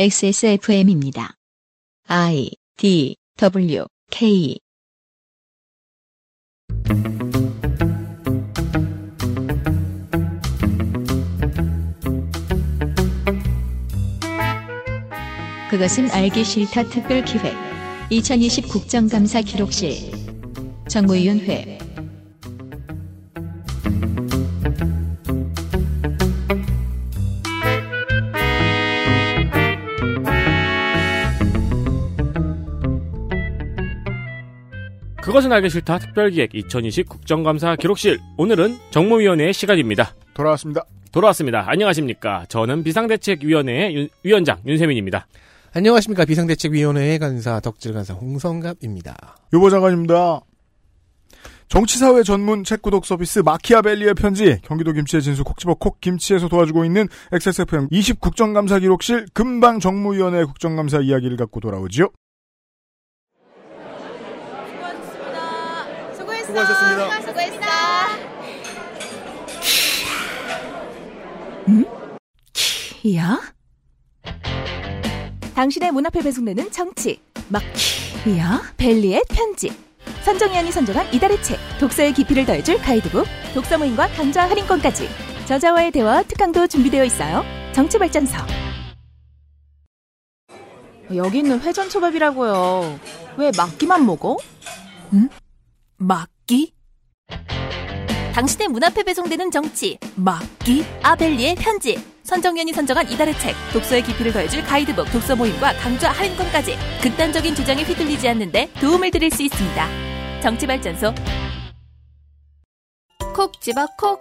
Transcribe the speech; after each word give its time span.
XSFM입니다. 0.00 1.34
I 2.06 2.52
D 2.76 3.16
W 3.36 3.84
K. 4.12 4.60
그것은 15.68 16.12
알기 16.12 16.44
싫다 16.44 16.84
특별 16.84 17.24
기획. 17.24 17.52
2020 18.10 18.68
국정감사 18.68 19.40
기록실. 19.42 20.12
정무위원회 20.88 21.80
그것은 35.28 35.52
알기 35.52 35.68
싫다 35.68 35.98
특별기획 35.98 36.54
2020 36.54 37.06
국정감사 37.06 37.76
기록실 37.76 38.18
오늘은 38.38 38.78
정무위원회의 38.90 39.52
시간입니다. 39.52 40.14
돌아왔습니다. 40.32 40.86
돌아왔습니다. 41.12 41.64
안녕하십니까. 41.68 42.46
저는 42.48 42.82
비상대책위원회의 42.82 43.94
윤- 43.94 44.08
위원장 44.24 44.58
윤세민입니다. 44.64 45.26
안녕하십니까 45.74 46.24
비상대책위원회의 46.24 47.18
간사 47.18 47.60
덕질 47.60 47.92
간사 47.92 48.14
홍성갑입니다. 48.14 49.36
유보장관입니다. 49.52 50.40
정치사회 51.68 52.22
전문 52.22 52.64
책 52.64 52.80
구독 52.80 53.04
서비스 53.04 53.40
마키아벨리의 53.40 54.14
편지, 54.14 54.58
경기도 54.62 54.94
김치의 54.94 55.20
진수 55.20 55.44
콕집어 55.44 55.74
콕 55.74 56.00
김치에서 56.00 56.48
도와주고 56.48 56.86
있는 56.86 57.06
XSFM 57.32 57.88
20 57.90 58.18
국정감사 58.20 58.78
기록실 58.78 59.26
금방 59.34 59.78
정무위원회 59.78 60.44
국정감사 60.44 61.00
이야기를 61.00 61.36
갖고 61.36 61.60
돌아오지요. 61.60 62.08
수고하셨습니다. 66.48 67.20
수고했어. 67.20 67.58
야? 73.16 73.40
당신의 75.54 75.92
문 75.92 76.06
앞에 76.06 76.20
배송되는 76.22 76.70
정치 76.70 77.20
막 77.48 77.62
키야 77.74 78.62
벨리의 78.76 79.24
편지 79.28 79.76
선정위원이 80.24 80.72
선정한 80.72 81.12
이달의 81.12 81.42
책 81.42 81.58
독서의 81.80 82.14
깊이를 82.14 82.46
더해줄 82.46 82.78
가이드북 82.78 83.26
독서 83.54 83.76
모임과 83.78 84.08
강좌 84.08 84.48
할인권까지 84.48 85.08
저자와의 85.46 85.90
대화 85.92 86.22
특강도 86.22 86.66
준비되어 86.66 87.04
있어요 87.04 87.44
정치발전서 87.72 88.36
여기 91.14 91.38
있는 91.38 91.58
회전 91.60 91.88
초밥이라고요. 91.88 93.00
왜 93.38 93.50
막기만 93.56 94.04
먹어? 94.04 94.36
막 95.96 96.28
기? 96.48 96.72
당신의 98.32 98.68
문 98.68 98.82
앞에 98.82 99.02
배송되는 99.02 99.50
정치 99.50 99.98
막기? 100.16 100.82
아벨리의 101.02 101.56
편지. 101.56 102.02
선정위원이 102.24 102.72
선정한 102.72 103.10
이달의 103.10 103.38
책 103.38 103.54
독서의 103.72 104.02
깊이를 104.02 104.32
더해줄 104.32 104.62
가이드북 104.64 105.10
독서 105.12 105.36
모임과 105.36 105.74
강좌 105.74 106.10
할인권까지 106.10 106.76
극단적인 107.02 107.54
주장에 107.54 107.82
휘둘리지 107.82 108.28
않는데 108.30 108.70
도움을 108.80 109.10
드릴 109.10 109.30
수 109.30 109.42
있습니다. 109.42 110.40
정치발전소. 110.40 111.14
콕 113.34 113.60
집어 113.60 113.86
콕. 113.98 114.18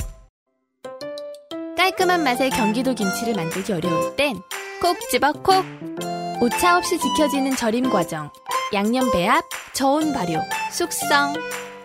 깔끔한 1.77 2.23
맛의 2.23 2.49
경기도 2.49 2.93
김치를 2.93 3.35
만들기 3.35 3.71
어려울 3.71 4.15
땐 4.17 4.35
콕 4.81 4.97
집어 5.09 5.31
콕. 5.31 5.63
오차 6.41 6.77
없이 6.77 6.99
지켜지는 6.99 7.55
절임 7.55 7.89
과정. 7.89 8.29
양념 8.73 9.09
배합, 9.11 9.45
저온 9.73 10.11
발효, 10.11 10.39
숙성 10.71 11.33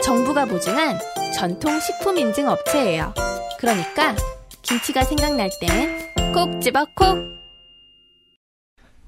정부가 0.05 0.45
보증한 0.45 0.99
전통 1.35 1.79
식품 1.81 2.19
인증 2.19 2.49
업체예요 2.49 3.15
그러니까 3.59 4.15
김치가 4.63 5.03
생각날 5.05 5.51
땐 5.61 6.13
콕 6.35 6.61
집어 6.61 6.85
콕 6.97 7.19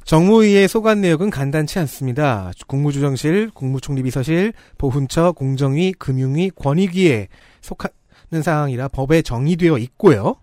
정무위의 0.04 0.68
소관 0.68 1.00
내역은 1.00 1.30
간단치 1.30 1.78
않습니다. 1.78 2.52
국무조정실, 2.66 3.50
국무총리 3.54 4.02
비서실, 4.02 4.52
보훈처, 4.76 5.32
공정위, 5.32 5.94
금융위, 5.94 6.50
권익위에 6.50 7.28
속하는 7.62 8.42
사항이라 8.42 8.88
법에 8.88 9.22
정의되어 9.22 9.78
있고요. 9.78 10.36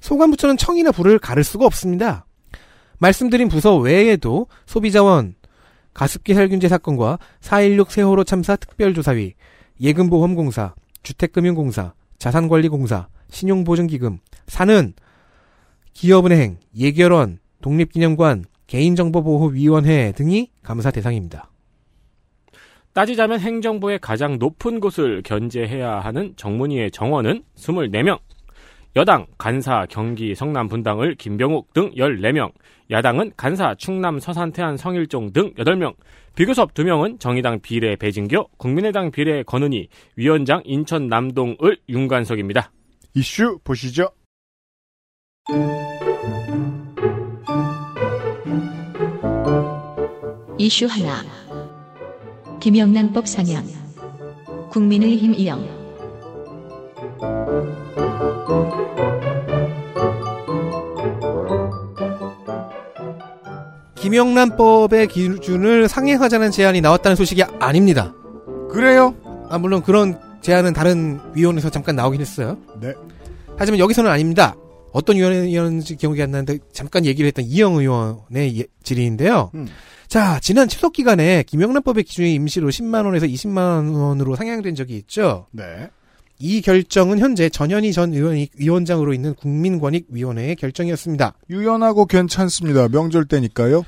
소관부처는 0.00 0.56
청이나 0.56 0.90
부를 0.90 1.20
가를 1.20 1.44
수가 1.44 1.66
없습니다. 1.66 2.26
말씀드린 2.98 3.48
부서 3.48 3.76
외에도 3.76 4.48
소비자원, 4.66 5.36
가습기 5.94 6.34
살균제 6.34 6.68
사건과 6.68 7.20
4.16 7.40 7.90
세월호 7.90 8.24
참사 8.24 8.56
특별조사위, 8.56 9.34
예금보험공사, 9.80 10.74
주택금융공사, 11.02 11.92
자산관리공사, 12.18 13.08
신용보증기금, 13.28 14.18
사는, 14.46 14.92
기업은행, 15.92 16.58
예결원, 16.76 17.38
독립기념관, 17.62 18.44
개인정보보호위원회 18.66 20.12
등이 20.12 20.50
감사 20.62 20.90
대상입니다. 20.90 21.50
따지자면 22.92 23.40
행정부의 23.40 23.98
가장 23.98 24.38
높은 24.38 24.80
곳을 24.80 25.22
견제해야 25.22 26.00
하는 26.00 26.32
정문위의 26.36 26.90
정원은 26.90 27.42
24명, 27.56 28.18
여당 28.96 29.26
간사 29.36 29.86
경기 29.90 30.34
성남 30.34 30.68
분당을 30.68 31.16
김병욱 31.16 31.74
등 31.74 31.90
14명, 31.92 32.52
야당은 32.90 33.32
간사 33.36 33.74
충남 33.74 34.18
서산 34.18 34.52
태안 34.52 34.78
성일종 34.78 35.34
등 35.34 35.52
8명, 35.54 35.94
비교섭 36.36 36.74
2명은 36.74 37.18
정의당 37.18 37.60
비례 37.60 37.96
배진교, 37.96 38.48
국민의당 38.58 39.10
비례 39.10 39.42
권은희, 39.42 39.88
위원장 40.16 40.60
인천 40.66 41.08
남동을 41.08 41.78
윤관석입니다. 41.88 42.70
이슈 43.14 43.58
보시죠. 43.64 44.10
이슈 50.58 50.84
하나 50.84 51.22
김영란법 52.60 53.26
상향 53.26 53.64
국민의힘 54.70 55.32
이영 55.32 55.76
김영란법의 64.06 65.08
기준을 65.08 65.88
상향하자는 65.88 66.52
제안이 66.52 66.80
나왔다는 66.80 67.16
소식이 67.16 67.42
아닙니다. 67.58 68.14
그래요? 68.70 69.16
아, 69.48 69.58
물론 69.58 69.82
그런 69.82 70.16
제안은 70.42 70.74
다른 70.74 71.18
위원회에서 71.34 71.70
잠깐 71.70 71.96
나오긴 71.96 72.20
했어요. 72.20 72.56
네. 72.80 72.94
하지만 73.56 73.80
여기서는 73.80 74.08
아닙니다. 74.08 74.54
어떤 74.92 75.16
위원회였는지 75.16 75.96
기억이 75.96 76.22
안 76.22 76.30
나는데 76.30 76.58
잠깐 76.72 77.04
얘기를 77.04 77.26
했던 77.26 77.44
이영 77.46 77.74
의원의 77.74 78.60
예- 78.60 78.66
질의인데요. 78.84 79.50
음. 79.56 79.66
자, 80.06 80.38
지난 80.38 80.68
추석 80.68 80.92
기간에 80.92 81.42
김영란법의 81.42 82.04
기준이 82.04 82.32
임시로 82.34 82.68
10만 82.68 83.06
원에서 83.06 83.26
20만 83.26 83.92
원으로 83.92 84.36
상향된 84.36 84.76
적이 84.76 84.98
있죠. 84.98 85.48
네. 85.50 85.88
이 86.38 86.60
결정은 86.60 87.18
현재 87.18 87.48
전현희 87.48 87.92
전 87.92 88.12
의원이 88.12 88.50
위원장으로 88.56 89.12
있는 89.14 89.34
국민권익위원회의 89.34 90.54
결정이었습니다. 90.54 91.34
유연하고 91.50 92.06
괜찮습니다. 92.06 92.86
명절 92.86 93.24
때니까요. 93.24 93.82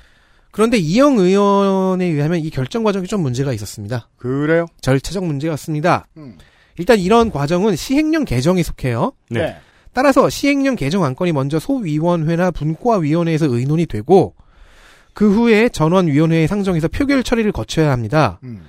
그런데 0.59 0.77
이영 0.77 1.19
의원에 1.19 2.05
의하면 2.05 2.41
이 2.41 2.51
결정 2.51 2.83
과정이 2.83 3.07
좀 3.07 3.21
문제가 3.23 3.53
있었습니다. 3.53 4.09
그래요? 4.17 4.67
절차적 4.81 5.25
문제였습니다. 5.25 6.09
음. 6.17 6.37
일단 6.79 6.99
이런 6.99 7.31
과정은 7.31 7.77
시행령 7.77 8.25
개정에 8.25 8.65
속해요. 8.65 9.13
네. 9.31 9.57
따라서 9.93 10.29
시행령 10.29 10.75
개정 10.75 11.05
안건이 11.05 11.31
먼저 11.31 11.61
소위원회나 11.61 12.51
분과위원회에서 12.51 13.47
의논이 13.47 13.87
되고 13.87 14.35
그 15.15 15.33
후에 15.33 15.69
전원위원회에 15.69 16.49
상정해서 16.49 16.89
표결 16.89 17.23
처리를 17.23 17.53
거쳐야 17.53 17.93
합니다. 17.93 18.41
음. 18.43 18.65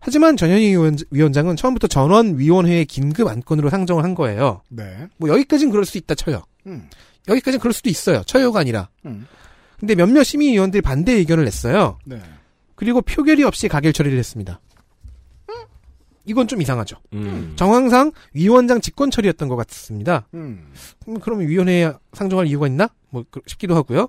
하지만 0.00 0.36
전현희 0.36 0.66
위원, 0.72 0.98
위원장은 1.10 1.56
처음부터 1.56 1.86
전원위원회의 1.86 2.84
긴급 2.84 3.28
안건으로 3.28 3.70
상정을 3.70 4.04
한 4.04 4.14
거예요. 4.14 4.60
네. 4.68 5.08
뭐 5.16 5.30
여기까지는 5.30 5.70
그럴 5.70 5.86
수 5.86 5.96
있다 5.96 6.14
쳐요. 6.14 6.42
음. 6.66 6.90
여기까지는 7.28 7.60
그럴 7.60 7.72
수도 7.72 7.88
있어요. 7.88 8.22
쳐요가 8.26 8.60
아니라. 8.60 8.90
음. 9.06 9.26
근데 9.78 9.94
몇몇 9.94 10.22
심의위원들이 10.24 10.80
반대 10.82 11.12
의견을 11.12 11.44
냈어요. 11.44 11.98
네. 12.04 12.20
그리고 12.74 13.00
표결이 13.02 13.44
없이 13.44 13.68
가결 13.68 13.92
처리를 13.92 14.18
했습니다. 14.18 14.60
이건 16.24 16.46
좀 16.46 16.60
이상하죠. 16.60 16.96
음. 17.14 17.54
정황상 17.56 18.12
위원장 18.34 18.82
직권 18.82 19.10
처리였던 19.10 19.48
것 19.48 19.56
같습니다. 19.56 20.26
음. 20.34 20.70
음, 21.08 21.20
그럼 21.20 21.40
위원회에 21.40 21.90
상정할 22.12 22.46
이유가 22.46 22.66
있나? 22.66 22.90
뭐 23.08 23.24
그- 23.30 23.40
싶기도 23.46 23.74
하고요. 23.74 24.08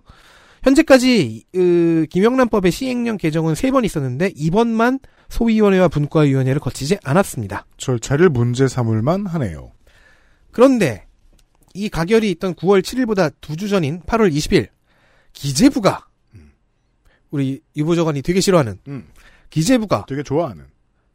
현재까지 0.63 1.45
으, 1.55 2.05
김영란법의 2.09 2.71
시행령 2.73 3.15
개정은 3.15 3.55
세 3.55 3.71
번 3.71 3.85
있었는데 3.85 4.33
이번만 4.35 4.99
소위원회와 5.29 5.87
분과위원회를 5.87 6.59
거치지 6.59 6.97
않았습니다. 7.05 7.65
절차를 7.77 8.27
문제 8.27 8.67
삼을만 8.67 9.25
하네요. 9.27 9.71
그런데 10.51 11.05
이 11.73 11.87
가결이 11.87 12.29
있던 12.31 12.53
9월 12.55 12.81
7일보다 12.81 13.31
두 13.39 13.55
주 13.55 13.69
전인 13.69 14.01
8월 14.01 14.33
20일 14.33 14.67
기재부가 15.39 16.05
우리 17.31 17.61
유보조관이 17.75 18.21
되게 18.21 18.41
싫어하는 18.41 18.79
음. 18.87 19.07
기재부가 19.49 20.05
되게 20.07 20.21
좋아하는. 20.21 20.65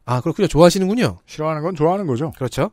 아 0.07 0.21
그렇군요 0.21 0.49
좋아하시는군요. 0.49 1.19
싫어하는 1.27 1.63
건 1.63 1.75
좋아하는 1.75 2.07
거죠. 2.07 2.33
그렇죠. 2.37 2.71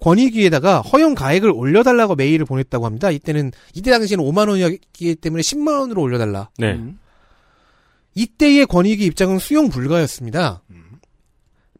권익위에다가 0.00 0.80
허용 0.80 1.14
가액을 1.14 1.50
올려달라고 1.50 2.14
메일을 2.14 2.46
보냈다고 2.46 2.86
합니다. 2.86 3.10
이때는 3.10 3.52
이때 3.74 3.90
당시에는 3.90 4.24
5만 4.24 4.48
원이었기 4.48 5.16
때문에 5.16 5.42
10만 5.42 5.78
원으로 5.80 6.00
올려달라. 6.00 6.50
네. 6.56 6.74
음. 6.74 6.98
이때의 8.14 8.66
권익위 8.66 9.04
입장은 9.06 9.38
수용 9.38 9.68
불가였습니다. 9.68 10.62
음. 10.70 10.77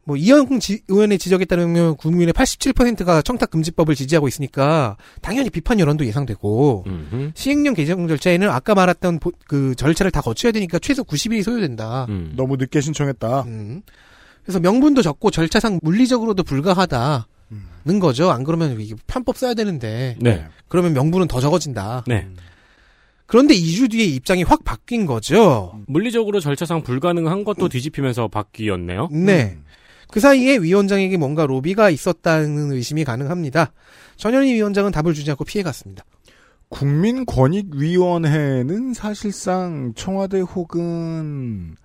뭐 0.09 0.17
이영 0.17 0.59
지- 0.59 0.81
의원의 0.87 1.19
지적에 1.19 1.45
따르면 1.45 1.95
국민의 1.97 2.33
87%가 2.33 3.21
청탁 3.21 3.51
금지법을 3.51 3.93
지지하고 3.93 4.27
있으니까 4.27 4.97
당연히 5.21 5.51
비판 5.51 5.79
여론도 5.79 6.03
예상되고 6.07 6.83
음흠. 6.87 7.31
시행령 7.35 7.75
개정 7.75 8.07
절차에는 8.07 8.49
아까 8.49 8.73
말했던 8.73 9.19
보- 9.19 9.31
그 9.47 9.75
절차를 9.75 10.09
다 10.11 10.21
거쳐야 10.21 10.51
되니까 10.51 10.79
최소 10.79 11.03
90일이 11.03 11.43
소요된다. 11.43 12.07
음. 12.09 12.33
너무 12.35 12.55
늦게 12.57 12.81
신청했다. 12.81 13.41
음. 13.43 13.83
그래서 14.43 14.59
명분도 14.59 15.03
적고 15.03 15.29
절차상 15.29 15.79
물리적으로도 15.83 16.41
불가하다는 16.41 17.21
음. 17.51 17.99
거죠. 17.99 18.31
안 18.31 18.43
그러면 18.43 18.81
이게 18.81 18.95
편법 19.05 19.37
써야 19.37 19.53
되는데 19.53 20.17
네. 20.19 20.43
그러면 20.69 20.93
명분은 20.93 21.27
더 21.27 21.39
적어진다. 21.39 22.03
네. 22.07 22.27
그런데 23.27 23.53
2주 23.53 23.91
뒤에 23.91 24.05
입장이 24.05 24.41
확 24.41 24.63
바뀐 24.63 25.05
거죠. 25.05 25.79
물리적으로 25.85 26.39
절차상 26.39 26.81
불가능한 26.81 27.43
것도 27.43 27.69
뒤집히면서 27.69 28.27
바뀌었네요. 28.27 29.09
네. 29.11 29.55
음. 29.55 29.65
그 30.11 30.19
사이에 30.19 30.57
위원장에게 30.57 31.17
뭔가 31.17 31.45
로비가 31.45 31.89
있었다는 31.89 32.71
의심이 32.71 33.03
가능합니다. 33.03 33.71
전현희 34.17 34.53
위원장은 34.53 34.91
답을 34.91 35.13
주지 35.13 35.29
않고 35.31 35.45
피해갔습니다. 35.45 36.03
국민권익위원회는 36.69 38.93
사실상 38.93 39.93
청와대 39.95 40.39
혹은 40.39 41.75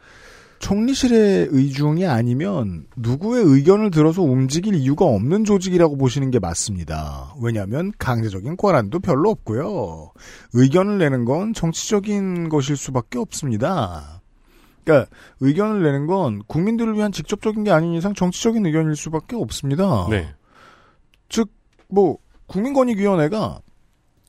총리실의 0.58 1.48
의중이 1.50 2.06
아니면 2.06 2.86
누구의 2.96 3.44
의견을 3.44 3.90
들어서 3.90 4.22
움직일 4.22 4.74
이유가 4.74 5.04
없는 5.04 5.44
조직이라고 5.44 5.98
보시는 5.98 6.30
게 6.30 6.38
맞습니다. 6.38 7.34
왜냐하면 7.42 7.92
강제적인 7.98 8.56
권한도 8.56 9.00
별로 9.00 9.28
없고요. 9.30 10.12
의견을 10.54 10.96
내는 10.98 11.26
건 11.26 11.52
정치적인 11.52 12.48
것일 12.48 12.78
수밖에 12.78 13.18
없습니다. 13.18 14.13
그러니까 14.84 15.10
의견을 15.40 15.82
내는 15.82 16.06
건 16.06 16.42
국민들을 16.46 16.94
위한 16.94 17.10
직접적인 17.12 17.64
게 17.64 17.70
아닌 17.70 17.94
이상 17.94 18.14
정치적인 18.14 18.64
의견일 18.66 18.96
수밖에 18.96 19.36
없습니다. 19.36 20.06
네. 20.10 20.34
뭐 21.88 22.18
국민권익위원회가 22.46 23.60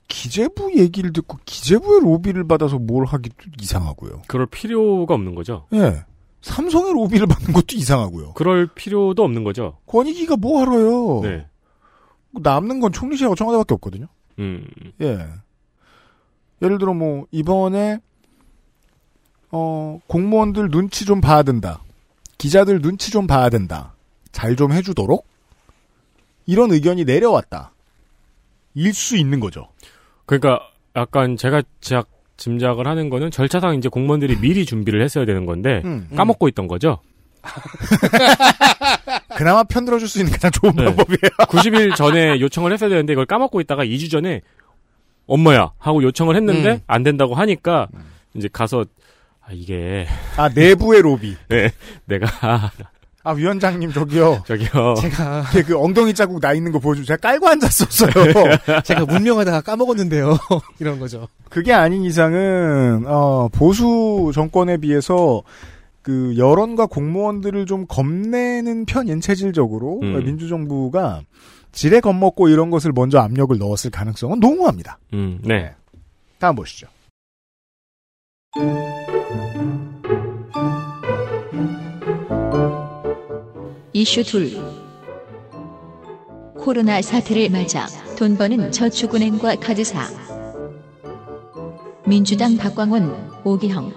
기재부 0.07 0.74
얘기를 0.75 1.12
듣고 1.12 1.40
기재부의 1.46 2.02
로비를 2.02 2.48
받아서 2.48 2.78
뭘 2.78 3.06
하기도 3.06 3.36
이상하고요. 3.60 4.22
그럴 4.28 4.46
필요가 4.46 5.16
없는 5.16 5.36
거죠. 5.36 5.66
예. 5.74 6.06
삼성의 6.42 6.94
로비를 6.94 7.25
받는 7.25 7.54
것도 7.54 7.75
이상하고요. 7.75 8.34
그럴 8.34 8.68
필요도 8.68 9.24
없는 9.24 9.44
거죠. 9.44 9.80
권익위가 9.88 10.38
뭐 10.38 10.62
하러요? 10.62 11.22
네. 11.22 11.48
남는 12.31 12.81
건 12.81 12.92
총리실하고 12.92 13.36
청와대밖에 13.36 13.74
없거든요. 13.74 14.08
음. 14.38 14.68
예. 15.01 15.28
예를 16.62 16.78
들어 16.78 16.94
뭐 16.94 17.25
이번에 17.31 18.00
어 19.51 20.00
공무원들 20.07 20.69
눈치 20.69 21.06
좀 21.06 21.21
봐야 21.21 21.44
된다. 21.44 21.81
기자들 22.38 22.81
눈치 22.81 23.12
좀 23.12 23.27
봐야 23.27 23.50
된다. 23.50 23.94
잘 24.31 24.56
좀 24.56 24.71
해주도록 24.74 25.25
이런 26.45 26.71
의견이 26.71 27.06
내려왔다. 27.06 27.71
일 28.75 28.94
수 28.94 29.15
있는 29.18 29.39
거죠. 29.39 29.69
그러니까 30.25 30.59
약간 30.95 31.38
제가 31.38 31.62
제작 31.80 32.07
짐작을 32.38 32.86
하는 32.88 33.09
거는 33.09 33.31
절차상 33.31 33.75
이제 33.77 33.88
공무원들이 33.88 34.39
미리 34.42 34.65
준비를 34.65 35.01
했어야 35.01 35.25
되는 35.25 35.45
건데 35.45 35.81
음. 35.86 36.09
까먹고 36.18 36.48
있던 36.50 36.68
거죠. 36.68 37.00
그나마 39.38 39.63
편들어 39.63 40.00
줄 40.00 40.07
수 40.07 40.19
있는 40.19 40.31
가장 40.33 40.51
좋은 40.51 40.74
네. 40.75 40.86
방법이에요. 40.86 41.30
90일 41.48 41.95
전에 41.95 42.39
요청을 42.39 42.74
했어야 42.74 42.89
되는데 42.89 43.13
이걸 43.13 43.25
까먹고 43.25 43.62
있다가 43.62 43.86
2주 43.86 44.09
전에 44.12 44.41
엄마야 45.27 45.71
하고 45.77 46.03
요청을 46.03 46.36
했는데 46.36 46.71
음. 46.74 46.80
안 46.88 47.03
된다고 47.03 47.36
하니까 47.36 47.88
이제 48.33 48.50
가서 48.51 48.86
아 49.47 49.51
이게 49.51 50.07
아 50.38 50.50
내부의 50.50 51.01
로비. 51.01 51.36
내가 52.06 52.71
아 53.24 53.31
위원장님 53.31 53.92
저기요. 53.92 54.44
저기요 54.47 54.95
제가 55.01 55.44
그 55.65 55.80
엉덩이 55.80 56.13
자국 56.13 56.39
나 56.39 56.53
있는 56.53 56.71
거 56.71 56.80
보여주면 56.80 57.06
제가 57.06 57.18
깔고 57.18 57.47
앉았었어요. 57.47 58.81
제가 58.83 59.06
문명하다가 59.06 59.62
까먹었는데요. 59.62 60.38
이런 60.80 61.00
거죠. 61.00 61.27
그게 61.50 61.74
아닌 61.74 62.03
이상은 62.03 63.06
어, 63.07 63.47
보수 63.51 64.31
정권에 64.33 64.77
비해서 64.77 65.44
그 66.01 66.36
여론과 66.38 66.88
공무원들을 66.88 67.65
좀 67.65 67.86
겁내는 67.88 68.86
편인 68.86 69.21
체질적으로 69.21 70.00
음. 70.01 70.24
민주정부가 70.24 71.21
지레 71.71 72.00
겁먹고 72.00 72.48
이런 72.50 72.69
것을 72.69 72.91
먼저 72.94 73.19
압력을 73.19 73.56
넣었을 73.57 73.89
가능성은 73.91 74.39
농후합니다. 74.39 75.00
음, 75.13 75.39
네. 75.44 75.74
다음 76.39 76.56
보시죠. 76.56 76.88
이슈 83.95 84.25
둘. 84.25 84.51
코로나 86.57 87.01
사태를 87.01 87.50
맞아 87.50 87.88
돈 88.18 88.36
버는 88.36 88.74
저축은행과 88.74 89.56
카드사. 89.56 90.01
민주당 92.06 92.57
박광원, 92.57 93.31
오기형. 93.45 93.94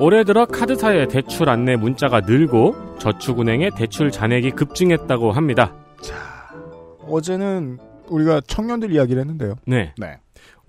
올해 0.00 0.24
들어 0.24 0.44
카드사의 0.46 1.06
대출 1.06 1.48
안내 1.48 1.76
문자가 1.76 2.22
늘고 2.22 2.74
저축은행의 2.98 3.70
대출 3.76 4.10
잔액이 4.10 4.50
급증했다고 4.50 5.30
합니다. 5.30 5.72
어제는 7.06 7.78
우리가 8.08 8.40
청년들 8.48 8.92
이야기를 8.92 9.20
했는데요. 9.20 9.54
네. 9.64 9.94
네. 9.96 10.18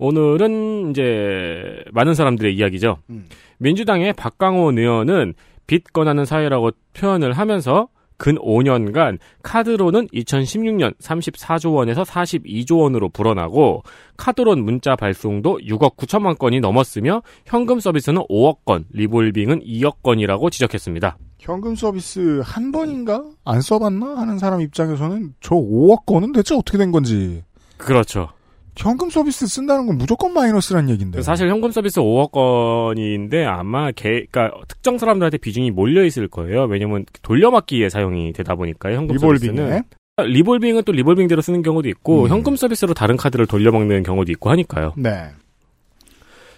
오늘은 0.02 0.90
이제 0.90 1.84
많은 1.92 2.14
사람들의 2.14 2.56
이야기죠. 2.56 2.98
음. 3.10 3.26
민주당의 3.58 4.14
박광원 4.14 4.76
의원은 4.76 5.34
빚 5.68 5.92
권하는 5.92 6.24
사회라고 6.24 6.72
표현을 6.92 7.32
하면서 7.34 7.86
근 8.16 8.34
5년간 8.34 9.18
카드로는 9.44 10.08
2016년 10.08 10.96
34조 10.98 11.74
원에서 11.74 12.02
42조 12.02 12.80
원으로 12.80 13.10
불어나고 13.10 13.84
카드론 14.16 14.64
문자 14.64 14.96
발송도 14.96 15.58
6억 15.58 15.96
9천만 15.96 16.36
건이 16.36 16.58
넘었으며 16.58 17.22
현금 17.46 17.78
서비스는 17.78 18.22
5억 18.28 18.64
건, 18.64 18.84
리볼빙은 18.90 19.60
2억 19.60 20.02
건이라고 20.02 20.50
지적했습니다. 20.50 21.16
현금 21.38 21.76
서비스 21.76 22.40
한 22.44 22.72
번인가 22.72 23.24
안 23.44 23.60
써봤나 23.60 24.16
하는 24.16 24.38
사람 24.38 24.60
입장에서는 24.62 25.34
저 25.40 25.54
5억 25.54 26.06
건은 26.06 26.32
대체 26.32 26.56
어떻게 26.56 26.76
된 26.76 26.90
건지 26.90 27.44
그렇죠. 27.76 28.30
현금 28.76 29.10
서비스 29.10 29.46
쓴다는 29.46 29.86
건 29.86 29.98
무조건 29.98 30.32
마이너스란 30.32 30.88
얘기인데. 30.90 31.22
사실 31.22 31.48
현금 31.48 31.70
서비스 31.70 32.00
5억 32.00 32.30
건인데 32.32 33.44
아마 33.44 33.90
개, 33.92 34.24
그러니까 34.30 34.50
특정 34.66 34.98
사람들한테 34.98 35.38
비중이 35.38 35.70
몰려 35.70 36.04
있을 36.04 36.28
거예요. 36.28 36.64
왜냐면 36.64 37.04
돌려막기에 37.22 37.88
사용이 37.88 38.32
되다 38.32 38.54
보니까 38.54 38.92
현금 38.92 39.18
서비스는 39.18 39.54
리볼빙에 39.56 39.82
리볼빙은 40.18 40.82
또 40.84 40.92
리볼빙대로 40.92 41.42
쓰는 41.42 41.62
경우도 41.62 41.88
있고 41.90 42.24
음. 42.24 42.28
현금 42.28 42.56
서비스로 42.56 42.94
다른 42.94 43.16
카드를 43.16 43.46
돌려먹는 43.46 44.02
경우도 44.02 44.32
있고 44.32 44.50
하니까요. 44.50 44.94
네. 44.96 45.30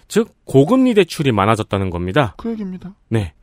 즉 0.07 0.29
고금리 0.45 0.93
대출이 0.93 1.31
많아졌다는 1.31 1.89
겁니다. 1.89 2.35
그 2.37 2.51
얘기입니다. 2.51 2.93
네. 3.09 3.33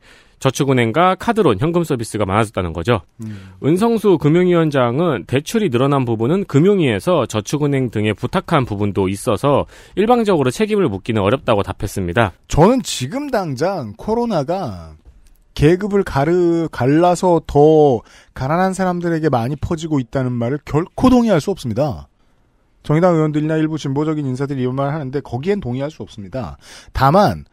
저축은행과 0.43 1.15
카드론 1.15 1.59
현금 1.59 1.85
서비스가 1.85 2.25
많아졌다는 2.25 2.73
거죠. 2.73 2.99
음. 3.23 3.51
은성수 3.63 4.17
금융위원장은 4.17 5.23
대출이 5.25 5.69
늘어난 5.69 6.03
부분은 6.03 6.43
금융위에서 6.45 7.25
저축은행 7.27 7.91
등에 7.91 8.11
부탁한 8.11 8.65
부분도 8.65 9.07
있어서 9.07 9.65
일방적으로 9.95 10.51
책임을 10.51 10.89
묻기는 10.89 11.21
어렵다고 11.21 11.63
답했습니다. 11.63 12.33
저는 12.49 12.83
지금 12.83 13.29
당장 13.29 13.93
코로나가 13.95 14.95
계급을 15.53 16.03
가르, 16.03 16.67
갈라서 16.69 17.41
더 17.47 18.01
가난한 18.33 18.73
사람들에게 18.73 19.29
많이 19.29 19.55
퍼지고 19.55 19.99
있다는 19.99 20.33
말을 20.33 20.59
결코 20.65 21.09
동의할 21.09 21.39
수 21.39 21.51
없습니다. 21.51 22.09
정의당 22.81 23.15
의원들이나 23.15 23.55
일부 23.55 23.77
진보적인 23.77 24.25
인사들이 24.25 24.61
이런 24.61 24.75
말을 24.75 24.93
하는데 24.93 25.21
거기엔 25.21 25.61
동의할 25.61 25.89
수 25.89 26.03
없습니다. 26.03 26.57
다만 26.91 27.45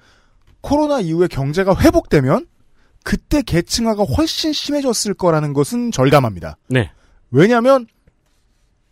코로나 0.61 0.99
이후에 0.99 1.28
경제가 1.28 1.76
회복되면 1.78 2.47
그때 3.04 3.42
계층화가 3.42 4.04
훨씬 4.04 4.52
심해졌을 4.52 5.14
거라는 5.14 5.52
것은 5.52 5.90
절감합니다. 5.90 6.57
네. 6.69 6.90
왜냐하면 7.30 7.87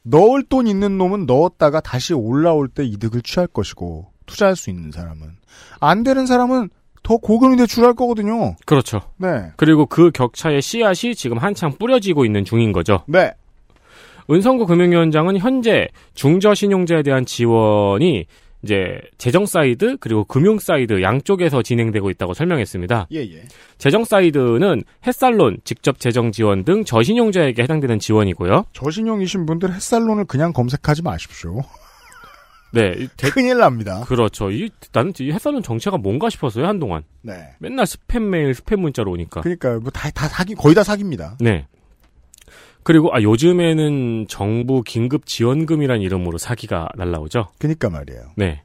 넣을 0.03 0.43
돈 0.45 0.67
있는 0.67 0.97
놈은 0.97 1.27
넣었다가 1.27 1.81
다시 1.81 2.15
올라올 2.15 2.69
때 2.69 2.85
이득을 2.85 3.23
취할 3.23 3.47
것이고 3.47 4.11
투자할 4.27 4.57
수 4.57 4.71
있는 4.71 4.91
사람은 4.91 5.37
안 5.81 6.03
되는 6.03 6.27
사람은 6.27 6.71
더 7.03 7.17
고금리 7.17 7.57
대출할 7.57 7.95
거거든요. 7.95 8.57
그렇죠. 8.67 9.00
네. 9.17 9.53
그리고 9.57 9.87
그 9.87 10.11
격차의 10.11 10.62
씨앗이 10.62 11.15
지금 11.15 11.38
한창 11.38 11.73
뿌려지고 11.79 12.25
있는 12.25 12.45
중인 12.45 12.73
거죠. 12.73 13.05
네. 13.07 13.33
은성구 14.31 14.67
금융위원장은 14.67 15.38
현재 15.38 15.88
중저신용자에 16.15 17.03
대한 17.03 17.25
지원이 17.25 18.27
이제 18.62 19.00
재정 19.19 19.47
사이드 19.47 19.99
그리고 20.00 20.25
금융 20.25 20.59
사이드 20.59 21.00
양쪽에서 21.03 21.62
진행되고 21.62 22.11
있다고 22.11 22.35
설명했습니다. 22.35 23.07
예, 23.12 23.19
예. 23.21 23.43
재정 23.79 24.05
사이드는 24.05 24.83
햇살론, 25.07 25.59
직접 25.65 26.00
재정 26.00 26.33
지원 26.33 26.65
등 26.65 26.85
저신용자에게 26.85 27.62
해당되는 27.62 27.99
지원이고요. 28.00 28.65
저신용이신 28.73 29.47
분들 29.47 29.73
햇살론을 29.75 30.25
그냥 30.25 30.53
검색하지 30.53 31.03
마십시오. 31.03 31.61
네, 32.75 32.93
이 32.99 33.09
대- 33.17 33.31
큰일 33.31 33.59
납니다. 33.59 34.05
그렇죠. 34.07 34.50
이 34.50 34.69
나는 34.93 35.12
이 35.21 35.33
햇살론 35.33 35.62
정체가 35.62 35.97
뭔가 35.97 36.29
싶었어요 36.29 36.67
한동안. 36.67 37.03
네. 37.23 37.55
맨날 37.61 37.87
스팸 37.87 38.21
메일, 38.21 38.53
스팸 38.53 38.77
문자로 38.77 39.11
오니까. 39.12 39.41
그러니까 39.41 39.79
뭐 39.79 39.91
다 39.91 40.11
다 40.11 40.29
사기 40.29 40.55
거의 40.55 40.75
다 40.75 40.83
사기입니다. 40.83 41.37
네. 41.41 41.67
그리고 42.83 43.15
아 43.15 43.23
요즘에는 43.23 44.27
정부 44.29 44.83
긴급 44.83 45.27
지원금이란 45.27 46.01
이름으로 46.01 46.39
사기가 46.39 46.89
날라오죠. 46.97 47.49
그니까 47.59 47.91
말이에요. 47.91 48.23
네. 48.37 48.63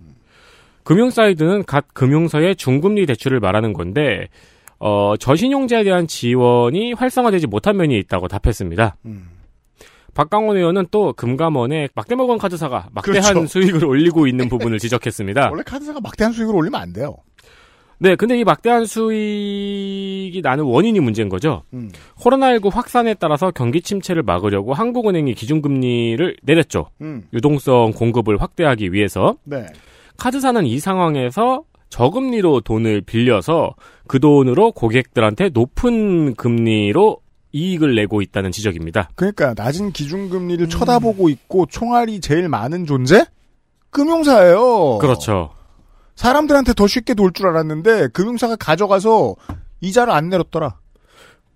금융 0.84 1.10
사이드는 1.10 1.63
각 1.65 1.93
금융사의 1.93 2.55
중금리 2.55 3.05
대출을 3.05 3.39
말하는 3.39 3.74
건데 3.74 4.27
어, 4.79 5.15
저신용자에 5.17 5.84
대한 5.86 6.08
지원이 6.08 6.93
활성화되지 6.93 7.48
못한 7.48 7.77
면이 7.77 7.98
있다고 8.00 8.27
답했습니다. 8.27 8.98
음. 9.05 9.29
박강원 10.13 10.58
의원은 10.58 10.88
또 10.91 11.13
금감원의 11.13 11.89
막대먹은 11.96 12.38
카드사가 12.38 12.89
막대한 12.91 13.34
그렇죠. 13.34 13.48
수익을 13.48 13.86
올리고 13.86 14.27
있는 14.27 14.48
부분을 14.50 14.79
지적했습니다. 14.79 15.50
원래 15.51 15.63
카드사가 15.63 16.00
막대한 16.01 16.34
수익을 16.34 16.55
올리면 16.55 16.79
안 16.79 16.93
돼요. 16.93 17.15
네, 18.03 18.17
근데 18.17 18.38
이 18.38 18.43
막대한 18.43 18.86
수익이 18.86 20.41
나는 20.43 20.65
원인이 20.65 21.00
문제인 21.00 21.29
거죠. 21.29 21.63
음. 21.72 21.89
코로나19 22.19 22.69
확산에 22.69 23.13
따라서 23.13 23.50
경기 23.51 23.81
침체를 23.81 24.24
막으려고 24.24 24.74
한국은행이 24.74 25.33
기준금리를 25.33 26.36
내렸죠. 26.43 26.89
음. 27.00 27.24
유동성 27.31 27.93
공급을 27.93 28.41
확대하기 28.41 28.91
위해서 28.91 29.38
네. 29.45 29.65
카드사는 30.17 30.65
이 30.65 30.79
상황에서 30.79 31.63
저금리로 31.88 32.60
돈을 32.60 33.03
빌려서 33.03 33.74
그 34.05 34.19
돈으로 34.19 34.74
고객들한테 34.74 35.51
높은 35.53 36.33
금리로 36.36 37.19
이익을 37.53 37.95
내고 37.95 38.22
있다는 38.22 38.51
지적입니다. 38.51 39.12
그러니까 39.15 39.53
낮은 39.55 39.93
기준금리를 39.93 40.67
쳐다보고 40.67 41.29
있고 41.29 41.67
총알이 41.67 42.19
제일 42.19 42.50
많은 42.50 42.86
존재? 42.86 43.24
금융사예요. 43.91 44.98
그렇죠. 44.98 45.51
사람들한테 46.15 46.74
더 46.74 46.88
쉽게 46.88 47.13
돌 47.13 47.32
줄 47.34 47.48
알았는데 47.48 48.10
금융사가 48.10 48.55
가져가서 48.55 49.36
이자를 49.82 50.13
안 50.13 50.29
내렸더라. 50.29 50.77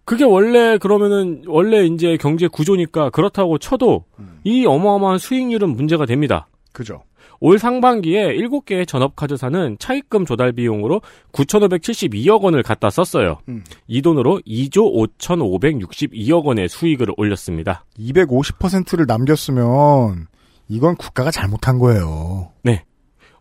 그게 0.06 0.24
원래 0.24 0.78
그러면은 0.78 1.44
원래 1.48 1.86
이제 1.86 2.18
경제 2.18 2.48
구조니까 2.48 3.10
그렇다고 3.10 3.58
쳐도 3.58 4.06
이 4.44 4.66
어마어마한 4.66 5.18
수익률은 5.20 5.70
문제가 5.76 6.06
됩니다. 6.06 6.48
그죠. 6.72 7.04
올 7.40 7.60
상반기에 7.60 8.34
7개의 8.36 8.88
전업카드사는 8.88 9.78
차입금 9.80 10.26
조달 10.26 10.54
비용으로 10.54 11.02
9,572억 11.34 12.42
원을 12.42 12.64
갖다 12.64 12.90
썼어요. 12.90 13.38
음. 13.50 13.64
이 13.86 14.02
돈으로 14.02 14.42
2조 14.48 15.18
5,562억 15.20 16.46
원의 16.46 16.68
수익을 16.70 17.08
올렸습니다. 17.16 17.86
250%를 18.00 19.06
남겼으면 19.08 20.28
이건 20.68 20.96
국가가 20.96 21.30
잘못한 21.30 21.78
거예요. 21.80 22.52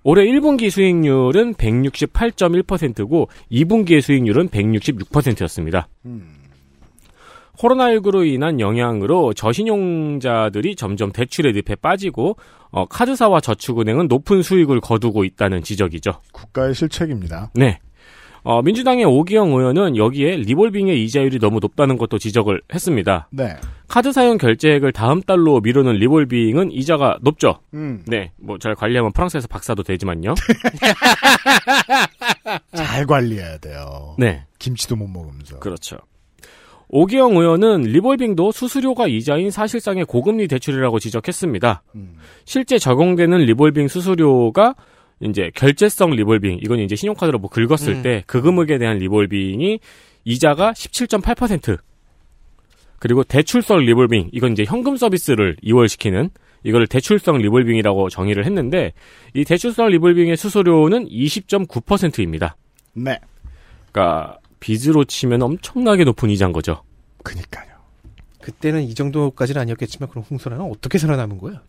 올해 0.09 0.25
1분기 0.25 0.71
수익률은 0.71 1.55
168.1%고 1.55 3.29
2분기의 3.51 4.01
수익률은 4.01 4.51
166%였습니다. 4.51 5.89
음. 6.05 6.29
코로나19로 7.59 8.25
인한 8.25 8.61
영향으로 8.61 9.35
저신용자들이 9.35 10.77
점점 10.77 11.11
대출의 11.11 11.55
늪에 11.55 11.75
빠지고 11.75 12.37
어, 12.71 12.87
카드사와 12.87 13.41
저축은행은 13.41 14.07
높은 14.07 14.43
수익을 14.43 14.81
거두고 14.81 15.25
있다는 15.25 15.65
지적이죠. 15.65 16.21
국가의 16.33 16.73
실책입니다. 16.73 17.51
네. 17.55 17.81
어, 18.45 18.63
민주당의 18.63 19.07
오기영 19.07 19.49
의원은 19.49 19.97
여기에 19.97 20.37
리볼빙의 20.37 21.03
이자율이 21.03 21.41
너무 21.41 21.59
높다는 21.59 21.99
것도 21.99 22.19
지적을 22.19 22.63
했습니다. 22.73 23.27
네. 23.33 23.57
카드 23.97 24.13
사용 24.13 24.37
결제액을 24.37 24.93
다음 24.93 25.23
달로 25.23 25.61
미루는 25.61 25.95
리볼빙은 25.95 26.71
이자가 26.71 27.17
높죠. 27.23 27.61
음. 27.73 28.03
네, 28.07 28.31
뭐 28.37 28.59
잘 28.59 28.75
관리하면 28.75 29.11
프랑스에서 29.13 29.49
박사도 29.49 29.85
되지만요. 29.85 30.35
잘 32.77 33.07
관리해야 33.07 33.57
돼요. 33.57 34.15
네, 34.19 34.45
김치도 34.59 34.97
못 34.97 35.09
먹으면서. 35.09 35.61
그렇죠. 35.61 35.97
오기영 36.89 37.39
의원은 37.39 37.85
리볼빙도 37.85 38.53
수수료가 38.53 39.07
이자인 39.07 39.51
사실상의 39.51 40.05
고금리 40.05 40.47
대출이라고 40.47 40.99
지적했습니다. 40.99 41.83
음. 41.95 42.17
실제 42.45 42.79
적용되는 42.79 43.39
리볼빙 43.39 43.89
수수료가 43.89 44.75
이제 45.21 45.51
결제성 45.55 46.11
리볼빙 46.11 46.59
이건 46.61 46.81
이제 46.81 46.97
신용카드로 46.97 47.39
뭐 47.39 47.49
긁었을 47.49 47.95
음. 47.95 48.03
때그 48.03 48.43
금액에 48.43 48.77
대한 48.77 48.99
리볼빙이 48.99 49.81
이자가 50.25 50.73
17.8% 50.73 51.79
그리고 52.99 53.25
대출성 53.25 53.81
리볼빙 53.81 54.31
이건 54.33 54.53
이제 54.53 54.65
현금 54.65 54.97
서비스를 54.97 55.57
이월시키는 55.63 56.31
이거를 56.65 56.87
대출성 56.87 57.39
리볼빙이라고 57.39 58.09
정의를 58.09 58.45
했는데 58.45 58.93
이 59.35 59.45
대출성 59.45 59.89
리볼빙의 59.89 60.37
수수료는 60.37 61.09
20.9%입니다. 61.09 62.57
네. 62.95 63.19
그러니까 63.93 64.39
빚으로 64.61 65.05
치면 65.05 65.43
엄청나게 65.43 66.05
높은 66.05 66.31
이자인 66.31 66.53
거죠. 66.53 66.83
그니까요. 67.23 67.77
그때는 68.41 68.83
이 68.83 68.95
정도까지는 68.95 69.61
아니었겠지만 69.63 70.09
그럼 70.09 70.25
홍소라는 70.31 70.65
어떻게 70.71 70.99
살아남은 70.99 71.39
거야? 71.39 71.63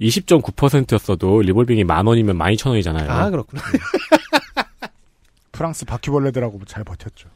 20.9%였어도 0.00 1.42
리볼빙이 1.42 1.84
만 1.84 2.06
원이면 2.06 2.36
만 2.36 2.52
이천 2.52 2.70
원이잖아요. 2.70 3.10
아 3.10 3.30
그렇구나. 3.30 3.62
프랑스 5.52 5.84
바퀴벌레들하고 5.84 6.64
잘 6.66 6.82
버텼죠. 6.84 7.28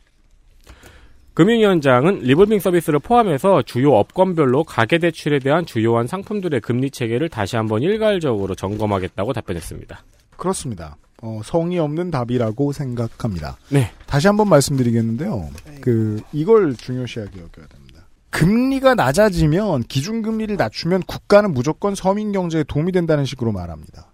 금융위원장은 1.39 2.23
리볼빙 2.23 2.59
서비스를 2.59 2.99
포함해서 2.99 3.63
주요 3.63 3.93
업권별로 3.93 4.65
가계대출에 4.65 5.39
대한 5.39 5.65
주요한 5.65 6.09
상품들의 6.09 6.61
금리 6.61 6.91
체계를 6.91 7.29
다시 7.29 7.55
한번 7.55 7.81
일괄적으로 7.81 8.57
점검하겠다고 8.57 9.33
답변했습니다. 9.35 10.03
그렇습니다. 10.37 10.97
어, 11.23 11.41
성의 11.45 11.79
없는 11.79 12.11
답이라고 12.11 12.73
생각합니다. 12.73 13.57
네. 13.69 13.93
다시 14.07 14.27
한번 14.27 14.49
말씀드리겠는데요. 14.49 15.49
그 15.81 16.21
이걸 16.33 16.75
중요시하게 16.75 17.41
여겨야 17.41 17.69
됩니다. 17.69 18.09
금리가 18.31 18.97
낮아지면 18.97 19.85
기준금리를 19.85 20.57
낮추면 20.57 21.03
국가는 21.03 21.55
무조건 21.55 21.95
서민 21.95 22.33
경제에 22.33 22.65
도움이 22.65 22.91
된다는 22.91 23.25
식으로 23.25 23.53
말합니다. 23.53 24.11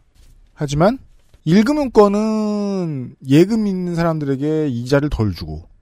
하지만 0.52 0.98
1금융권은 1.46 3.14
예금 3.26 3.66
있는 3.66 3.94
사람들에게 3.94 4.68
이자를 4.68 5.08
덜 5.08 5.32
주고 5.32 5.72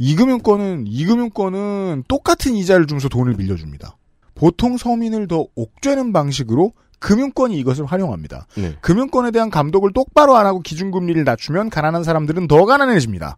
2금융권은 0.00 0.86
2금융권은 0.88 2.04
똑같은 2.08 2.54
이자를 2.54 2.86
주면서 2.86 3.08
돈을 3.08 3.34
빌려줍니다. 3.36 3.96
보통 4.34 4.76
서민을 4.76 5.28
더 5.28 5.46
옥죄는 5.54 6.12
방식으로 6.12 6.72
금융권이 6.98 7.58
이것을 7.58 7.86
활용합니다. 7.86 8.46
네. 8.56 8.76
금융권에 8.80 9.30
대한 9.30 9.50
감독을 9.50 9.92
똑바로 9.92 10.36
안 10.36 10.46
하고 10.46 10.60
기준금리를 10.60 11.22
낮추면 11.24 11.70
가난한 11.70 12.04
사람들은 12.04 12.46
더 12.48 12.64
가난해집니다. 12.66 13.36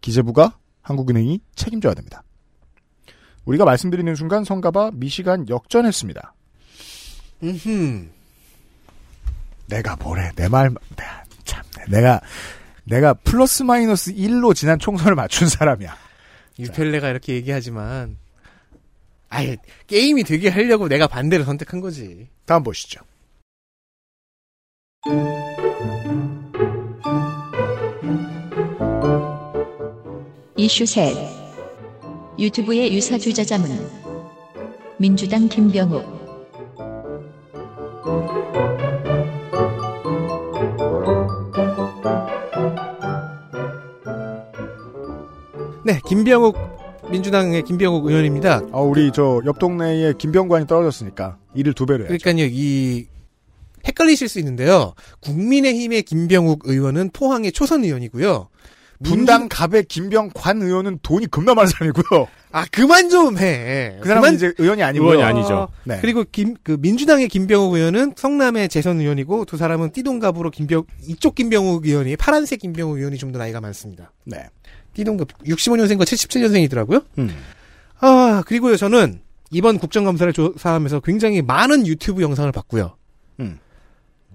기재부가 0.00 0.58
한국은행이 0.82 1.40
책임져야 1.54 1.94
됩니다. 1.94 2.22
우리가 3.44 3.64
말씀드리는 3.64 4.14
순간 4.14 4.44
성가바 4.44 4.92
미시간 4.94 5.48
역전했습니다. 5.48 6.34
음흠. 7.42 8.06
내가 9.68 9.96
뭐래 9.96 10.30
내 10.36 10.48
말 10.48 10.70
참 11.44 11.62
내가 11.88 12.20
내가 12.84 13.14
플러스 13.14 13.62
마이너스 13.62 14.14
1로 14.14 14.54
지난 14.54 14.78
총선을 14.78 15.14
맞춘 15.14 15.48
사람이야. 15.48 15.96
유펠레가 16.58 17.10
이렇게 17.10 17.34
얘기하지만 17.34 18.16
아예 19.28 19.56
게임이 19.86 20.24
되게 20.24 20.48
하려고 20.48 20.88
내가 20.88 21.06
반대를 21.06 21.44
선택한 21.44 21.80
거지. 21.80 22.28
다음 22.46 22.62
보시죠. 22.62 23.00
이슈 30.56 30.86
셋 30.86 31.14
유튜브의 32.38 32.94
유사주자 32.94 33.44
자문 33.44 33.68
민주당 34.98 35.48
김병욱 35.48 36.24
네, 45.84 46.00
김병욱 46.06 46.56
민주당의 47.10 47.62
김병욱 47.62 48.06
의원입니다. 48.06 48.62
아 48.72 48.78
우리 48.80 49.12
저 49.12 49.42
옆 49.44 49.58
동네에 49.58 50.14
김병관이 50.16 50.66
떨어졌으니까 50.66 51.36
일을 51.54 51.74
두 51.74 51.84
배로 51.86 52.04
해야죠. 52.04 52.18
그러니까요, 52.18 52.48
이 52.50 53.06
헷갈리실 53.86 54.28
수 54.28 54.38
있는데요. 54.38 54.94
국민의힘의 55.20 56.02
김병욱 56.04 56.62
의원은 56.64 57.10
포항의 57.12 57.52
초선 57.52 57.84
의원이고요. 57.84 58.48
분당 59.02 59.48
갑의 59.50 59.84
김병관 59.84 60.62
의원은 60.62 61.00
돈이 61.02 61.26
겁나 61.26 61.52
많은 61.52 61.68
사람이고요. 61.68 62.26
아 62.52 62.64
그만 62.72 63.10
좀 63.10 63.36
해. 63.36 63.96
그 64.00 64.08
사람은 64.08 64.22
그만 64.22 64.34
이제 64.36 64.54
의원이 64.56 64.82
아니고요. 64.82 65.10
의원이 65.10 65.22
아니죠. 65.24 65.68
네. 65.82 65.98
그리고 66.00 66.24
김, 66.30 66.54
그 66.62 66.78
민주당의 66.80 67.28
김병욱 67.28 67.74
의원은 67.74 68.14
성남의 68.16 68.70
재선 68.70 69.00
의원이고 69.00 69.44
두 69.44 69.58
사람은 69.58 69.90
띠동갑으로 69.90 70.50
김병 70.50 70.84
이쪽 71.06 71.34
김병욱 71.34 71.84
의원이 71.84 72.16
파란색 72.16 72.60
김병욱 72.60 72.96
의원이 72.96 73.18
좀 73.18 73.32
더 73.32 73.38
나이가 73.38 73.60
많습니다. 73.60 74.12
네. 74.24 74.38
띠동갑 74.94 75.28
65년생과 75.44 76.02
77년생이더라고요. 76.02 77.04
음. 77.18 77.36
아 78.00 78.42
그리고요 78.46 78.76
저는 78.76 79.20
이번 79.50 79.78
국정감사를 79.78 80.32
조사하면서 80.32 81.00
굉장히 81.00 81.42
많은 81.42 81.86
유튜브 81.86 82.22
영상을 82.22 82.50
봤고요. 82.50 82.96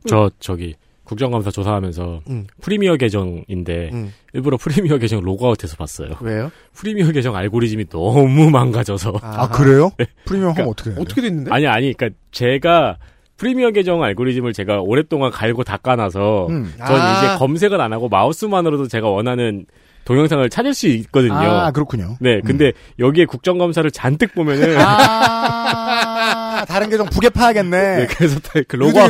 저 0.08 0.30
저기 0.40 0.76
국정감사 1.04 1.50
조사하면서 1.52 2.22
음, 2.30 2.48
프리미어 2.62 2.96
계정인데 2.96 3.90
음. 3.92 4.14
일부러 4.34 4.58
프리미어 4.58 4.98
계정 5.00 5.22
로그아웃해서 5.22 5.76
봤어요. 5.76 6.12
왜요? 6.22 6.52
프리미어 6.74 7.12
계정 7.12 7.36
알고리즘이 7.36 7.90
너무 7.90 8.50
망가져서. 8.52 9.20
아, 9.22 9.50
그래요? 9.50 9.92
프리미엄 10.26 10.52
하면 10.52 10.56
그러니까 10.56 10.70
어떻게 10.70 10.90
해요? 10.92 11.00
어떻게 11.02 11.22
됐는데? 11.22 11.52
아니 11.52 11.68
아니 11.68 11.94
그러니까 11.94 12.18
제가 12.32 12.98
프리미어 13.38 13.72
계정 13.72 14.04
알고리즘을 14.04 14.54
제가 14.54 14.82
오랫동안 14.82 15.32
갈고 15.32 15.64
닦아놔서 15.64 16.48
음. 16.50 16.74
전 16.78 17.02
아. 17.02 17.18
이제 17.18 17.38
검색을 17.40 17.82
안 17.82 17.92
하고 17.92 18.08
마우스만으로도 18.08 18.88
제가 18.88 19.10
원하는 19.10 19.66
동영상을 20.10 20.50
찾을 20.50 20.74
수 20.74 20.88
있거든요. 20.88 21.36
아, 21.36 21.70
그렇군요. 21.70 22.18
네, 22.20 22.42
근데 22.42 22.72
여기에 22.98 23.26
국정감사를 23.26 23.92
잔뜩 23.92 24.34
보면은 24.34 24.76
아, 24.80 26.66
다른 26.68 26.90
계정 26.90 27.06
부계 27.06 27.30
파야겠네. 27.30 27.96
네, 27.96 28.08
그래서 28.08 28.40
다그 28.40 28.76
로고 28.76 29.02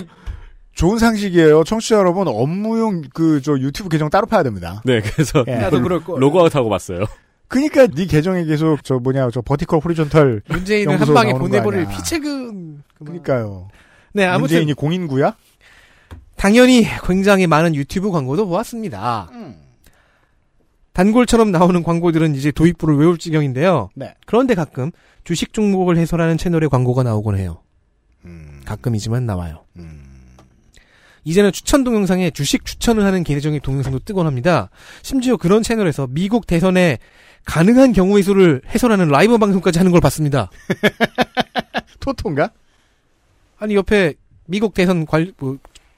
좋은 0.73 0.99
상식이에요. 0.99 1.63
청취자 1.63 1.95
여러분, 1.95 2.27
업무용 2.27 3.03
그, 3.13 3.41
저 3.41 3.57
유튜브 3.59 3.87
계정 3.87 4.09
따로 4.09 4.27
파야 4.27 4.43
됩니다. 4.43 4.81
네, 4.83 4.99
그래서 4.99 5.45
예. 5.47 5.55
나도 5.55 5.81
그럴 5.81 6.03
거. 6.03 6.17
로그아웃하고 6.19 6.69
봤어요. 6.69 7.05
그니까 7.47 7.87
네 7.87 8.05
계정에 8.05 8.43
계속 8.43 8.83
저 8.83 8.95
뭐냐, 8.95 9.29
저 9.31 9.39
버티컬 9.39 9.79
호리존털. 9.79 10.41
문재인을 10.49 10.99
한 10.99 11.13
방에 11.13 11.31
보내버릴. 11.31 11.87
피체금. 11.87 12.83
그니까요. 13.05 13.69
네 14.13 14.25
아무튼 14.25 14.41
문재인이 14.41 14.73
공인구야? 14.73 15.33
당연히 16.35 16.85
굉장히 17.07 17.47
많은 17.47 17.73
유튜브 17.73 18.11
광고도 18.11 18.47
보았습니다. 18.47 19.29
단골처럼 20.93 21.51
나오는 21.51 21.81
광고들은 21.83 22.35
이제 22.35 22.51
도입부를 22.51 22.97
외울 22.97 23.17
지경인데요. 23.17 23.89
네. 23.95 24.15
그런데 24.25 24.55
가끔 24.55 24.91
주식 25.23 25.53
종목을 25.53 25.97
해설하는 25.97 26.37
채널의 26.37 26.69
광고가 26.69 27.03
나오곤 27.03 27.37
해요. 27.37 27.61
음, 28.25 28.61
가끔이지만 28.65 29.25
나와요. 29.25 29.63
음. 29.77 30.03
이제는 31.23 31.51
추천 31.51 31.83
동영상에 31.83 32.31
주식 32.31 32.65
추천을 32.65 33.03
하는 33.03 33.23
계정의 33.23 33.59
동영상도 33.59 33.99
뜨곤 33.99 34.25
합니다. 34.25 34.69
심지어 35.03 35.37
그런 35.37 35.61
채널에서 35.61 36.07
미국 36.09 36.47
대선에 36.47 36.97
가능한 37.45 37.93
경우의 37.93 38.23
수를 38.23 38.61
해설하는 38.67 39.09
라이브 39.09 39.37
방송까지 39.37 39.79
하는 39.79 39.91
걸 39.91 40.01
봤습니다. 40.01 40.49
토토인가? 41.99 42.51
아니 43.57 43.75
옆에 43.75 44.13
미국 44.45 44.73
대선 44.73 45.05
관, 45.05 45.31
뭐, 45.37 45.57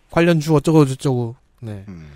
관련주 0.10 0.54
어쩌고 0.56 0.86
저쩌고. 0.86 1.36
네. 1.62 1.86
음. 1.88 2.10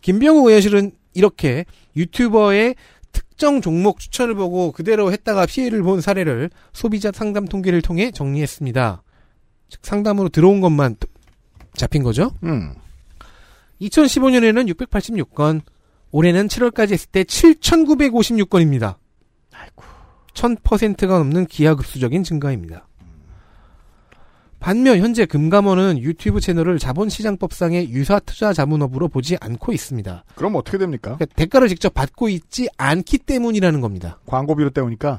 김병우 0.00 0.48
의원실은 0.48 0.92
이렇게 1.14 1.64
유튜버의 1.96 2.74
특정 3.12 3.60
종목 3.60 3.98
추천을 4.00 4.34
보고 4.34 4.72
그대로 4.72 5.12
했다가 5.12 5.46
피해를 5.46 5.82
본 5.82 6.00
사례를 6.00 6.50
소비자 6.72 7.10
상담 7.12 7.46
통계를 7.46 7.82
통해 7.82 8.10
정리했습니다. 8.10 9.02
즉 9.68 9.80
상담으로 9.82 10.28
들어온 10.28 10.60
것만 10.60 10.96
또- 11.00 11.08
잡힌 11.74 12.02
거죠. 12.02 12.32
음. 12.44 12.74
2015년에는 13.80 14.72
686건, 14.74 15.60
올해는 16.10 16.46
7월까지 16.48 16.92
했을 16.92 17.08
때 17.10 17.24
7,956건입니다. 17.24 18.96
아이고. 19.52 19.82
1000%가 20.34 21.18
넘는 21.18 21.46
기하급수적인 21.46 22.22
증가입니다. 22.24 22.86
반면 24.62 24.98
현재 24.98 25.26
금감원은 25.26 25.98
유튜브 25.98 26.40
채널을 26.40 26.78
자본시장법상의 26.78 27.90
유사 27.90 28.20
투자 28.20 28.52
자문업으로 28.52 29.08
보지 29.08 29.36
않고 29.40 29.72
있습니다. 29.72 30.24
그럼 30.36 30.54
어떻게 30.54 30.78
됩니까? 30.78 31.16
그러니까 31.16 31.26
대가를 31.34 31.68
직접 31.68 31.92
받고 31.92 32.28
있지 32.28 32.68
않기 32.78 33.18
때문이라는 33.18 33.80
겁니다. 33.80 34.20
광고비로 34.26 34.70
때우니까. 34.70 35.18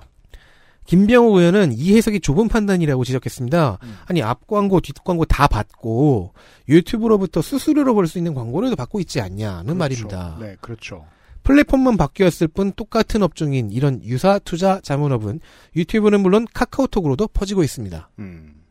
김병호 0.85 1.39
의원은 1.39 1.73
이 1.73 1.95
해석이 1.95 2.21
좁은 2.21 2.47
판단이라고 2.47 3.03
지적했습니다. 3.03 3.79
아니 4.05 4.21
앞 4.21 4.47
광고, 4.47 4.79
뒷 4.79 4.95
광고 5.03 5.25
다 5.25 5.47
받고 5.47 6.33
유튜브로부터 6.69 7.41
수수료로 7.41 7.95
벌 7.95 8.07
수 8.07 8.17
있는 8.17 8.33
광고를 8.33 8.75
받고 8.75 8.99
있지 9.01 9.19
않냐는 9.21 9.77
말입니다. 9.77 10.37
네, 10.39 10.55
그렇죠. 10.61 11.05
플랫폼만 11.43 11.97
바뀌었을 11.97 12.47
뿐 12.47 12.71
똑같은 12.71 13.21
업종인 13.23 13.71
이런 13.71 14.01
유사 14.03 14.39
투자 14.39 14.79
자문업은 14.81 15.41
유튜브는 15.75 16.21
물론 16.21 16.47
카카오톡으로도 16.53 17.27
퍼지고 17.27 17.63
있습니다. 17.63 18.09
음. 18.19 18.62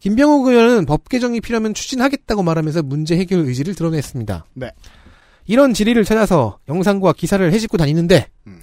김병욱 0.00 0.46
의원은 0.46 0.86
법 0.86 1.08
개정이 1.08 1.40
필요하면 1.40 1.74
추진하겠다고 1.74 2.42
말하면서 2.42 2.82
문제 2.82 3.16
해결 3.16 3.40
의지를 3.40 3.74
드러냈습니다. 3.74 4.46
네. 4.54 4.70
이런 5.46 5.74
질의를 5.74 6.04
찾아서 6.04 6.58
영상과 6.68 7.12
기사를 7.12 7.52
해집고 7.52 7.76
다니는데 7.76 8.28
음. 8.46 8.60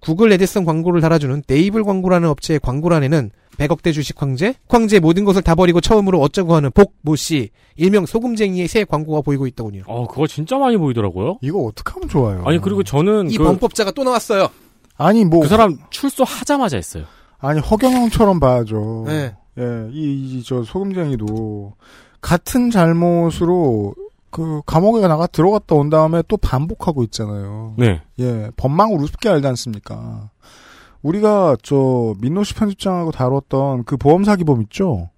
구글 0.00 0.32
애드선 0.32 0.64
광고를 0.64 1.00
달아주는 1.00 1.42
네이블 1.46 1.84
광고라는 1.84 2.28
업체의 2.28 2.60
광고란에는 2.60 3.30
100억대 3.58 3.92
주식 3.92 4.20
황제, 4.20 4.54
황제 4.68 4.98
모든 5.00 5.24
것을 5.24 5.42
다 5.42 5.54
버리고 5.54 5.82
처음으로 5.82 6.18
어쩌고 6.20 6.54
하는 6.54 6.70
복, 6.72 6.94
모 7.02 7.14
씨, 7.14 7.50
일명 7.76 8.06
소금쟁이의 8.06 8.68
새 8.68 8.84
광고가 8.84 9.20
보이고 9.20 9.46
있더군요. 9.46 9.82
어, 9.86 10.06
그거 10.06 10.26
진짜 10.26 10.56
많이 10.56 10.78
보이더라고요. 10.78 11.38
이거 11.42 11.58
어떻게 11.58 11.92
하면 11.92 12.08
좋아요? 12.08 12.42
아니 12.46 12.58
그리고 12.58 12.82
저는 12.82 13.30
이 13.30 13.36
그, 13.36 13.44
범법자가 13.44 13.90
또 13.90 14.04
나왔어요. 14.04 14.48
아니, 14.96 15.24
뭐. 15.24 15.40
그 15.40 15.48
사람 15.48 15.78
출소하자마자 15.90 16.76
했어요. 16.76 17.04
아니, 17.38 17.58
허경영처럼 17.58 18.38
봐야죠. 18.38 19.04
네. 19.06 19.34
예, 19.58 19.88
이, 19.92 20.38
이, 20.38 20.42
저, 20.42 20.62
소금쟁이도, 20.62 21.74
같은 22.20 22.70
잘못으로, 22.70 23.94
그, 24.30 24.62
감옥에 24.66 25.06
나가 25.06 25.26
들어갔다 25.26 25.74
온 25.74 25.90
다음에 25.90 26.22
또 26.28 26.36
반복하고 26.36 27.02
있잖아요. 27.04 27.74
네. 27.78 28.00
예, 28.18 28.50
법망을 28.56 28.96
우습게 28.98 29.28
알지 29.28 29.46
않습니까? 29.48 30.30
우리가, 31.02 31.56
저, 31.62 32.14
민노 32.20 32.44
씨 32.44 32.54
편집장하고 32.54 33.10
다뤘던 33.10 33.84
그 33.84 33.96
보험 33.96 34.24
사기범 34.24 34.62
있죠? 34.62 35.10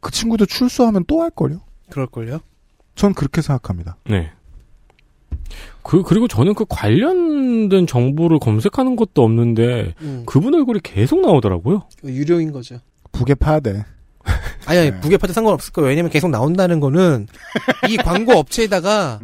그 0.00 0.10
친구도 0.10 0.46
출소하면 0.46 1.04
또 1.06 1.22
할걸요? 1.22 1.60
그럴걸요? 1.90 2.40
전 2.94 3.14
그렇게 3.14 3.42
생각합니다. 3.42 3.96
네. 4.08 4.30
그 5.82 6.02
그리고 6.02 6.28
저는 6.28 6.54
그 6.54 6.64
관련된 6.68 7.86
정보를 7.86 8.38
검색하는 8.38 8.96
것도 8.96 9.22
없는데 9.22 9.94
음, 10.00 10.22
그분 10.26 10.54
얼굴이 10.54 10.80
계속 10.82 11.20
나오더라고요. 11.20 11.82
그 12.00 12.10
유료인 12.10 12.52
거죠. 12.52 12.78
북에 13.14 13.34
파야 13.34 13.60
돼. 13.60 13.84
아니, 14.66 14.78
아니, 14.78 14.90
네. 14.90 14.96
무게파도 14.98 15.32
상관없을 15.32 15.72
거예요. 15.72 15.88
왜냐면 15.88 16.10
계속 16.10 16.28
나온다는 16.30 16.80
거는 16.80 17.26
이 17.88 17.96
광고 18.04 18.32
업체에다가 18.32 19.20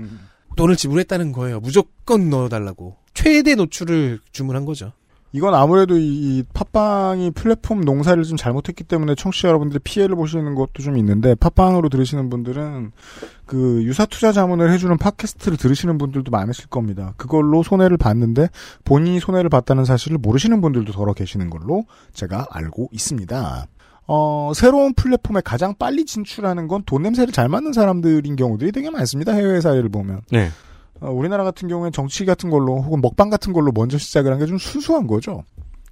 돈을 0.56 0.76
지불했다는 0.76 1.32
거예요. 1.32 1.60
무조건 1.60 2.30
넣어달라고. 2.30 2.96
최대 3.14 3.54
노출을 3.54 4.20
주문한 4.32 4.64
거죠. 4.64 4.92
이건 5.32 5.54
아무래도 5.54 5.96
이, 5.96 6.06
이 6.38 6.42
팟빵이 6.52 7.30
플랫폼 7.32 7.82
농사를 7.82 8.22
좀 8.24 8.36
잘못했기 8.36 8.82
때문에 8.84 9.14
청취자 9.14 9.48
여러분들이 9.48 9.78
피해를 9.78 10.16
보시는 10.16 10.56
것도 10.56 10.82
좀 10.82 10.96
있는데 10.96 11.36
팟빵으로 11.36 11.88
들으시는 11.88 12.30
분들은 12.30 12.90
그 13.46 13.82
유사 13.84 14.06
투자 14.06 14.32
자문을 14.32 14.72
해주는 14.72 14.96
팟캐스트를 14.98 15.56
들으시는 15.56 15.98
분들도 15.98 16.30
많으실 16.32 16.66
겁니다. 16.66 17.14
그걸로 17.16 17.62
손해를 17.62 17.96
봤는데 17.96 18.48
본인이 18.84 19.20
손해를 19.20 19.50
봤다는 19.50 19.84
사실을 19.84 20.18
모르시는 20.18 20.60
분들도 20.60 20.92
더러 20.92 21.12
계시는 21.12 21.48
걸로 21.48 21.84
제가 22.12 22.46
알고 22.50 22.88
있습니다. 22.90 23.66
어, 24.12 24.50
새로운 24.56 24.92
플랫폼에 24.94 25.40
가장 25.40 25.72
빨리 25.78 26.04
진출하는 26.04 26.66
건 26.66 26.82
돈 26.84 27.02
냄새를 27.02 27.32
잘 27.32 27.48
맡는 27.48 27.72
사람들인 27.72 28.34
경우들이 28.34 28.72
되게 28.72 28.90
많습니다. 28.90 29.32
해외 29.32 29.60
사례를 29.60 29.88
보면. 29.88 30.22
네. 30.32 30.48
어, 31.00 31.10
우리나라 31.10 31.44
같은 31.44 31.68
경우엔 31.68 31.92
정치 31.92 32.24
같은 32.24 32.50
걸로 32.50 32.82
혹은 32.82 33.00
먹방 33.00 33.30
같은 33.30 33.52
걸로 33.52 33.70
먼저 33.72 33.98
시작을 33.98 34.32
한 34.32 34.40
게 34.40 34.46
좀 34.46 34.58
순수한 34.58 35.06
거죠. 35.06 35.44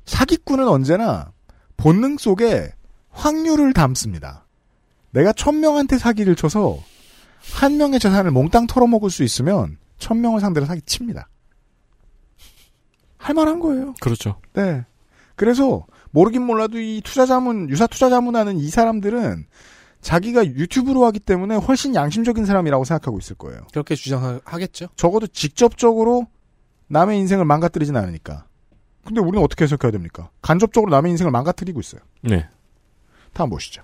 사기꾼은 0.07 0.67
언제나 0.67 1.31
본능 1.77 2.17
속에 2.19 2.73
확률을 3.11 3.73
담습니다. 3.73 4.47
내가 5.13 5.33
천 5.33 5.61
명한테 5.61 5.97
사기를 5.99 6.35
쳐서 6.35 6.77
한 7.55 7.77
명의 7.77 8.01
재산을 8.01 8.33
몽땅 8.33 8.67
털어먹을 8.67 9.11
수 9.11 9.23
있으면 9.23 9.79
천 9.99 10.21
명을 10.21 10.41
상대로 10.41 10.67
사기 10.67 10.83
칩니다. 10.83 11.29
할만한 13.19 13.61
거예요. 13.61 13.95
그렇죠. 14.01 14.41
네. 14.55 14.85
그래서 15.37 15.87
모르긴 16.11 16.43
몰라도 16.43 16.79
이 16.79 17.01
투자자문 17.05 17.69
유사 17.71 17.87
투자자문하는 17.87 18.59
이 18.59 18.69
사람들은 18.69 19.47
자기가 20.01 20.47
유튜브로 20.47 21.05
하기 21.07 21.19
때문에 21.19 21.57
훨씬 21.57 21.95
양심적인 21.95 22.47
사람이라고 22.47 22.85
생각하고 22.85 23.19
있을 23.19 23.37
거예요. 23.37 23.67
그렇게 23.73 23.95
주장하겠죠. 23.95 24.89
적어도 24.97 25.27
직접적으로 25.27 26.27
남의 26.87 27.19
인생을 27.19 27.45
망가뜨리진 27.45 27.97
않으니까. 27.97 28.47
근데 29.05 29.21
우리는 29.21 29.43
어떻게 29.43 29.65
해석해야 29.65 29.91
됩니까? 29.91 30.31
간접적으로 30.43 30.91
남의 30.91 31.11
인생을 31.13 31.33
망가뜨리고 31.33 31.81
있어요. 31.81 32.01
네. 32.23 32.49
다음 33.33 33.51
보시죠. 33.51 33.83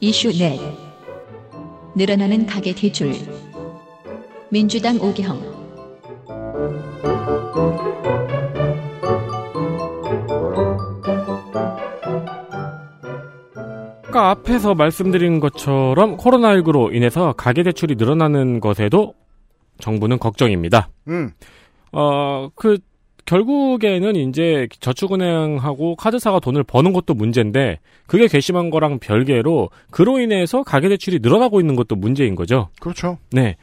이슈 0.00 0.30
넷 0.38 0.60
늘어나는 1.94 2.46
가계 2.46 2.74
대출 2.74 3.12
민주당 4.50 5.00
오기형 5.00 5.56
아까 14.16 14.30
앞에서 14.30 14.74
말씀드린 14.74 15.40
것처럼 15.40 16.16
코로나19로 16.16 16.94
인해서 16.94 17.34
가계 17.34 17.62
대출이 17.62 17.96
늘어나는 17.96 18.60
것에도 18.60 19.12
정부는 19.78 20.18
걱정입니다. 20.18 20.88
음. 21.08 21.32
어, 21.92 22.48
그, 22.54 22.78
결국에는 23.26 24.16
이제 24.16 24.68
저축은행하고 24.80 25.96
카드사가 25.96 26.40
돈을 26.40 26.62
버는 26.62 26.94
것도 26.94 27.12
문제인데, 27.12 27.78
그게 28.06 28.26
괘씸한 28.26 28.70
거랑 28.70 29.00
별개로, 29.00 29.68
그로 29.90 30.18
인해서 30.18 30.62
가계대출이 30.62 31.18
늘어나고 31.20 31.60
있는 31.60 31.76
것도 31.76 31.96
문제인 31.96 32.36
거죠. 32.36 32.68
그렇죠. 32.80 33.18
네. 33.32 33.56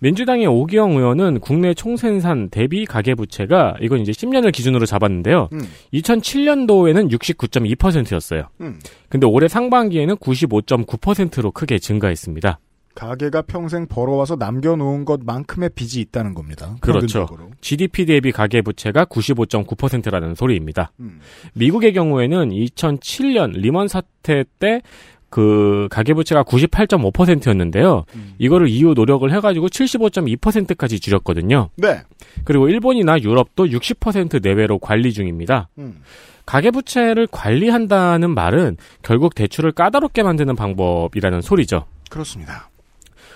민주당의 0.00 0.46
오기영 0.46 0.92
의원은 0.92 1.40
국내 1.40 1.74
총생산 1.74 2.50
대비 2.50 2.84
가계부채가, 2.84 3.76
이건 3.80 4.00
이제 4.00 4.12
10년을 4.12 4.52
기준으로 4.52 4.86
잡았는데요. 4.86 5.48
음. 5.52 5.60
2007년도에는 5.94 7.10
69.2%였어요. 7.10 8.48
음. 8.60 8.78
근데 9.08 9.26
올해 9.26 9.48
상반기에는 9.48 10.16
95.9%로 10.16 11.50
크게 11.50 11.78
증가했습니다. 11.78 12.58
가게가 12.96 13.42
평생 13.42 13.86
벌어와서 13.86 14.36
남겨놓은 14.36 15.04
것만큼의 15.04 15.70
빚이 15.74 16.00
있다는 16.00 16.34
겁니다. 16.34 16.76
그렇죠. 16.80 17.26
평균적으로. 17.26 17.50
GDP 17.60 18.06
대비 18.06 18.32
가계 18.32 18.62
부채가 18.62 19.04
95.9%라는 19.04 20.34
소리입니다. 20.34 20.92
음. 21.00 21.20
미국의 21.54 21.92
경우에는 21.92 22.50
2007년 22.50 23.52
리먼 23.52 23.88
사태 23.88 24.44
때 24.58 24.80
그 25.28 25.88
가계부채가 25.90 26.44
98.5%였는데요. 26.44 28.04
음. 28.14 28.34
이거를 28.38 28.68
이후 28.68 28.94
노력을 28.94 29.30
해가지고 29.32 29.68
75.2%까지 29.68 31.00
줄였거든요. 31.00 31.70
네. 31.76 32.02
그리고 32.44 32.68
일본이나 32.68 33.18
유럽도 33.18 33.66
60% 33.66 34.42
내외로 34.42 34.78
관리 34.78 35.12
중입니다. 35.12 35.68
음. 35.78 36.00
가계부채를 36.46 37.26
관리한다는 37.30 38.30
말은 38.30 38.76
결국 39.02 39.34
대출을 39.34 39.72
까다롭게 39.72 40.22
만드는 40.22 40.54
방법이라는 40.54 41.40
소리죠. 41.40 41.86
그렇습니다. 42.08 42.70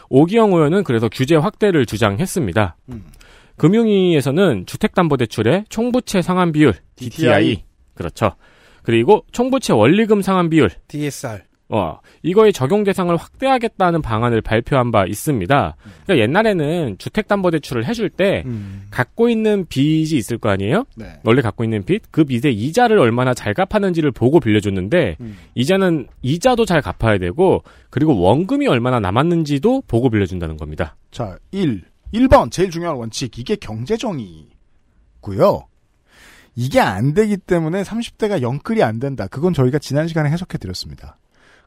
오기영 0.09 0.53
의원은 0.53 0.85
그래서 0.85 1.09
규제 1.09 1.35
확대를 1.35 1.87
주장했습니다. 1.87 2.77
음. 2.91 3.05
금융위에서는 3.57 4.65
주택담보대출의 4.65 5.65
총부채 5.69 6.23
상환 6.23 6.53
비율 6.53 6.75
DTI 6.97 7.65
그렇죠. 7.95 8.33
그리고 8.83 9.25
총부채 9.33 9.75
원리금 9.75 10.23
상환 10.23 10.49
비율 10.49 10.71
DSR. 10.89 11.43
어 11.71 12.01
이거의 12.23 12.53
적용 12.53 12.83
대상을 12.83 13.17
확대하겠다는 13.17 14.03
방안을 14.03 14.41
발표한 14.41 14.91
바 14.91 15.07
있습니다. 15.07 15.77
그러니까 16.05 16.23
옛날에는 16.23 16.99
주택담보대출을 16.99 17.87
해줄 17.87 18.11
때 18.11 18.43
음. 18.47 18.87
갖고 18.91 19.29
있는 19.29 19.67
빚이 19.69 20.17
있을 20.17 20.39
거 20.39 20.49
아니에요? 20.51 20.85
네. 20.97 21.21
원래 21.23 21.41
갖고 21.41 21.63
있는 21.63 21.85
빚, 21.85 22.03
그 22.11 22.25
빚의 22.25 22.55
이자를 22.55 22.99
얼마나 22.99 23.35
잘 23.35 23.55
갚았는지를 23.55 24.11
보고 24.11 24.41
빌려줬는데 24.41 25.17
음. 25.21 25.39
이자는 25.55 26.09
이자도 26.23 26.65
잘 26.65 26.83
갚아야 26.83 27.19
되고 27.19 27.63
그리고 27.89 28.19
원금이 28.19 28.67
얼마나 28.67 28.99
남았는지도 28.99 29.85
보고 29.87 30.11
빌려준다는 30.11 30.57
겁니다. 30.57 30.97
자, 31.13 31.39
1. 31.53 31.83
1번 32.13 32.51
제일 32.51 32.71
중요한 32.71 32.97
원칙. 32.97 33.39
이게 33.39 33.55
경제정의고요. 33.55 34.51
이게 36.57 36.81
안 36.81 37.15
되기 37.15 37.37
때문에 37.37 37.83
30대가 37.83 38.43
영끌이 38.43 38.83
안 38.83 38.99
된다. 38.99 39.27
그건 39.29 39.55
저희가 39.55 39.79
지난 39.79 40.09
시간에 40.09 40.31
해석해 40.31 40.59
드렸습니다. 40.59 41.17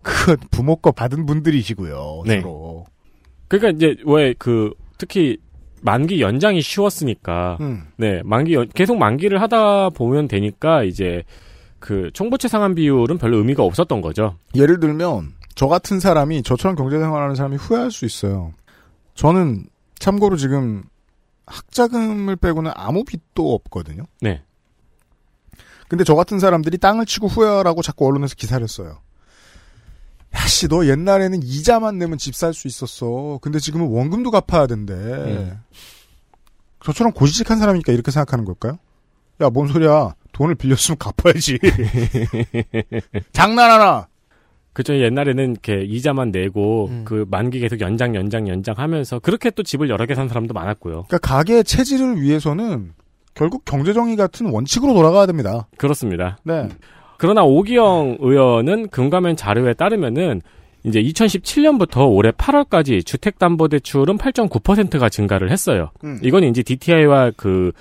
그 0.03 0.37
부모 0.51 0.75
거 0.75 0.91
받은 0.91 1.25
분들이시고요. 1.25 2.23
네. 2.25 2.39
주로. 2.39 2.85
그러니까 3.47 3.69
이제 3.75 3.95
왜 4.05 4.33
그 4.37 4.73
특히 4.97 5.37
만기 5.81 6.21
연장이 6.21 6.61
쉬웠으니까 6.61 7.57
음. 7.61 7.83
네 7.97 8.21
만기 8.23 8.53
연- 8.53 8.69
계속 8.69 8.97
만기를 8.97 9.41
하다 9.41 9.89
보면 9.89 10.27
되니까 10.27 10.83
이제 10.83 11.23
그 11.79 12.09
총부채 12.13 12.47
상환 12.47 12.73
비율은 12.75 13.17
별로 13.17 13.37
의미가 13.37 13.63
없었던 13.63 14.01
거죠. 14.01 14.37
예를 14.55 14.79
들면 14.79 15.33
저 15.55 15.67
같은 15.67 15.99
사람이 15.99 16.43
저처럼 16.43 16.75
경제생활하는 16.75 17.35
사람이 17.35 17.57
후회할 17.57 17.91
수 17.91 18.05
있어요. 18.05 18.53
저는 19.15 19.65
참고로 19.99 20.37
지금 20.37 20.83
학자금을 21.45 22.37
빼고는 22.37 22.71
아무 22.75 23.03
빚도 23.03 23.53
없거든요. 23.53 24.03
네. 24.21 24.41
근데 25.89 26.03
저 26.03 26.15
같은 26.15 26.39
사람들이 26.39 26.77
땅을 26.77 27.05
치고 27.05 27.27
후회하라고 27.27 27.81
자꾸 27.81 28.07
언론에서 28.07 28.35
기사를 28.35 28.65
써요. 28.67 28.99
야씨 30.36 30.67
너 30.67 30.86
옛날에는 30.86 31.41
이자만 31.43 31.98
내면 32.00 32.17
집 32.17 32.36
살 32.36 32.54
수 32.54 32.67
있었어. 32.67 33.39
근데 33.41 33.60
지금은 33.60 33.88
원금도 33.88 34.32
갚아야 34.32 34.67
된대. 34.67 34.93
음. 34.93 35.60
저처럼 36.84 37.13
고지식한 37.13 37.58
사람이니까 37.60 37.93
이렇게 37.93 38.12
생각하는 38.12 38.46
걸까요? 38.46 38.78
야 39.41 39.50
뭔 39.50 39.67
소리야. 39.67 40.15
돈을 40.34 40.56
빌렸으면 40.56 40.98
갚아야지. 40.98 41.60
장난하나. 43.32 44.08
그죠 44.74 44.96
옛날에는 45.00 45.52
이렇게 45.52 45.84
이자만 45.84 46.32
내고 46.32 46.88
음. 46.88 47.04
그 47.06 47.26
만기 47.30 47.60
계속 47.60 47.80
연장 47.82 48.15
연장 48.15 48.48
연장하면서 48.48 49.19
그렇게 49.19 49.52
또 49.52 49.62
집을 49.62 49.88
여러 49.89 50.08
개 50.08 50.15
산 50.15 50.28
사람도 50.28 50.54
많았고요. 50.56 51.04
그러니까 51.08 51.17
가게의 51.19 51.63
체질을 51.63 52.19
위해서는 52.22 52.93
결국 53.36 53.65
경제정의 53.65 54.15
같은 54.15 54.48
원칙으로 54.48 54.93
돌아가야 54.96 55.28
됩니다. 55.28 55.67
그렇습니다. 55.78 56.38
네. 56.43 56.69
그러나 57.23 57.41
오기영 57.45 58.17
의원은 58.19 58.89
금감원 58.89 59.38
자료에 59.38 59.75
따르면은 59.75 60.41
이제 60.83 61.01
2017년부터 61.01 62.05
올해 62.12 62.31
8월까지 62.31 63.05
주택담보대출은 63.05 64.17
8.9%가 64.17 65.07
증가를 65.07 65.49
했어요. 65.49 65.91
음. 66.03 66.19
이건 66.21 66.43
이제 66.43 66.63
DTI와 66.63 67.31
그, 67.38 67.71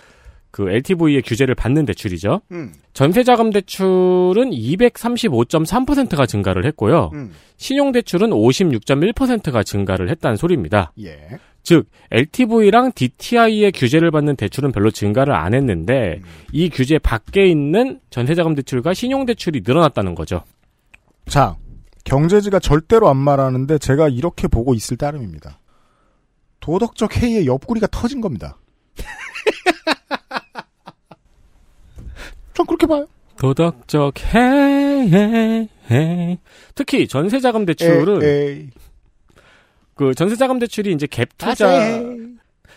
그 0.52 0.70
LTV의 0.70 1.22
규제를 1.22 1.56
받는 1.56 1.86
대출이죠. 1.86 2.42
음. 2.52 2.72
전세자금 2.92 3.50
대출은 3.50 4.52
235.3%가 4.52 6.24
증가를 6.24 6.64
했고요. 6.66 7.10
음. 7.12 7.32
신용대출은 7.56 8.30
56.1%가 8.30 9.64
증가를 9.64 10.08
했다는 10.08 10.36
소리입니다. 10.36 10.92
예. 11.00 11.18
즉, 11.62 11.88
LTV랑 12.10 12.92
DTI의 12.94 13.72
규제를 13.72 14.10
받는 14.10 14.36
대출은 14.36 14.72
별로 14.72 14.90
증가를 14.90 15.32
안 15.32 15.54
했는데, 15.54 16.20
음. 16.22 16.28
이 16.52 16.68
규제 16.68 16.98
밖에 16.98 17.46
있는 17.46 18.00
전세자금 18.10 18.54
대출과 18.56 18.94
신용 18.94 19.26
대출이 19.26 19.62
늘어났다는 19.64 20.14
거죠. 20.14 20.42
자, 21.26 21.56
경제지가 22.04 22.58
절대로 22.58 23.08
안 23.08 23.16
말하는데 23.16 23.78
제가 23.78 24.08
이렇게 24.08 24.48
보고 24.48 24.74
있을 24.74 24.96
따름입니다. 24.96 25.60
도덕적 26.60 27.22
해이의 27.22 27.46
옆구리가 27.46 27.88
터진 27.90 28.20
겁니다. 28.20 28.58
전 32.54 32.66
그렇게 32.66 32.86
봐요. 32.86 33.06
도덕적 33.38 34.34
해, 34.34 35.68
해. 35.90 36.38
특히 36.74 37.08
전세자금 37.08 37.64
대출은, 37.66 38.22
에이, 38.22 38.68
그 40.08 40.14
전세자금 40.14 40.58
대출이 40.58 40.92
이제 40.92 41.06
갭 41.06 41.28
투자, 41.38 41.66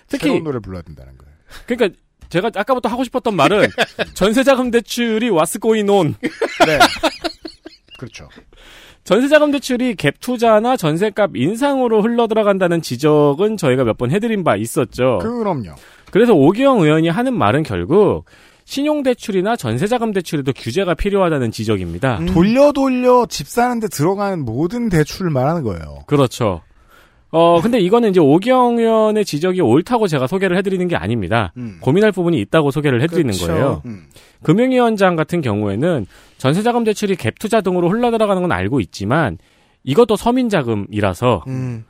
특히, 0.08 0.28
새로운 0.28 0.44
노래 0.44 0.60
불러야 0.60 0.82
된다는 0.82 1.18
거예요. 1.18 1.34
그러니까 1.66 2.00
제가 2.30 2.52
아까부터 2.56 2.90
하고 2.90 3.04
싶었던 3.04 3.36
말은, 3.36 3.68
전세자금 4.16 4.72
대출이 4.72 5.30
what's 5.30 5.60
going 5.62 5.90
on. 5.90 6.16
네. 6.66 6.80
그렇죠. 7.98 8.28
전세자금 9.04 9.52
대출이 9.52 9.96
갭 9.96 10.16
투자나 10.20 10.78
전세값 10.78 11.36
인상으로 11.36 12.02
흘러 12.02 12.28
들어간다는 12.28 12.82
지적은 12.82 13.58
저희가 13.58 13.84
몇 13.84 13.98
번 13.98 14.12
해드린 14.12 14.44
바 14.44 14.56
있었죠. 14.56 15.20
그럼요. 15.22 15.76
그래서 16.12 16.34
오기영 16.34 16.82
의원이 16.82 17.10
하는 17.10 17.38
말은 17.38 17.64
결국 17.64 18.26
신용대출이나 18.66 19.56
전세자금 19.58 20.12
대출에도 20.12 20.52
규제가 20.54 20.96
필요하다는 20.96 21.52
지적입니다. 21.52 22.18
음. 22.20 22.26
돌려 22.26 22.72
돌려 22.72 23.28
집 23.30 23.48
사는데 23.48 23.88
들어가는 23.90 24.44
모든 24.44 24.90
대출을 24.90 25.30
말하는 25.30 25.62
거예요. 25.62 26.00
그렇죠. 26.08 26.62
어, 27.38 27.60
근데 27.60 27.82
이거는 27.82 28.12
이제 28.12 28.21
오기영 28.21 28.80
의원의 28.80 29.26
지적이 29.26 29.60
옳다고 29.60 30.08
제가 30.08 30.26
소개를 30.26 30.56
해드리는 30.56 30.88
게 30.88 30.95
아닙니다. 30.95 31.52
음. 31.58 31.80
고민할 31.82 32.13
부분이 32.13 32.39
있다고 32.39 32.71
소개를 32.71 33.02
해드리는 33.02 33.34
그렇죠. 33.34 33.48
거예요. 33.48 33.82
음. 33.84 34.06
금융위원장 34.41 35.17
같은 35.17 35.41
경우에는 35.41 36.06
전세자금 36.38 36.86
대출이 36.86 37.17
갭 37.17 37.34
투자 37.38 37.60
등으로 37.60 37.89
흘러 37.89 38.10
들어가는 38.10 38.41
건 38.41 38.54
알고 38.54 38.80
있지만 38.80 39.38
이것도 39.84 40.15
서민자금이라서 40.15 41.43
음. 41.48 41.84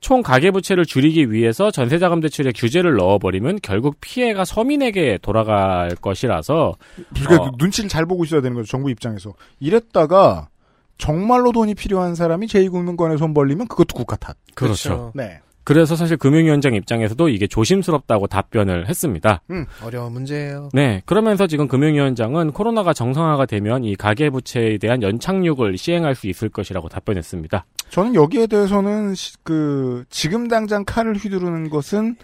총 0.00 0.20
가계부채를 0.20 0.84
줄이기 0.84 1.32
위해서 1.32 1.70
전세자금 1.70 2.20
대출에 2.20 2.52
규제를 2.54 2.96
넣어버리면 2.96 3.60
결국 3.62 3.96
피해가 4.02 4.44
서민에게 4.44 5.18
돌아갈 5.22 5.94
것이라서 5.94 6.74
그러니까 7.14 7.44
어. 7.44 7.52
눈치를 7.58 7.88
잘 7.88 8.04
보고 8.04 8.22
있어야 8.24 8.42
되는 8.42 8.54
거죠. 8.54 8.66
정부 8.66 8.90
입장에서. 8.90 9.32
이랬다가 9.60 10.48
정말로 11.00 11.50
돈이 11.52 11.74
필요한 11.74 12.14
사람이 12.14 12.46
제2금융권에 12.46 13.18
손 13.18 13.32
벌리면 13.34 13.66
그것도 13.68 13.94
국가 13.96 14.16
탓. 14.16 14.36
그렇죠. 14.54 15.12
네. 15.14 15.40
그래서 15.64 15.94
사실 15.94 16.16
금융위원장 16.16 16.74
입장에서도 16.74 17.28
이게 17.28 17.46
조심스럽다고 17.46 18.26
답변을 18.26 18.88
했습니다. 18.88 19.42
어려운 19.84 20.12
문제예요. 20.12 20.70
네, 20.72 21.02
그러면서 21.06 21.46
지금 21.46 21.68
금융위원장은 21.68 22.52
코로나가 22.52 22.92
정상화가 22.92 23.46
되면 23.46 23.84
이 23.84 23.94
가계부채에 23.94 24.78
대한 24.78 25.02
연착륙을 25.02 25.76
시행할 25.78 26.14
수 26.14 26.26
있을 26.28 26.48
것이라고 26.48 26.88
답변했습니다. 26.88 27.64
저는 27.90 28.14
여기에 28.14 28.46
대해서는 28.48 29.14
시- 29.14 29.34
그 29.44 30.04
지금 30.10 30.48
당장 30.48 30.84
칼을 30.84 31.14
휘두르는 31.16 31.70
것은 31.70 32.16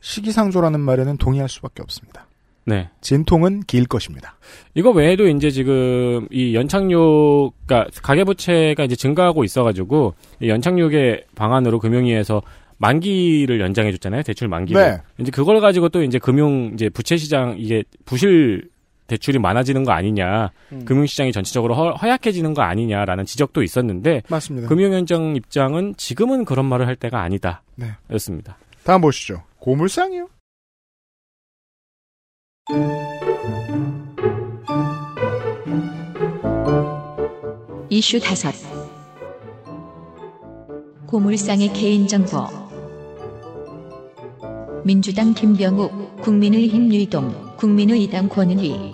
시기상조라는 0.00 0.80
말에는 0.80 1.16
동의할 1.16 1.48
수밖에 1.48 1.82
없습니다. 1.82 2.26
네. 2.64 2.88
진통은 3.00 3.62
길 3.66 3.86
것입니다. 3.86 4.36
이거 4.74 4.90
외에도 4.90 5.26
이제 5.26 5.50
지금 5.50 6.28
이 6.30 6.54
연착륙, 6.54 7.54
그러니까 7.66 7.90
가계부채가 8.02 8.84
이제 8.84 8.94
증가하고 8.94 9.44
있어가지고 9.44 10.14
이 10.40 10.48
연착륙의 10.48 11.24
방안으로 11.34 11.78
금융위에서 11.80 12.42
만기를 12.78 13.60
연장해 13.60 13.92
줬잖아요. 13.92 14.22
대출 14.22 14.48
만기를. 14.48 14.80
네. 14.80 14.98
이제 15.18 15.30
그걸 15.30 15.60
가지고 15.60 15.88
또 15.88 16.02
이제 16.02 16.18
금융 16.18 16.72
이제 16.74 16.88
부채 16.88 17.16
시장 17.16 17.56
이게 17.58 17.84
부실 18.04 18.70
대출이 19.06 19.38
많아지는 19.38 19.84
거 19.84 19.92
아니냐, 19.92 20.50
음. 20.72 20.84
금융시장이 20.84 21.32
전체적으로 21.32 21.74
허, 21.74 21.90
허약해지는 21.92 22.54
거 22.54 22.62
아니냐라는 22.62 23.26
지적도 23.26 23.62
있었는데 23.62 24.22
맞습니다. 24.28 24.68
금융위원장 24.68 25.36
입장은 25.36 25.94
지금은 25.96 26.44
그런 26.44 26.64
말을 26.66 26.86
할 26.86 26.96
때가 26.96 27.20
아니다. 27.20 27.62
네. 27.76 27.88
였습니다. 28.12 28.56
다음 28.84 29.00
보시죠. 29.02 29.42
고물상이요. 29.58 30.28
이슈 37.90 38.18
다섯. 38.18 38.54
고물상의 41.06 41.72
개인정보. 41.74 42.46
민주당 44.84 45.34
김병욱 45.34 46.22
국민의힘 46.22 46.92
유이동 46.92 47.56
국민의당 47.58 48.28
권은희 48.28 48.92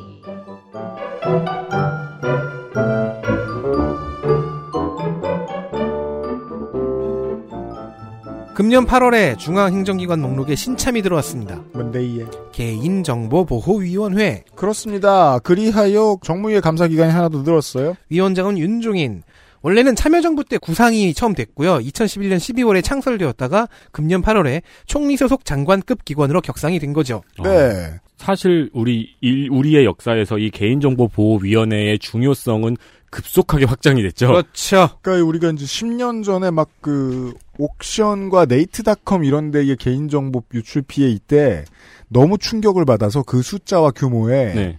금년 8.58 8.86
8월에 8.86 9.38
중앙행정기관 9.38 10.20
목록에 10.20 10.56
신참이 10.56 11.00
들어왔습니다. 11.02 11.62
뭔데이에. 11.74 12.24
개인정보보호위원회 12.50 14.42
그렇습니다. 14.56 15.38
그리하여 15.38 16.18
정무위의 16.24 16.60
감사 16.60 16.88
기간이 16.88 17.12
하나 17.12 17.28
더 17.28 17.42
늘었어요. 17.42 17.94
위원장은 18.08 18.58
윤종인. 18.58 19.22
원래는 19.62 19.94
참여정부 19.94 20.42
때 20.42 20.58
구상이 20.58 21.14
처음 21.14 21.34
됐고요. 21.34 21.78
2011년 21.78 22.38
12월에 22.38 22.82
창설되었다가 22.82 23.68
금년 23.92 24.22
8월에 24.22 24.62
총리 24.86 25.16
소속 25.16 25.44
장관급 25.44 26.04
기관으로 26.04 26.40
격상이 26.40 26.80
된 26.80 26.92
거죠. 26.92 27.22
네. 27.40 27.92
사실 28.16 28.70
우리 28.72 29.10
일- 29.20 29.50
우리의 29.52 29.84
역사에서 29.84 30.38
이 30.38 30.50
개인정보보호위원회의 30.50 32.00
중요성은 32.00 32.76
급속하게 33.10 33.64
확장이 33.64 34.02
됐죠. 34.02 34.28
그렇죠. 34.28 34.98
그러니까 35.02 35.26
우리가 35.26 35.50
이제 35.50 35.64
10년 35.64 36.24
전에 36.24 36.50
막 36.50 36.68
그 36.80 37.34
옥션과 37.58 38.46
네이트닷컴 38.46 39.24
이런 39.24 39.50
데의 39.50 39.76
개인정보 39.76 40.44
유출 40.54 40.82
피해 40.82 41.10
이때 41.10 41.64
너무 42.08 42.38
충격을 42.38 42.84
받아서 42.84 43.22
그 43.22 43.42
숫자와 43.42 43.90
규모에 43.90 44.54
네. 44.54 44.78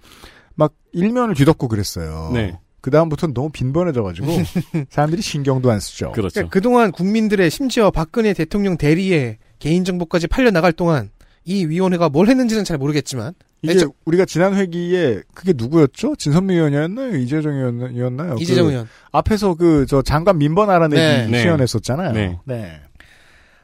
막 0.56 0.74
일면을 0.94 1.36
뒤덮고 1.36 1.68
그랬어요. 1.68 2.32
네. 2.34 2.58
그 2.82 2.90
다음부터는 2.90 3.34
너무 3.34 3.50
빈번해져가지고 3.52 4.28
사람들이 4.90 5.22
신경도 5.22 5.70
안 5.70 5.80
쓰죠. 5.80 6.14
그렇죠. 6.14 6.34
그러니까 6.34 6.52
그동안 6.52 6.92
국민들의 6.92 7.50
심지어 7.52 7.92
박근혜 7.92 8.34
대통령 8.34 8.78
대리에 8.78 9.38
개인정보까지 9.60 10.28
팔려 10.28 10.50
나갈 10.50 10.72
동안 10.72 11.12
이 11.50 11.66
위원회가 11.66 12.10
뭘 12.10 12.28
했는지는 12.28 12.64
잘 12.64 12.78
모르겠지만 12.78 13.34
이게 13.64 13.74
애초- 13.74 13.94
우리가 14.06 14.26
지난 14.26 14.54
회기에 14.56 15.24
그게 15.34 15.52
누구였죠? 15.56 16.16
진선미 16.16 16.54
의원이었나요? 16.54 17.16
이재정 17.18 17.54
의원이었나요? 17.56 18.36
이재정 18.40 18.66
그 18.66 18.72
의원 18.72 18.88
앞에서 19.12 19.56
그 19.56 19.86
저 19.88 20.04
장관 20.04 20.38
민번 20.38 20.70
알아내기 20.70 21.02
네. 21.02 21.28
네. 21.28 21.42
시연했었잖아요. 21.42 22.12
네. 22.14 22.38
네. 22.46 22.80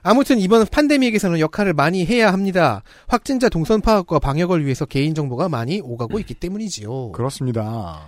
아무튼 0.02 0.40
이번 0.40 0.66
팬데믹에서는 0.66 1.40
역할을 1.40 1.74
많이 1.74 2.06
해야 2.06 2.34
합니다. 2.34 2.82
확진자 3.08 3.50
동선 3.50 3.82
파악과 3.82 4.18
방역을 4.20 4.64
위해서 4.66 4.86
개인 4.86 5.14
정보가 5.14 5.50
많이 5.50 5.80
오가고 5.80 6.18
있기 6.20 6.34
때문이지요. 6.34 7.12
그렇습니다. 7.12 8.02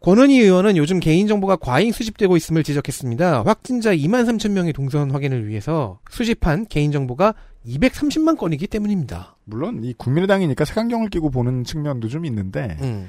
권은희 0.00 0.38
의원은 0.40 0.76
요즘 0.76 1.00
개인정보가 1.00 1.56
과잉 1.56 1.90
수집되고 1.92 2.36
있음을 2.36 2.62
지적했습니다. 2.62 3.42
확진자 3.44 3.90
2만 3.94 4.26
3천 4.26 4.50
명의 4.52 4.72
동선 4.72 5.10
확인을 5.10 5.48
위해서 5.48 5.98
수집한 6.10 6.66
개인정보가 6.68 7.34
230만 7.68 8.36
건이기 8.36 8.66
때문입니다. 8.66 9.36
물론 9.44 9.84
이 9.84 9.92
국민의당이니까 9.94 10.64
색안경을 10.64 11.10
끼고 11.10 11.30
보는 11.30 11.64
측면도 11.64 12.08
좀 12.08 12.24
있는데 12.24 12.76
음. 12.80 13.08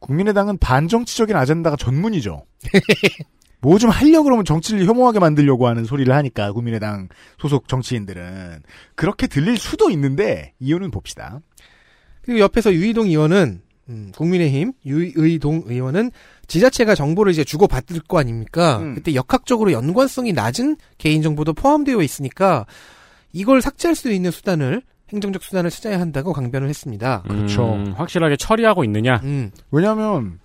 국민의당은 0.00 0.58
반정치적인 0.58 1.36
아젠다가 1.36 1.76
전문이죠. 1.76 2.44
뭐 3.62 3.78
좀 3.78 3.90
하려고 3.90 4.24
그러면 4.24 4.44
정치를 4.44 4.84
혐오하게 4.86 5.20
만들려고 5.20 5.68
하는 5.68 5.84
소리를 5.84 6.12
하니까 6.12 6.52
국민의당 6.52 7.08
소속 7.38 7.68
정치인들은 7.68 8.62
그렇게 8.96 9.28
들릴 9.28 9.56
수도 9.56 9.88
있는데 9.90 10.52
이유는 10.58 10.90
봅시다. 10.90 11.40
그리고 12.22 12.40
옆에서 12.40 12.72
유이동 12.74 13.06
의원은 13.06 13.62
음, 13.88 14.12
국민의힘 14.16 14.72
유의동 14.84 15.62
의원은 15.66 16.10
지자체가 16.48 16.94
정보를 16.96 17.32
이제 17.32 17.44
주고 17.44 17.68
받을 17.68 18.00
거 18.00 18.18
아닙니까? 18.18 18.78
음. 18.78 18.94
그때 18.94 19.14
역학적으로 19.14 19.70
연관성이 19.72 20.32
낮은 20.32 20.76
개인 20.98 21.22
정보도 21.22 21.52
포함되어 21.52 22.02
있으니까 22.02 22.66
이걸 23.32 23.62
삭제할 23.62 23.94
수 23.94 24.10
있는 24.10 24.30
수단을 24.30 24.82
행정적 25.12 25.42
수단을 25.42 25.70
찾아야 25.70 26.00
한다고 26.00 26.32
강변을 26.32 26.68
했습니다. 26.68 27.22
그렇죠. 27.26 27.74
음, 27.74 27.92
확실하게 27.96 28.36
처리하고 28.36 28.84
있느냐? 28.84 29.20
음, 29.24 29.50
왜냐하면 29.70 30.40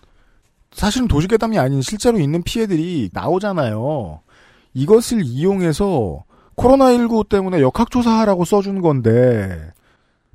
사실은 0.72 1.08
도시괴담이 1.08 1.58
아닌 1.58 1.82
실제로 1.82 2.20
있는 2.20 2.44
피해들이 2.44 3.10
나오잖아요. 3.14 4.22
이것을 4.74 5.22
이용해서 5.24 6.24
코로나19 6.58 7.30
때문에 7.30 7.62
역학조사하라고 7.62 8.46
써준 8.46 8.82
건데 8.82 9.72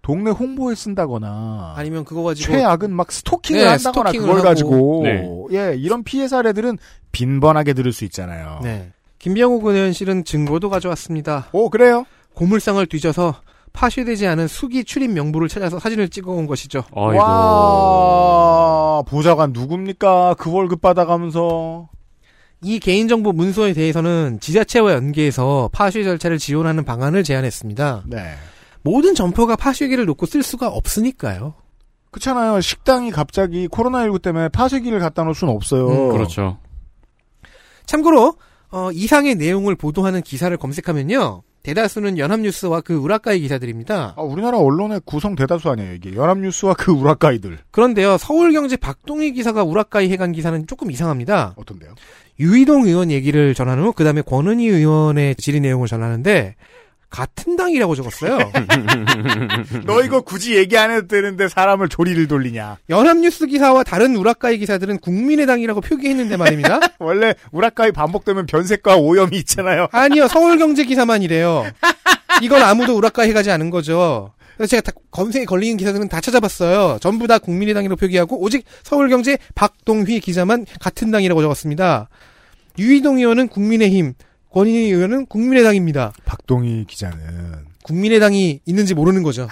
동네 0.01 0.31
홍보에 0.31 0.75
쓴다거나 0.75 1.75
아니면 1.77 2.05
그거 2.05 2.23
가지고 2.23 2.53
최악은 2.53 2.93
막 2.93 3.13
스토킹을 3.13 3.61
네, 3.61 3.69
한다거나 3.69 4.11
스토킹을 4.11 4.27
그걸 4.27 4.39
하고. 4.39 4.49
가지고 4.49 5.03
네. 5.05 5.29
예 5.53 5.77
이런 5.77 6.03
피해 6.03 6.27
사례들은 6.27 6.79
빈번하게 7.13 7.75
들을 7.75 7.93
수 7.93 8.05
있잖아요. 8.07 8.61
네. 8.63 8.91
김병욱 9.19 9.65
의원실은 9.65 10.25
증거도 10.25 10.71
가져왔습니다. 10.71 11.47
오 11.53 11.71
그래요? 11.71 12.05
고물상을 12.35 12.85
뒤져서 12.87 13.35
파쇄되지 13.73 14.27
않은 14.27 14.49
수기 14.49 14.85
출입 14.85 15.11
명부를 15.13 15.49
찾아서 15.49 15.79
사진을 15.79 16.09
찍어온 16.09 16.47
것이죠. 16.47 16.85
어이고. 16.93 17.23
와 17.23 19.03
보좌관 19.03 19.53
누굽니까? 19.53 20.35
그 20.39 20.53
월급 20.53 20.81
받아가면서 20.81 21.89
이 22.63 22.79
개인정보 22.79 23.33
문서에 23.33 23.73
대해서는 23.73 24.39
지자체와 24.41 24.93
연계해서 24.93 25.71
파쇄 25.73 26.05
절차를 26.05 26.39
지원하는 26.39 26.85
방안을 26.85 27.25
제안했습니다. 27.25 28.05
네 28.07 28.35
모든 28.83 29.15
점포가 29.15 29.57
파쇄기를 29.57 30.05
놓고 30.07 30.27
쓸 30.27 30.43
수가 30.43 30.69
없으니까요. 30.69 31.55
그렇잖아요. 32.11 32.61
식당이 32.61 33.11
갑자기 33.11 33.69
코로나19 33.69 34.21
때문에 34.21 34.49
파쇄기를 34.51 34.99
갖다 35.01 35.25
놓을 35.25 35.35
수는 35.35 35.55
없어요. 35.55 35.89
음, 35.89 36.13
그렇죠. 36.13 36.59
참고로 37.87 38.35
어, 38.71 38.91
이상의 38.93 39.35
내용을 39.37 39.77
보도하는 39.77 40.21
기사를 40.23 40.55
검색하면요. 40.57 41.43
대다수는 41.63 42.19
연합뉴스와 42.19 42.81
그 42.81 42.95
우라카이 42.95 43.41
기사들입니다. 43.41 44.15
아, 44.17 44.23
우리나라 44.23 44.59
언론의 44.59 45.03
구성 45.05 45.35
대다수 45.37 45.71
아니에요, 45.71 45.95
이게. 45.95 46.15
연합뉴스와 46.15 46.75
그 46.75 46.91
우라카이들. 46.93 47.59
그런데요. 47.71 48.19
서울경제 48.19 48.77
박동희 48.77 49.33
기사가 49.33 49.63
우라카이 49.63 50.11
해간 50.11 50.33
기사는 50.33 50.67
조금 50.67 50.91
이상합니다. 50.91 51.55
어떤데요? 51.57 51.95
유이동 52.41 52.87
의원 52.87 53.11
얘기를 53.11 53.55
전하는 53.55 53.85
후 53.85 53.93
그 53.93 54.05
다음에 54.05 54.23
권은희 54.23 54.67
의원의 54.67 55.37
질의 55.37 55.61
내용을 55.61 55.87
전하는데 55.87 56.57
같은 57.13 57.57
당이라고 57.57 57.95
적었어요. 57.95 58.39
너 59.85 60.03
이거 60.03 60.23
굳이 60.23 60.57
얘기 60.57 60.79
안 60.79 60.91
해도 60.91 61.07
되는데 61.07 61.47
사람을 61.47 61.91
조리를 61.91 62.27
돌리냐. 62.27 62.79
연합뉴스 62.89 63.47
기사와 63.47 63.85
다른 63.85 64.17
우라카이 64.17 64.57
기사들은 64.59 64.99
국민의당이라고 64.99 65.83
표기했는데 65.83 66.39
말입니다. 66.39 66.81
원래 66.99 67.35
우라카이 67.53 67.93
반복되면 67.93 68.47
변색과 68.47 68.97
오염이 68.97 69.37
있잖아요. 69.39 69.89
아니요, 69.93 70.27
서울경제 70.27 70.85
기사만 70.85 71.23
이래요. 71.23 71.65
이건 72.41 72.63
아무도 72.63 72.97
우라카이 72.97 73.35
가지 73.35 73.51
않은 73.51 73.69
거죠. 73.69 74.33
그래서 74.57 74.71
제가 74.71 74.81
다 74.81 74.93
검색에 75.11 75.45
걸리는 75.45 75.77
기사들은 75.77 76.09
다 76.09 76.21
찾아봤어요. 76.23 76.99
전부 77.01 77.27
다 77.27 77.39
국민의당이라고 77.39 77.97
표기하고 77.97 78.41
오직 78.41 78.65
서울경제 78.85 79.37
박동휘 79.55 80.21
기자만 80.21 80.65
같은 80.81 81.11
당이라고 81.11 81.43
적었습니다. 81.43 82.09
유이동 82.79 83.19
의원은 83.19 83.49
국민의힘, 83.49 84.15
권인희 84.53 84.91
의원은 84.93 85.27
국민의당입니다. 85.27 86.13
박동희 86.25 86.85
기자는 86.87 87.67
국민의당이 87.85 88.61
있는지 88.67 88.95
모르는 88.95 89.23
거죠. 89.23 89.49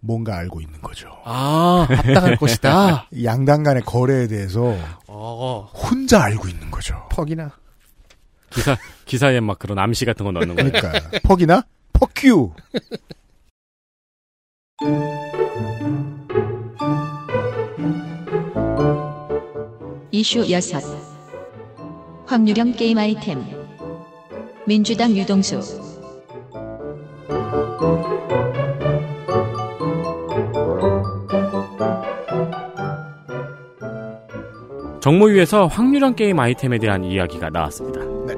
뭔가 0.00 0.36
알고 0.36 0.60
있는 0.60 0.80
거죠. 0.80 1.08
아, 1.24 1.86
합당할 1.88 2.36
것이다. 2.38 3.06
양당 3.22 3.62
간의 3.62 3.82
거래에 3.82 4.26
대해서 4.26 4.74
어, 5.06 5.70
혼자 5.74 6.22
알고 6.22 6.48
있는 6.48 6.70
거죠. 6.70 6.96
퍽이나. 7.10 7.52
기사 8.50 8.76
기사에 9.04 9.38
막 9.40 9.58
그런 9.60 9.78
암시 9.78 10.04
같은 10.06 10.24
거 10.24 10.32
넣는 10.32 10.56
거예요. 10.56 10.72
그러니까 10.72 11.10
퍽이나 11.22 11.62
퍽큐. 11.92 12.52
이슈 20.10 20.40
6. 20.50 20.60
확률형 22.26 22.72
게임 22.72 22.98
아이템. 22.98 23.59
민주당 24.66 25.16
유동수. 25.16 25.60
정무위에서 35.00 35.66
확률형 35.66 36.14
게임 36.14 36.38
아이템에 36.38 36.78
대한 36.78 37.04
이야기가 37.04 37.48
나왔습니다. 37.50 38.00
네. 38.26 38.34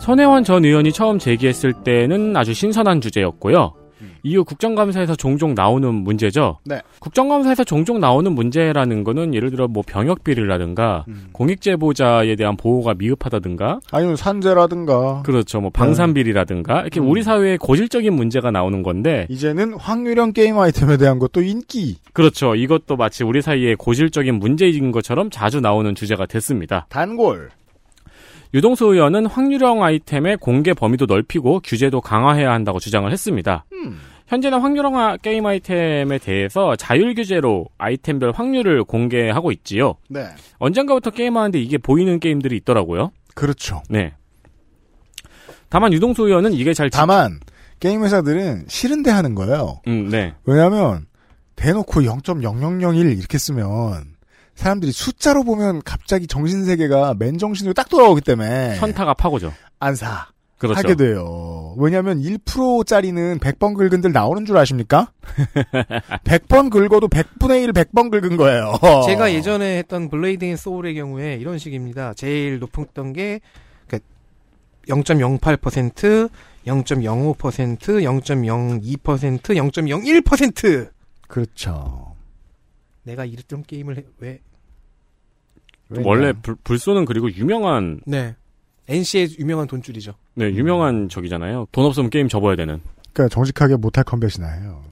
손혜원 0.00 0.44
전 0.44 0.64
의원이 0.64 0.92
처음 0.92 1.18
제기했을 1.18 1.72
때는 1.72 2.36
아주 2.36 2.52
신선한 2.52 3.00
주제였고요. 3.00 3.83
이후 4.24 4.42
국정감사에서 4.42 5.14
종종 5.14 5.54
나오는 5.54 5.94
문제죠. 5.94 6.58
네. 6.64 6.80
국정감사에서 6.98 7.62
종종 7.62 8.00
나오는 8.00 8.32
문제라는 8.32 9.04
거는 9.04 9.34
예를 9.34 9.50
들어 9.50 9.68
뭐 9.68 9.82
병역 9.86 10.24
비리라든가 10.24 11.04
음. 11.08 11.28
공익 11.32 11.60
제보자에 11.60 12.34
대한 12.34 12.56
보호가 12.56 12.94
미흡하다든가 12.94 13.80
아니면 13.92 14.16
산재라든가. 14.16 15.22
그렇죠. 15.22 15.60
뭐 15.60 15.70
방산 15.70 16.14
비리라든가 16.14 16.80
이렇게 16.80 17.00
음. 17.00 17.10
우리 17.10 17.22
사회에 17.22 17.58
고질적인 17.58 18.14
문제가 18.14 18.50
나오는 18.50 18.82
건데 18.82 19.26
이제는 19.28 19.74
확률형 19.74 20.32
게임 20.32 20.58
아이템에 20.58 20.96
대한 20.96 21.18
것도 21.18 21.42
인기. 21.42 21.98
그렇죠. 22.14 22.54
이것도 22.54 22.96
마치 22.96 23.24
우리 23.24 23.42
사이에 23.42 23.74
고질적인 23.74 24.36
문제인 24.36 24.90
것처럼 24.90 25.28
자주 25.30 25.60
나오는 25.60 25.94
주제가 25.94 26.24
됐습니다. 26.24 26.86
단골. 26.88 27.50
유동수 28.54 28.86
의원은 28.86 29.26
확률형 29.26 29.82
아이템의 29.82 30.36
공개 30.36 30.72
범위도 30.72 31.06
넓히고 31.06 31.60
규제도 31.64 32.00
강화해야 32.00 32.52
한다고 32.52 32.78
주장을 32.78 33.10
했습니다. 33.10 33.64
음. 33.72 33.98
현재는 34.26 34.60
확률형 34.60 34.98
아- 34.98 35.16
게임 35.18 35.44
아이템에 35.46 36.18
대해서 36.18 36.76
자율 36.76 37.14
규제로 37.14 37.66
아이템별 37.78 38.32
확률을 38.34 38.84
공개하고 38.84 39.52
있지요. 39.52 39.94
네. 40.08 40.26
언젠가부터 40.58 41.10
게임하는데 41.10 41.60
이게 41.60 41.76
보이는 41.78 42.18
게임들이 42.18 42.56
있더라고요. 42.58 43.12
그렇죠. 43.34 43.82
네. 43.90 44.14
다만 45.68 45.92
유동수 45.92 46.22
의원은 46.26 46.52
이게 46.52 46.72
잘 46.72 46.88
지- 46.90 46.96
다만 46.96 47.40
게임 47.80 48.02
회사들은 48.04 48.64
싫은데 48.68 49.10
하는 49.10 49.34
거예요. 49.34 49.80
음, 49.88 50.08
네. 50.08 50.34
왜냐하면 50.44 51.06
대놓고 51.56 52.00
0.0001 52.02 53.18
이렇게 53.18 53.36
쓰면 53.38 54.14
사람들이 54.54 54.92
숫자로 54.92 55.42
보면 55.44 55.82
갑자기 55.84 56.26
정신 56.26 56.64
세계가 56.64 57.14
맨 57.18 57.38
정신으로 57.38 57.74
딱 57.74 57.88
돌아오기 57.88 58.20
때문에 58.22 58.76
현타가 58.78 59.14
파고죠. 59.14 59.52
안 59.80 59.94
사. 59.96 60.28
그렇죠. 60.58 60.78
하게 60.78 60.94
돼요. 60.94 61.74
왜냐하면 61.76 62.20
1%짜리는 62.20 63.38
100번 63.38 63.76
긁은들 63.76 64.12
나오는 64.12 64.44
줄 64.46 64.56
아십니까? 64.56 65.12
100번 66.24 66.70
긁어도 66.70 67.08
100분의 67.08 67.64
1 67.64 67.72
100번 67.72 68.10
긁은 68.10 68.36
거예요. 68.36 68.74
제가 69.06 69.32
예전에 69.32 69.78
했던 69.78 70.08
블레이드 70.08 70.44
앤 70.44 70.56
소울의 70.56 70.94
경우에 70.94 71.34
이런 71.34 71.58
식입니다. 71.58 72.14
제일 72.14 72.58
높았던 72.60 73.12
게 73.12 73.40
그러니까 73.86 74.08
0.08%, 74.86 76.30
0.05%, 76.66 77.36
0.02%, 77.36 79.38
0.01%. 79.42 80.90
그렇죠. 81.28 82.14
내가 83.02 83.24
이랬던 83.24 83.64
게임을 83.64 83.98
해, 83.98 84.04
왜? 84.18 84.40
원래 85.90 86.32
불, 86.32 86.56
불소는 86.64 87.04
그리고 87.04 87.30
유명한 87.30 88.00
네. 88.06 88.34
NC의 88.88 89.36
유명한 89.38 89.66
돈줄이죠. 89.66 90.12
네, 90.34 90.46
유명한 90.46 91.08
적이잖아요. 91.08 91.68
돈 91.72 91.86
없으면 91.86 92.10
게임 92.10 92.28
접어야 92.28 92.56
되는. 92.56 92.80
그러니까 93.12 93.32
정직하게 93.34 93.76
못할 93.76 94.04
컴뱃이나 94.04 94.48
해요. 94.48 94.82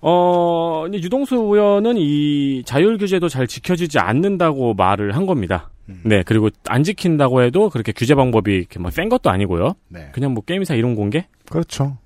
어, 0.00 0.86
이제 0.88 0.98
유동수 0.98 1.36
의원은 1.36 1.94
이 1.96 2.62
자율 2.66 2.98
규제도 2.98 3.28
잘 3.28 3.46
지켜지지 3.46 3.98
않는다고 3.98 4.74
말을 4.74 5.14
한 5.16 5.26
겁니다. 5.26 5.70
음. 5.88 6.00
네, 6.04 6.22
그리고 6.24 6.50
안 6.66 6.82
지킨다고 6.82 7.42
해도 7.42 7.70
그렇게 7.70 7.92
규제 7.92 8.14
방법이 8.14 8.52
이렇게 8.52 8.78
뭐센 8.78 9.08
것도 9.08 9.30
아니고요. 9.30 9.74
네. 9.88 10.10
그냥 10.12 10.34
뭐 10.34 10.44
게임사 10.44 10.74
이름 10.74 10.94
공개? 10.94 11.26
그렇죠. 11.48 11.98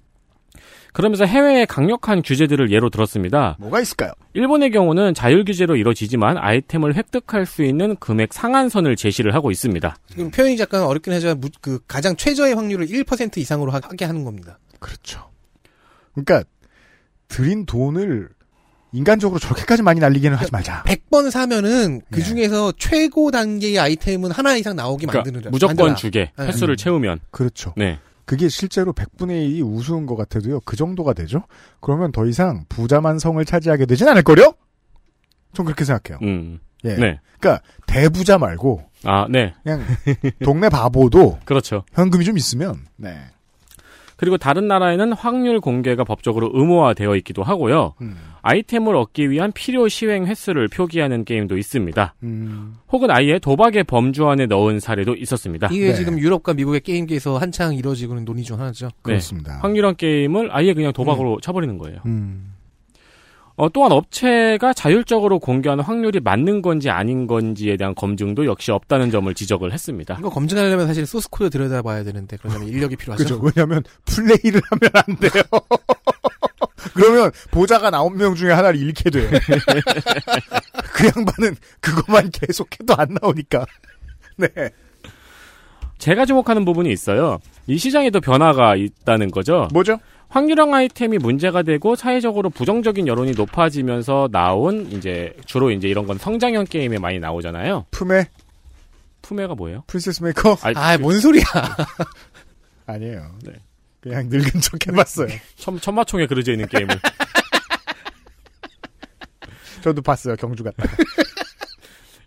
그러면서 0.96 1.26
해외의 1.26 1.66
강력한 1.66 2.22
규제들을 2.22 2.72
예로 2.72 2.88
들었습니다. 2.88 3.56
뭐가 3.60 3.80
있을까요? 3.82 4.12
일본의 4.32 4.70
경우는 4.70 5.12
자율 5.12 5.44
규제로 5.44 5.76
이뤄지지만 5.76 6.38
아이템을 6.38 6.94
획득할 6.96 7.44
수 7.44 7.62
있는 7.64 7.96
금액 7.96 8.32
상한선을 8.32 8.96
제시를 8.96 9.34
하고 9.34 9.50
있습니다. 9.50 9.94
지금 10.08 10.30
표현이 10.30 10.56
잠깐 10.56 10.84
어렵긴 10.84 11.12
하지만 11.12 11.38
무- 11.38 11.50
그 11.60 11.80
가장 11.86 12.16
최저의 12.16 12.54
확률을 12.54 12.86
1% 12.86 13.36
이상으로 13.36 13.72
하- 13.72 13.80
하게 13.82 14.06
하는 14.06 14.24
겁니다. 14.24 14.58
그렇죠. 14.80 15.28
그러니까 16.14 16.42
들인 17.28 17.66
돈을 17.66 18.30
인간적으로 18.92 19.38
저렇게까지 19.38 19.82
많이 19.82 20.00
날리기는 20.00 20.34
하지 20.34 20.50
말자. 20.50 20.84
100번 20.84 21.30
사면은 21.30 22.00
그 22.10 22.20
네. 22.20 22.24
중에서 22.24 22.72
최고 22.78 23.30
단계의 23.30 23.78
아이템은 23.78 24.30
하나 24.30 24.56
이상 24.56 24.74
나오게 24.74 25.04
그러니까 25.06 25.30
만드는 25.30 25.50
무조건 25.50 25.76
만들어라. 25.76 25.94
주게 25.96 26.30
네. 26.38 26.46
횟수를 26.46 26.72
음. 26.72 26.76
채우면 26.76 27.20
그렇죠. 27.30 27.74
네. 27.76 27.98
그게 28.26 28.48
실제로 28.48 28.92
100분의 28.92 29.48
1이 29.48 29.64
우스운 29.64 30.04
것 30.04 30.16
같아도요. 30.16 30.60
그 30.64 30.76
정도가 30.76 31.12
되죠. 31.14 31.44
그러면 31.80 32.10
더 32.12 32.26
이상 32.26 32.64
부자만 32.68 33.18
성을 33.18 33.42
차지하게 33.42 33.86
되진 33.86 34.08
않을 34.08 34.22
거요. 34.22 34.52
전 35.54 35.64
그렇게 35.64 35.84
생각해요. 35.84 36.18
음. 36.22 36.58
예. 36.84 36.96
네. 36.96 37.20
그러니까 37.38 37.62
대부자 37.86 38.36
말고 38.36 38.82
아, 39.04 39.26
네. 39.30 39.54
그냥 39.62 39.82
동네 40.44 40.68
바보도 40.68 41.38
그렇죠. 41.46 41.84
현금이 41.94 42.24
좀 42.24 42.36
있으면 42.36 42.84
네. 42.96 43.16
그리고 44.16 44.38
다른 44.38 44.66
나라에는 44.66 45.12
확률 45.12 45.60
공개가 45.60 46.02
법적으로 46.02 46.50
의무화되어 46.52 47.16
있기도 47.16 47.42
하고요. 47.42 47.94
음. 48.00 48.16
아이템을 48.46 48.94
얻기 48.94 49.30
위한 49.30 49.50
필요 49.52 49.88
시행 49.88 50.26
횟수를 50.26 50.68
표기하는 50.68 51.24
게임도 51.24 51.58
있습니다. 51.58 52.14
음. 52.22 52.74
혹은 52.92 53.10
아예 53.10 53.38
도박의 53.40 53.84
범주 53.84 54.28
안에 54.28 54.46
넣은 54.46 54.78
사례도 54.78 55.16
있었습니다. 55.16 55.68
이게 55.72 55.88
네. 55.88 55.94
지금 55.94 56.18
유럽과 56.18 56.54
미국의 56.54 56.80
게임계에서 56.80 57.38
한창 57.38 57.74
이루어지고 57.74 58.14
있는 58.14 58.24
논의 58.24 58.44
중 58.44 58.60
하나죠. 58.60 58.90
그렇습니다. 59.02 59.58
확률형 59.62 59.96
게임을 59.96 60.50
아예 60.52 60.74
그냥 60.74 60.92
도박으로 60.92 61.40
쳐버리는 61.40 61.76
거예요. 61.78 61.98
음. 62.06 62.52
어, 63.56 63.70
또한 63.70 63.90
업체가 63.90 64.74
자율적으로 64.74 65.38
공개하는 65.38 65.82
확률이 65.82 66.20
맞는 66.20 66.60
건지 66.60 66.90
아닌 66.90 67.26
건지에 67.26 67.78
대한 67.78 67.94
검증도 67.94 68.44
역시 68.44 68.70
없다는 68.70 69.10
점을 69.10 69.32
지적을 69.32 69.72
했습니다. 69.72 70.16
이거 70.18 70.28
검증하려면 70.28 70.86
사실 70.86 71.06
소스 71.06 71.28
코드 71.30 71.48
들여다봐야 71.48 72.04
되는데 72.04 72.36
그러려면 72.36 72.68
인력이 72.68 72.96
필요하죠. 72.96 73.24
그죠. 73.40 73.40
왜냐하면 73.42 73.82
플레이를 74.04 74.60
하면 74.70 74.90
안 74.92 75.16
돼요. 75.16 75.42
그러면 76.96 77.30
보자가 77.50 77.90
나온 77.90 78.16
명 78.16 78.34
중에 78.34 78.52
하나를 78.52 78.80
잃게 78.80 79.10
돼요. 79.10 79.28
그 80.92 81.06
양반은 81.06 81.56
그것만 81.80 82.30
계속해도 82.30 82.94
안 82.96 83.16
나오니까. 83.20 83.66
네. 84.36 84.48
제가 85.98 86.26
주목하는 86.26 86.64
부분이 86.64 86.90
있어요. 86.92 87.38
이 87.66 87.78
시장에도 87.78 88.20
변화가 88.20 88.76
있다는 88.76 89.30
거죠. 89.30 89.68
뭐죠? 89.72 89.98
확률형 90.28 90.74
아이템이 90.74 91.18
문제가 91.18 91.62
되고 91.62 91.94
사회적으로 91.94 92.50
부정적인 92.50 93.06
여론이 93.06 93.32
높아지면서 93.32 94.28
나온 94.32 94.90
이제 94.90 95.34
주로 95.46 95.70
이제 95.70 95.88
이런 95.88 96.06
건 96.06 96.18
성장형 96.18 96.64
게임에 96.64 96.98
많이 96.98 97.18
나오잖아요. 97.18 97.86
프메 97.90 98.28
프메가 99.22 99.54
뭐예요? 99.54 99.84
프린세스 99.86 100.22
메이커 100.22 100.56
아, 100.62 100.72
아, 100.74 100.98
뭔 100.98 101.18
소리야. 101.20 101.44
아니에요. 102.86 103.36
네. 103.42 103.52
그냥 104.08 104.28
늙은 104.28 104.60
척 104.60 104.86
해봤어요. 104.86 105.26
천, 105.56 105.80
천마총에 105.80 106.26
그려져 106.26 106.52
있는 106.52 106.68
게임을. 106.68 106.94
저도 109.82 110.00
봤어요. 110.02 110.36
경주 110.36 110.62
갔다. 110.62 110.84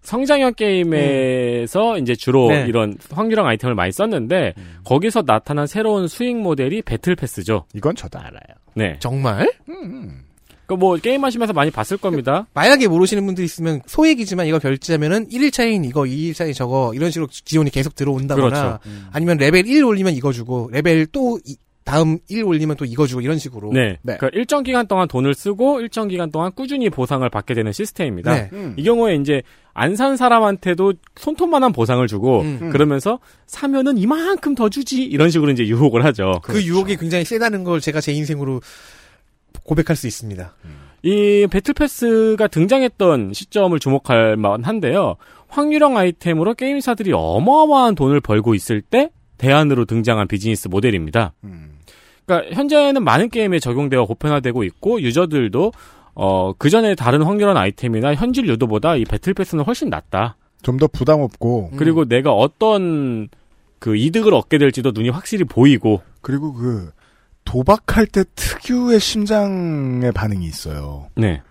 성장형 0.02 0.56
게임에서 0.56 2.00
이제 2.00 2.16
주로 2.16 2.50
네. 2.50 2.66
이런 2.68 2.98
확률형 3.12 3.46
아이템을 3.48 3.76
많이 3.76 3.92
썼는데 3.92 4.56
거기서 4.84 5.22
나타난 5.22 5.68
새로운 5.68 6.08
수익 6.08 6.36
모델이 6.38 6.82
battle 6.82 7.16
pass죠. 7.16 7.66
이건 7.76 7.96
저도 7.96 8.18
알아요. 8.20 8.40
네. 8.76 8.98
정말? 9.00 9.50
음. 9.70 10.24
그뭐 10.66 10.98
게임 10.98 11.24
하시면서 11.24 11.54
많이 11.54 11.72
봤을 11.72 11.98
겁니다. 11.98 12.48
만약에 12.54 12.88
모르시는 12.88 13.26
분들이 13.26 13.46
있으면 13.46 13.82
소액이지만 13.88 14.48
이거 14.48 14.60
결제하면은 14.60 15.28
1일차인 15.30 15.84
이거, 15.86 16.02
2일차인 16.02 16.54
저거 16.54 16.92
이런 16.94 17.10
식으로 17.10 17.28
지원이 17.32 17.70
계속 17.72 17.96
들어온다거나 17.96 18.80
그렇죠. 18.80 18.80
아니면 19.12 19.38
레벨 19.38 19.66
1 19.68 19.84
올리면 19.84 20.14
이거 20.14 20.32
주고 20.32 20.70
레벨 20.72 21.08
또 21.08 21.40
이- 21.46 21.56
다음 21.90 22.20
1 22.28 22.44
올리면 22.44 22.76
또 22.78 22.86
이거 22.86 23.08
주고 23.08 23.22
이런 23.22 23.38
식으로. 23.40 23.72
네. 23.74 23.98
네. 24.04 24.18
그 24.18 24.30
일정 24.34 24.64
기간 24.64 24.88
동안 24.88 25.08
돈을 25.08 25.34
쓰고 25.34 25.82
일정 25.82 26.08
기간 26.08 26.32
동안 26.32 26.52
꾸준히 26.56 26.90
보상을 26.90 27.28
받게 27.30 27.54
되는 27.56 27.72
시스템입니다. 27.72 28.34
네. 28.34 28.50
음. 28.54 28.76
이 28.78 28.84
경우에 28.84 29.16
이제 29.16 29.42
안 29.74 29.96
산 29.96 30.18
사람한테도 30.18 30.94
손톱만한 31.16 31.72
보상을 31.72 32.06
주고 32.08 32.42
음. 32.42 32.70
그러면서 32.72 33.20
사면은 33.48 33.98
이만큼 33.98 34.54
더 34.54 34.70
주지 34.70 35.04
이런 35.04 35.30
식으로 35.30 35.52
이제 35.52 35.66
유혹을 35.68 36.06
하죠. 36.06 36.42
그 36.44 36.64
유혹이 36.64 36.98
굉장히 36.98 37.24
세다는 37.26 37.64
걸 37.64 37.80
제가 37.80 38.02
제 38.02 38.12
인생으로 38.12 38.62
고백할 39.64 39.96
수 39.96 40.06
있습니다. 40.08 40.56
이 41.04 41.48
배틀 41.50 41.74
패스가 41.74 42.48
등장했던 42.48 43.34
시점을 43.34 43.78
주목할 43.80 44.36
만한데요. 44.38 45.16
확률형 45.48 45.98
아이템으로 45.98 46.54
게임사들이 46.54 47.12
어마어마한 47.14 47.96
돈을 47.96 48.20
벌고 48.20 48.54
있을 48.54 48.82
때 48.82 49.10
대안으로 49.38 49.86
등장한 49.86 50.28
비즈니스 50.28 50.68
모델입니다. 50.68 51.34
음. 51.46 51.79
그러니까 52.30 52.56
현재는 52.56 53.04
많은 53.04 53.30
게임에 53.30 53.60
적용되어 53.60 54.06
보편화되고 54.06 54.64
있고 54.64 55.02
유저들도 55.02 55.72
어, 56.14 56.54
그 56.54 56.70
전에 56.70 56.94
다른 56.96 57.24
확률형 57.24 57.58
아이템이나 57.58 58.14
현질 58.14 58.48
유도보다 58.48 58.96
이 58.96 59.06
배틀 59.06 59.34
패스는 59.34 59.64
훨씬 59.64 59.90
낫다. 59.90 60.36
좀 60.62 60.78
더 60.78 60.88
부담 60.88 61.22
없고. 61.22 61.72
그리고 61.78 62.06
내가 62.06 62.34
어떤 62.34 63.30
그 63.80 63.96
이득을 63.96 64.34
얻게 64.34 64.58
될지도 64.58 64.92
눈이 64.92 65.10
확실히 65.10 65.46
보이고. 65.46 66.02
그리고 66.22 66.54
그 66.54 66.92
도박할 67.46 68.06
때 68.08 68.24
특유의 68.36 69.00
심장의 69.00 70.12
반응이 70.12 70.46
있어요. 70.46 71.08
네. 71.16 71.42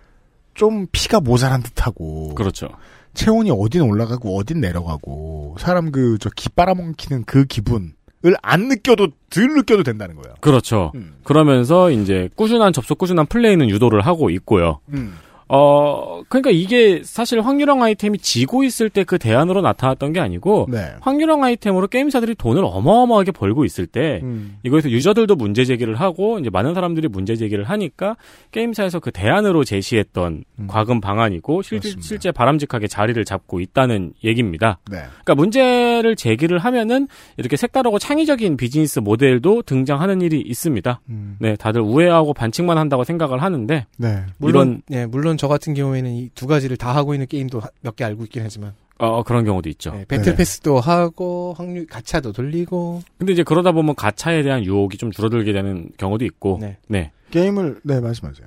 좀 0.53 0.85
피가 0.91 1.19
모자란 1.21 1.63
듯하고. 1.63 2.35
그렇죠. 2.35 2.69
체온이 3.15 3.49
어딘 3.51 3.81
올라가고 3.81 4.37
어딘 4.37 4.61
내려가고. 4.61 5.55
사람 5.59 5.91
그 5.91 6.17
저 6.19 6.29
기 6.29 6.47
빨아먹히는 6.49 7.23
그 7.25 7.45
기분을 7.45 7.93
안 8.41 8.67
느껴도 8.67 9.09
덜 9.29 9.47
느껴도 9.55 9.83
된다는 9.83 10.15
거예요. 10.15 10.35
그렇죠 10.41 10.91
음. 10.95 11.15
그러면서 11.23 11.89
이제 11.91 12.29
꾸준한 12.35 12.73
접속 12.73 12.97
꾸준한 12.97 13.27
플레이는 13.27 13.69
유도를 13.69 14.01
하고 14.01 14.29
있고요 14.29 14.79
음. 14.93 15.15
어 15.49 16.21
그러니까 16.29 16.51
이게 16.51 17.01
사실 17.03 17.41
확률형 17.41 17.83
아이템이 17.83 18.19
지고 18.19 18.63
있을 18.63 18.89
때 18.89 19.09
그 19.09 19.17
대안으로 19.17 19.61
나타났던 19.61 20.13
게 20.13 20.19
아니고 20.19 20.67
네. 20.69 20.93
확률형 21.01 21.43
아이템으로 21.43 21.87
게임사들이 21.87 22.35
돈을 22.35 22.63
어마어마하게 22.63 23.31
벌고 23.31 23.65
있을 23.65 23.87
때 23.87 24.19
음. 24.21 24.57
이거에서 24.61 24.87
유저들도 24.87 25.35
문제 25.35 25.65
제기를 25.65 25.95
하고 25.95 26.37
이제 26.37 26.51
많은 26.51 26.75
사람들이 26.75 27.07
문제 27.07 27.35
제기를 27.35 27.63
하니까 27.63 28.17
게임사에서 28.51 28.99
그 28.99 29.09
대안으로 29.09 29.63
제시했던 29.63 30.43
음. 30.59 30.67
과금 30.67 31.01
방안이고 31.01 31.63
실. 31.63 31.79
실제 31.81 32.31
바람직하게 32.31 32.87
자리를 32.87 33.25
잡고 33.25 33.61
있다는 33.61 34.13
얘기입니다. 34.23 34.77
네. 34.91 34.97
그러니까 35.23 35.33
문제를 35.33 36.15
제기를 36.15 36.59
하면은 36.59 37.07
이렇게 37.37 37.57
색다르고 37.57 37.97
창의적인 37.97 38.57
비즈니스 38.57 38.99
모델도 38.99 39.63
등장하는 39.63 40.21
일이 40.21 40.39
있습니다. 40.39 41.01
음. 41.09 41.37
네, 41.39 41.55
다들 41.55 41.81
우회하고 41.81 42.35
반칙만 42.35 42.77
한다고 42.77 43.03
생각을 43.03 43.41
하는데 43.41 43.87
네. 43.97 44.23
물론 44.37 44.83
예, 44.91 45.07
물론 45.07 45.35
저 45.39 45.47
같은 45.47 45.73
경우에는 45.73 46.11
이 46.11 46.29
두 46.35 46.47
가지를 46.47 46.75
다 46.77 46.93
하고 46.93 47.13
있는 47.13 47.25
게임도 47.27 47.61
몇 47.81 47.95
개 47.95 48.03
알고 48.03 48.23
있긴 48.25 48.43
하지만 48.43 48.73
어, 48.97 49.23
그런 49.23 49.45
경우도 49.45 49.69
있죠. 49.69 49.93
예, 49.95 50.03
배틀 50.05 50.33
네. 50.33 50.37
패스도 50.37 50.79
하고 50.79 51.53
확률 51.57 51.85
가차도 51.87 52.33
돌리고 52.33 53.01
근데 53.17 53.31
이제 53.33 53.43
그러다 53.43 53.71
보면 53.71 53.95
가차에 53.95 54.43
대한 54.43 54.65
유혹이 54.65 54.97
좀 54.97 55.11
줄어들게 55.11 55.53
되는 55.53 55.89
경우도 55.97 56.25
있고 56.25 56.57
네. 56.61 56.77
네. 56.89 57.11
게임을 57.31 57.79
네 57.83 57.99
말씀하세요. 58.01 58.45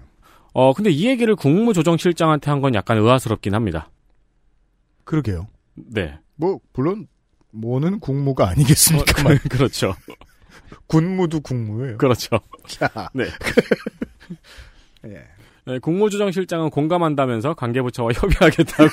어, 0.53 0.75
근데 0.75 0.91
이 0.91 1.07
얘기를 1.07 1.35
국무조정실장한테 1.35 2.51
한 2.51 2.61
건 2.61 2.75
약간 2.75 2.99
의아스럽긴 2.99 3.55
합니다. 3.55 3.91
그러게요. 5.05 5.49
네. 5.75 6.19
뭐 6.37 6.61
물론 6.75 7.07
뭐는 7.53 8.01
국무가 8.01 8.49
아니겠습니까만 8.51 9.39
그렇죠. 9.51 9.95
군무도 10.87 11.41
국무예요. 11.41 11.97
그렇죠. 11.97 12.39
자, 12.67 13.09
네. 13.15 13.25
예. 15.07 15.25
네, 15.65 15.79
국무조정실장은 15.79 16.71
공감한다면서 16.71 17.55
관계부처와 17.55 18.11
협의하겠다고. 18.15 18.91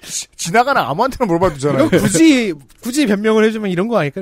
지나가는 0.36 0.80
아무한테나 0.80 1.26
물어봐도 1.26 1.54
되잖아요. 1.54 1.86
이거 1.86 1.98
굳이 1.98 2.52
굳이 2.82 3.06
변명을 3.06 3.44
해주면 3.44 3.70
이런 3.70 3.88
거 3.88 3.98
아닐까? 3.98 4.20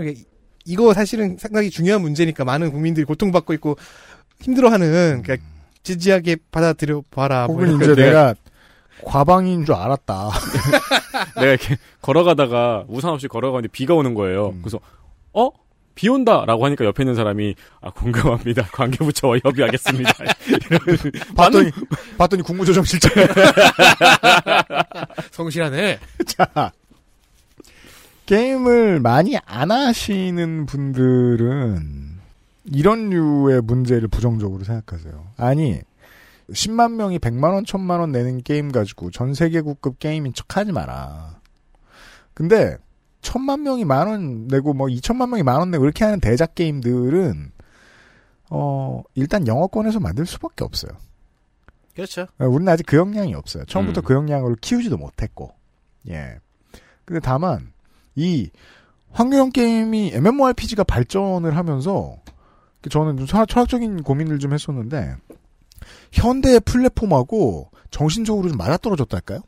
이거 0.64 0.94
사실은 0.94 1.36
상당히 1.38 1.70
중요한 1.70 2.00
문제니까 2.00 2.44
많은 2.44 2.70
국민들이 2.70 3.04
고통받고 3.04 3.52
있고 3.54 3.76
힘들어하는 4.40 5.22
그러니까 5.22 5.44
지지하게 5.82 6.36
받아들여 6.50 7.02
봐라. 7.10 7.46
뭐 7.46 7.56
혹은 7.56 7.68
이런 7.68 7.82
이제 7.82 7.94
네. 7.94 8.06
내가 8.06 8.34
과방인 9.04 9.64
줄 9.64 9.74
알았다. 9.74 10.30
내가 11.36 11.46
이렇게 11.46 11.76
걸어가다가 12.00 12.84
우산 12.88 13.10
없이 13.10 13.26
걸어가는데 13.26 13.68
비가 13.72 13.94
오는 13.94 14.14
거예요. 14.14 14.50
음. 14.50 14.62
그래서 14.62 14.78
어? 15.32 15.48
비 15.94 16.08
온다라고 16.08 16.64
하니까 16.66 16.84
옆에 16.84 17.02
있는 17.02 17.14
사람이 17.14 17.54
아 17.80 17.90
공감합니다. 17.90 18.64
관계부처와 18.72 19.38
협의하겠습니다. 19.42 20.12
봤더니 21.36 21.70
봤더니 22.18 22.42
국무조정실장. 22.42 23.10
성실하네. 25.32 25.98
자 26.26 26.72
게임을 28.26 29.00
많이 29.00 29.36
안 29.44 29.70
하시는 29.70 30.66
분들은 30.66 32.12
이런 32.72 33.10
류의 33.10 33.62
문제를 33.62 34.08
부정적으로 34.08 34.64
생각하세요. 34.64 35.32
아니 35.36 35.80
10만 36.50 36.92
명이 36.92 37.18
100만 37.18 37.52
원, 37.52 37.64
1000만 37.64 38.00
원 38.00 38.12
내는 38.12 38.42
게임 38.42 38.72
가지고 38.72 39.10
전 39.10 39.34
세계국급 39.34 39.98
게임인 39.98 40.34
척 40.34 40.56
하지 40.56 40.72
마라. 40.72 41.40
근데 42.34 42.76
천만 43.22 43.62
명이 43.62 43.84
만 43.84 44.08
원 44.08 44.46
내고 44.48 44.74
뭐 44.74 44.88
2천만 44.88 45.30
명이 45.30 45.42
만 45.42 45.58
원 45.60 45.70
내고 45.70 45.84
이렇게 45.84 46.04
하는 46.04 46.20
대작 46.20 46.54
게임들은 46.54 47.52
어 48.50 49.02
일단 49.14 49.46
영어권에서 49.46 50.00
만들 50.00 50.26
수밖에 50.26 50.64
없어요. 50.64 50.92
그렇죠. 51.94 52.26
어, 52.38 52.46
우리는 52.46 52.70
아직 52.72 52.84
그 52.86 52.96
역량이 52.96 53.34
없어요. 53.34 53.64
처음부터 53.66 54.00
음. 54.00 54.04
그 54.04 54.14
역량을 54.14 54.56
키우지도 54.56 54.96
못했고. 54.96 55.54
예. 56.08 56.38
근데 57.04 57.20
다만, 57.20 57.72
이 58.14 58.48
확률형 59.10 59.50
게임이 59.50 60.12
MMORPG가 60.14 60.84
발전을 60.84 61.54
하면서, 61.54 62.16
그 62.80 62.88
저는 62.88 63.18
좀 63.18 63.26
철학- 63.26 63.46
철학적인 63.48 64.02
고민을 64.04 64.38
좀 64.38 64.54
했었는데, 64.54 65.16
현대의 66.12 66.60
플랫폼하고 66.60 67.70
정신적으로 67.90 68.48
좀 68.48 68.56
맞아떨어졌달까요? 68.56 69.40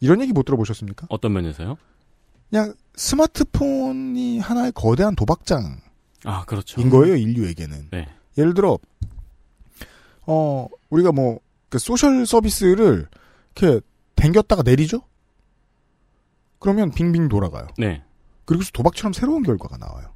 이런 0.00 0.20
얘기 0.22 0.32
못 0.32 0.44
들어보셨습니까? 0.44 1.06
어떤 1.10 1.32
면에서요? 1.32 1.76
그냥 2.50 2.74
스마트폰이 2.96 4.40
하나의 4.40 4.72
거대한 4.72 5.14
도박장인 5.14 5.78
아 6.24 6.44
그렇죠. 6.44 6.86
거예요, 6.90 7.16
인류에게는. 7.16 7.88
네. 7.92 8.08
예를 8.36 8.54
들어, 8.54 8.78
어, 10.26 10.68
우리가 10.90 11.12
뭐, 11.12 11.40
그 11.68 11.78
소셜 11.78 12.26
서비스를 12.26 13.08
이렇게 13.56 13.80
댕겼다가 14.16 14.62
내리죠? 14.62 15.02
그러면 16.58 16.90
빙빙 16.90 17.28
돌아가요. 17.28 17.68
네. 17.78 18.02
그리고서 18.44 18.70
도박처럼 18.72 19.12
새로운 19.12 19.42
결과가 19.42 19.78
나와요. 19.78 20.12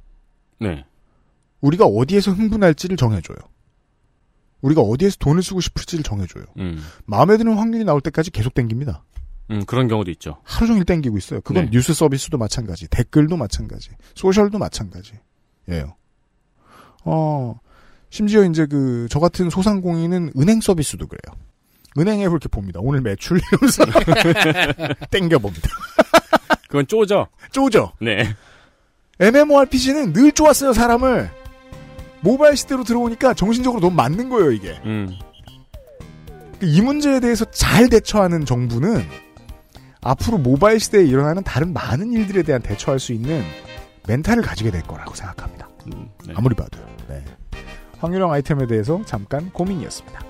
네. 0.59 0.85
우리가 1.61 1.85
어디에서 1.85 2.31
흥분할지를 2.31 2.97
정해줘요. 2.97 3.37
우리가 4.61 4.81
어디에서 4.81 5.17
돈을 5.19 5.41
쓰고 5.41 5.61
싶을지를 5.61 6.03
정해줘요. 6.03 6.45
음. 6.59 6.83
마음에 7.05 7.37
드는 7.37 7.55
확률이 7.55 7.83
나올 7.83 8.01
때까지 8.01 8.31
계속 8.31 8.53
땡깁니다. 8.53 9.03
음 9.51 9.63
그런 9.65 9.87
경우도 9.87 10.09
있죠. 10.11 10.37
하루 10.43 10.67
종일 10.67 10.85
땡기고 10.85 11.17
있어요. 11.17 11.41
그건 11.41 11.65
네. 11.65 11.71
뉴스 11.71 11.93
서비스도 11.93 12.37
마찬가지, 12.37 12.87
댓글도 12.87 13.37
마찬가지, 13.37 13.89
소셜도 14.15 14.57
마찬가지. 14.57 15.13
예요. 15.69 15.95
어, 17.03 17.59
심지어 18.09 18.43
이제 18.43 18.65
그, 18.65 19.07
저 19.09 19.19
같은 19.19 19.49
소상공인은 19.49 20.33
은행 20.37 20.61
서비스도 20.61 21.07
그래요. 21.07 21.35
은행 21.97 22.19
앱을 22.21 22.31
이렇게 22.31 22.49
봅니다. 22.49 22.79
오늘 22.81 23.01
매출 23.01 23.39
이러면서 23.39 23.85
땡겨봅니다. 25.11 25.69
그건 26.67 26.87
쪼죠. 26.87 27.27
쪼죠? 27.51 27.93
네. 28.01 28.35
MMORPG는 29.19 30.11
늘 30.11 30.31
쪼았어요, 30.31 30.73
사람을. 30.73 31.29
모바일 32.21 32.57
시대로 32.57 32.83
들어오니까 32.83 33.33
정신적으로 33.33 33.79
너무 33.79 33.95
맞는 33.95 34.29
거예요, 34.29 34.51
이게. 34.51 34.81
음. 34.83 35.09
이 36.61 36.81
문제에 36.81 37.19
대해서 37.19 37.45
잘 37.51 37.87
대처하는 37.87 38.45
정부는 38.45 39.05
앞으로 40.05 40.37
모바일 40.37 40.79
시대에 40.79 41.03
일어나는 41.03 41.43
다른 41.43 41.73
많은 41.73 42.13
일들에 42.13 42.43
대한 42.43 42.61
대처할 42.61 42.99
수 42.99 43.11
있는 43.11 43.43
멘탈을 44.07 44.43
가지게 44.43 44.69
될 44.69 44.83
거라고 44.83 45.15
생각합니다. 45.15 45.67
음, 45.87 46.09
네. 46.27 46.33
아무리 46.37 46.55
봐도요. 46.55 46.85
네. 47.09 47.25
확률형 47.97 48.31
아이템에 48.31 48.67
대해서 48.67 49.01
잠깐 49.05 49.49
고민이었습니다. 49.51 50.23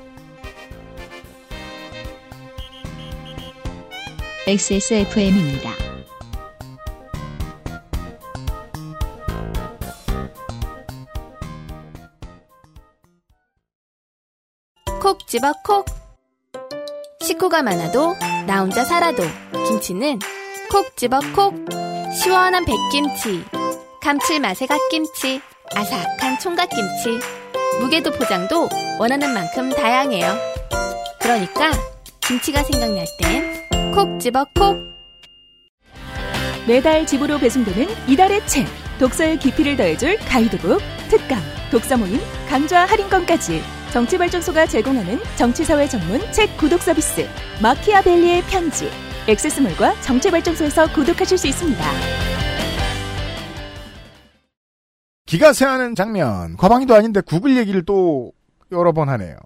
XSFM입니다. 4.47 5.71
콕 15.01 15.27
집어 15.27 15.51
콕. 15.65 16.04
식구가 17.25 17.63
많아도 17.63 18.15
나 18.45 18.61
혼자 18.61 18.85
살아도 18.85 19.23
김치는 19.67 20.19
콕 20.69 20.95
집어 20.95 21.19
콕. 21.35 21.55
시원한 22.21 22.63
백김치, 22.65 23.43
감칠맛의 24.01 24.67
갓김치, 24.67 25.41
아삭한 25.75 26.37
총각김치. 26.39 27.19
무게도 27.81 28.11
포장도 28.11 28.69
원하는 28.99 29.33
만큼 29.33 29.71
다양해요. 29.71 30.35
그러니까 31.19 31.71
김치가 32.27 32.61
생각날 32.61 33.05
땐 33.19 33.65
콕 33.91 34.19
집어 34.19 34.45
콕. 34.53 34.77
매달 36.67 37.07
집으로 37.07 37.39
배송되는 37.39 37.87
이달의 38.07 38.45
책. 38.45 38.67
독서의 38.99 39.39
깊이를 39.39 39.75
더해줄 39.75 40.17
가이드북, 40.19 40.79
특강, 41.09 41.41
독서 41.71 41.97
모임, 41.97 42.19
강좌 42.47 42.85
할인권까지 42.85 43.61
정치발전소가 43.95 44.67
제공하는 44.67 45.19
정치사회 45.37 45.87
전문 45.87 46.19
책 46.33 46.57
구독 46.57 46.81
서비스 46.81 47.25
마키아벨리의 47.63 48.41
편지 48.41 48.89
액세스몰과 49.25 50.01
정치발전소에서 50.01 50.91
구독하실 50.91 51.37
수 51.37 51.47
있습니다. 51.47 51.81
기가 55.25 55.53
새하는 55.53 55.95
장면. 55.95 56.57
과방위도 56.57 56.93
아닌데 56.93 57.21
구글 57.21 57.55
얘기를 57.55 57.85
또 57.85 58.33
여러 58.73 58.91
번 58.91 59.07
하네요. 59.07 59.37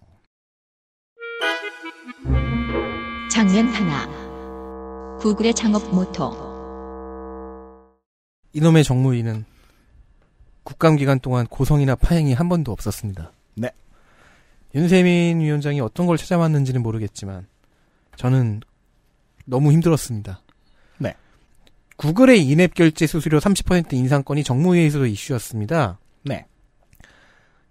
장면 3.31 3.67
하나. 3.67 4.07
구글의 5.19 5.53
창업 5.53 5.93
모토. 5.93 6.33
이놈의 8.53 8.83
정무위는 8.83 9.45
국감 10.63 10.95
기간 10.95 11.19
동안 11.19 11.45
고성이나 11.45 11.93
파행이 11.93 12.33
한 12.33 12.49
번도 12.49 12.71
없었습니다. 12.71 13.31
네. 13.53 13.69
윤세민 14.75 15.41
위원장이 15.41 15.79
어떤 15.81 16.05
걸 16.05 16.17
찾아왔는지는 16.17 16.81
모르겠지만 16.83 17.47
저는 18.15 18.61
너무 19.45 19.71
힘들었습니다. 19.71 20.41
네. 20.99 21.15
구글의 21.97 22.45
인앱 22.45 22.75
결제 22.75 23.07
수수료 23.07 23.39
30% 23.39 23.93
인상권이 23.93 24.43
정무위에서도 24.43 25.05
이슈였습니다. 25.05 25.99
네. 26.23 26.45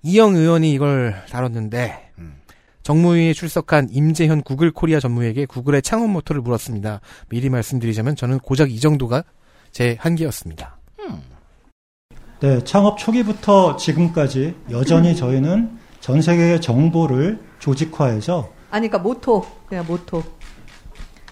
이영 0.02 0.36
의원이 0.36 0.72
이걸 0.72 1.22
다뤘는데 1.30 2.12
음. 2.18 2.40
정무위에 2.82 3.32
출석한 3.32 3.88
임재현 3.90 4.42
구글 4.42 4.70
코리아 4.72 4.98
전무에게 4.98 5.46
구글의 5.46 5.82
창업 5.82 6.10
모토를 6.10 6.40
물었습니다. 6.40 7.00
미리 7.28 7.50
말씀드리자면 7.50 8.16
저는 8.16 8.38
고작 8.38 8.72
이 8.72 8.80
정도가 8.80 9.24
제 9.70 9.96
한계였습니다. 10.00 10.78
네, 12.40 12.62
창업 12.62 12.98
초기부터 12.98 13.76
지금까지 13.76 14.54
여전히 14.70 15.16
저희는 15.16 15.76
전 16.08 16.22
세계의 16.22 16.62
정보를 16.62 17.38
조직화해서 17.58 18.50
아니, 18.70 18.88
그러니까 18.88 18.98
모토, 18.98 19.44
그냥 19.68 19.84
모토. 19.86 20.24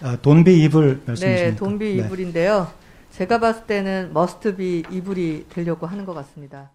아, 0.03 0.15
Don't 0.21 0.61
be 0.65 0.77
evil 0.77 1.01
말씀이십니까? 1.03 1.49
네, 1.49 1.55
Don't 1.55 1.84
be 1.84 1.95
네. 1.95 2.05
evil인데요. 2.05 2.71
제가 3.09 3.39
봤을 3.39 3.65
때는 3.65 4.13
must 4.13 4.60
be 4.60 4.83
evil이 4.91 5.47
되려고 5.49 5.87
하는 5.87 6.05
것 6.05 6.13
같습니다. 6.13 6.69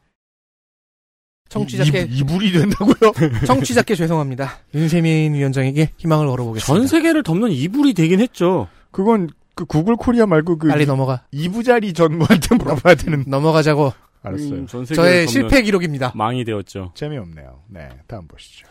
청취자께 1.48 2.08
이, 2.10 2.18
이불이 2.18 2.50
된다고요? 2.50 3.12
청취자께 3.46 3.94
죄송합니다. 3.94 4.50
윤세민 4.74 5.34
위원장에게 5.34 5.92
희망을 5.96 6.26
걸어보겠습니다. 6.26 6.66
전 6.66 6.88
세계를 6.88 7.22
덮는 7.22 7.52
이불이 7.52 7.94
되긴 7.94 8.18
했죠. 8.18 8.66
그건 8.90 9.30
그 9.54 9.64
구글 9.64 9.94
코리아 9.94 10.26
말고 10.26 10.58
그 10.58 10.66
빨리 10.66 10.86
넘어가. 10.86 11.22
이부자리 11.30 11.92
전무한테 11.92 12.56
물어봐야 12.56 12.96
되는. 12.96 13.22
넘어가자고. 13.28 13.92
알았어요. 14.22 14.54
음, 14.54 14.66
저의 14.66 15.26
실패 15.26 15.62
기록입니다. 15.62 16.12
망이 16.14 16.44
되었죠. 16.44 16.92
재미없네요. 16.94 17.62
네, 17.68 17.88
다음 18.06 18.26
보시죠. 18.28 18.66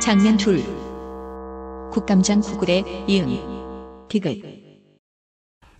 장면 0.00 0.36
둘. 0.36 0.62
국감장 1.90 2.40
구글의 2.40 2.84
이응. 3.06 4.08
디귿. 4.08 4.42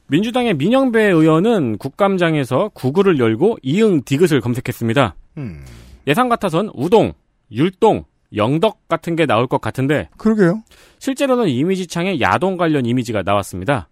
민주당의 0.08 0.54
민영배 0.54 1.02
의원은 1.02 1.78
국감장에서 1.78 2.70
구글을 2.74 3.18
열고 3.18 3.56
이응 3.62 4.02
디귿을 4.04 4.42
검색했습니다. 4.42 5.14
음, 5.38 5.64
예상 6.06 6.28
같아선 6.28 6.70
우동, 6.74 7.14
율동, 7.50 8.04
영덕 8.36 8.86
같은 8.88 9.16
게 9.16 9.24
나올 9.24 9.46
것 9.46 9.60
같은데 9.60 10.10
그러게요. 10.18 10.62
실제로는 10.98 11.48
이미지창에 11.48 12.20
야동 12.20 12.58
관련 12.58 12.84
이미지가 12.84 13.22
나왔습니다. 13.22 13.88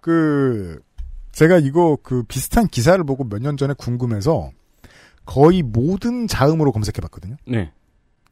그 0.00 0.80
제가 1.34 1.58
이거 1.58 1.96
그 2.02 2.22
비슷한 2.24 2.66
기사를 2.68 3.02
보고 3.04 3.24
몇 3.24 3.38
년 3.40 3.56
전에 3.56 3.74
궁금해서 3.76 4.50
거의 5.26 5.62
모든 5.62 6.26
자음으로 6.26 6.70
검색해 6.72 7.00
봤거든요. 7.02 7.36
네. 7.46 7.72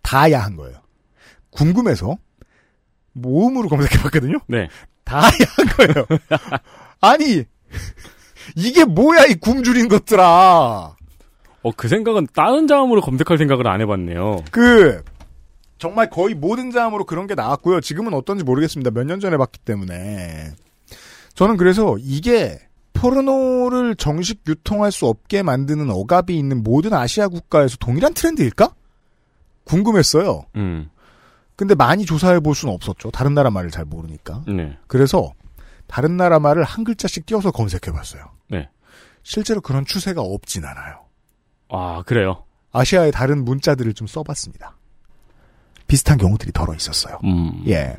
다 0.02 0.28
야 0.30 0.40
한 0.40 0.56
거예요. 0.56 0.76
궁금해서 1.50 2.16
모음으로 3.12 3.68
검색해 3.68 4.02
봤거든요. 4.02 4.38
네. 4.46 4.68
다 5.04 5.18
야 5.18 5.46
한 5.56 5.66
거예요. 5.76 6.06
아니 7.00 7.44
이게 8.56 8.84
뭐야 8.84 9.24
이 9.26 9.34
굶주린 9.34 9.88
것들아. 9.88 10.96
어, 11.64 11.70
그 11.76 11.88
생각은 11.88 12.26
다른 12.34 12.66
자음으로 12.66 13.00
검색할 13.00 13.38
생각을 13.38 13.68
안 13.68 13.80
해봤네요. 13.80 14.44
그 14.50 15.02
정말 15.78 16.10
거의 16.10 16.34
모든 16.34 16.70
자음으로 16.70 17.04
그런 17.04 17.26
게 17.26 17.34
나왔고요. 17.34 17.80
지금은 17.80 18.14
어떤지 18.14 18.44
모르겠습니다. 18.44 18.90
몇 18.92 19.04
년 19.06 19.18
전에 19.20 19.36
봤기 19.36 19.60
때문에 19.60 20.52
저는 21.34 21.56
그래서 21.56 21.96
이게 22.00 22.58
포르노를 22.92 23.96
정식 23.96 24.42
유통할 24.46 24.92
수 24.92 25.06
없게 25.06 25.42
만드는 25.42 25.90
억압이 25.90 26.36
있는 26.36 26.62
모든 26.62 26.92
아시아 26.92 27.28
국가에서 27.28 27.76
동일한 27.78 28.14
트렌드일까? 28.14 28.74
궁금했어요. 29.64 30.44
음, 30.56 30.90
근데 31.56 31.74
많이 31.74 32.04
조사해 32.04 32.40
볼 32.40 32.54
수는 32.54 32.74
없었죠. 32.74 33.10
다른 33.10 33.34
나라 33.34 33.50
말을 33.50 33.70
잘 33.70 33.84
모르니까. 33.84 34.42
네. 34.48 34.76
그래서 34.86 35.32
다른 35.86 36.16
나라 36.16 36.38
말을 36.38 36.64
한 36.64 36.84
글자씩 36.84 37.26
띄워서 37.26 37.50
검색해 37.50 37.92
봤어요. 37.92 38.24
네. 38.48 38.68
실제로 39.22 39.60
그런 39.60 39.84
추세가 39.84 40.22
없진 40.22 40.64
않아요. 40.64 41.04
아, 41.68 42.02
그래요. 42.06 42.44
아시아의 42.72 43.12
다른 43.12 43.44
문자들을 43.44 43.92
좀 43.94 44.06
써봤습니다. 44.06 44.76
비슷한 45.86 46.18
경우들이 46.18 46.52
더러 46.52 46.74
있었어요. 46.74 47.18
음. 47.24 47.62
예. 47.68 47.96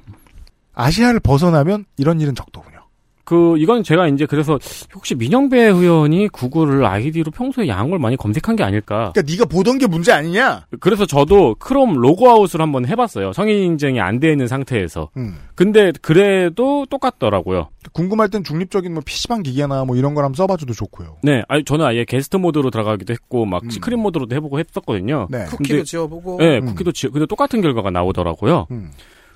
아시아를 0.74 1.20
벗어나면 1.20 1.86
이런 1.98 2.20
일은 2.20 2.34
적더군요. 2.34 2.73
그, 3.26 3.58
이건 3.58 3.84
제가 3.84 4.08
이제 4.08 4.26
그래서 4.26 4.60
혹시 4.94 5.16
민형배 5.16 5.58
의원이 5.60 6.28
구글 6.30 6.86
아이디로 6.86 7.32
평소에 7.32 7.68
야한 7.68 7.90
걸 7.90 8.00
많이 8.00 8.18
검색한 8.18 8.56
게 8.56 8.64
아닐까. 8.64 9.12
그러니까 9.14 9.22
네가 9.32 9.46
보던 9.46 9.78
게 9.78 9.88
문제 9.88 10.12
아니냐? 10.12 10.66
그래서 10.80 11.06
저도 11.06 11.56
크롬 11.60 11.94
로그아웃을 11.96 12.62
한번 12.62 12.88
해봤어요. 12.88 13.34
성인 13.34 13.64
인증이 13.64 14.00
안 14.00 14.20
돼 14.20 14.32
있는 14.32 14.48
상태에서. 14.48 15.10
음. 15.18 15.36
근데 15.56 15.92
그래도 16.02 16.86
똑같더라고요. 16.90 17.70
궁금할 17.92 18.30
땐 18.30 18.44
중립적인 18.44 18.94
뭐 18.94 19.04
PC방 19.06 19.44
기계나 19.44 19.84
뭐 19.86 19.96
이런 19.96 20.14
걸 20.14 20.24
한번 20.24 20.36
써봐줘도 20.36 20.74
좋고요. 20.74 21.18
네, 21.24 21.44
아니 21.48 21.64
저는 21.66 21.86
아예 21.86 22.06
게스트 22.06 22.38
모드로 22.38 22.70
들어가기도 22.72 23.12
했고 23.14 23.46
막 23.46 23.64
음. 23.64 23.70
secret 23.70 24.00
모드로도 24.00 24.36
해보고 24.36 24.60
했었거든요. 24.60 25.28
네. 25.30 25.46
쿠키도 25.46 25.84
지워보고. 25.84 26.38
네, 26.40 26.60
음. 26.60 26.66
쿠키도 26.68 26.92
지 26.94 27.08
근데 27.10 27.26
똑같은 27.26 27.62
결과가 27.62 27.90
나오더라고요. 27.92 28.68
음. 28.72 28.92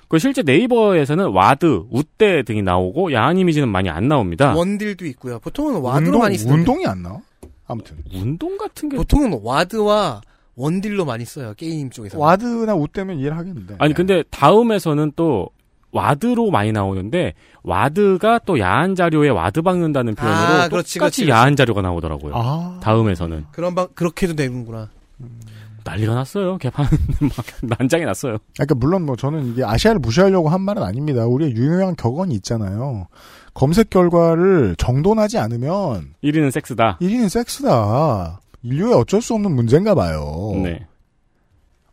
그 0.08 0.18
실제 0.18 0.42
네이버에서는 0.42 1.28
와드, 1.32 1.84
우대 1.90 2.42
등이 2.42 2.62
나오고 2.62 3.12
야한 3.12 3.36
이미지는 3.36 3.68
많이 3.68 3.90
안 3.90 4.08
나옵니다. 4.08 4.54
원딜도 4.54 5.04
있고요. 5.06 5.38
보통은 5.38 5.80
와드로 5.80 6.06
운동, 6.06 6.20
많이 6.22 6.38
쓰는데. 6.38 6.58
운동이 6.60 6.86
안 6.86 7.02
나와? 7.02 7.20
아무튼. 7.66 7.98
운동 8.12 8.56
같은 8.56 8.88
게 8.88 8.96
보통은 8.96 9.40
와드와 9.42 10.22
원딜로 10.56 11.04
많이 11.04 11.24
써요. 11.26 11.52
게임 11.56 11.90
쪽에서. 11.90 12.18
와드나 12.18 12.74
옷 12.74 12.92
때문에 12.92 13.18
이해를 13.18 13.36
하겠는데. 13.36 13.76
아니 13.78 13.92
근데 13.92 14.24
다음에서는 14.30 15.12
또 15.14 15.50
와드로 15.92 16.50
많이 16.50 16.72
나오는데 16.72 17.34
와드가 17.62 18.40
또 18.46 18.58
야한 18.58 18.94
자료에 18.94 19.28
와드 19.28 19.62
박는다는 19.62 20.14
표현으로 20.14 20.62
아, 20.62 20.68
그렇지, 20.68 20.98
똑같이 20.98 21.22
그렇지, 21.22 21.30
야한 21.30 21.56
자료가 21.56 21.82
나오더라고요. 21.82 22.32
아. 22.34 22.80
다음에서는 22.82 23.46
그런 23.52 23.74
방 23.74 23.88
그렇게도 23.94 24.34
되는구나. 24.36 24.90
난리가 25.88 26.14
났어요. 26.14 26.58
개판 26.58 26.86
막 27.20 27.76
난장이 27.78 28.04
났어요. 28.04 28.38
그러니까 28.54 28.74
물론 28.74 29.04
뭐 29.04 29.16
저는 29.16 29.46
이게 29.52 29.64
아시아를 29.64 30.00
무시하려고 30.00 30.48
한 30.48 30.60
말은 30.60 30.82
아닙니다. 30.82 31.26
우리의 31.26 31.52
유명한 31.52 31.96
격언이 31.96 32.34
있잖아요. 32.36 33.06
검색 33.54 33.90
결과를 33.90 34.76
정돈하지 34.76 35.38
않으면 35.38 36.14
1위는 36.22 36.50
섹스다. 36.50 36.98
1위는 37.00 37.28
섹스다. 37.28 38.40
인류의 38.62 38.94
어쩔 38.94 39.22
수 39.22 39.34
없는 39.34 39.52
문제인가 39.52 39.94
봐요. 39.94 40.52
네. 40.62 40.86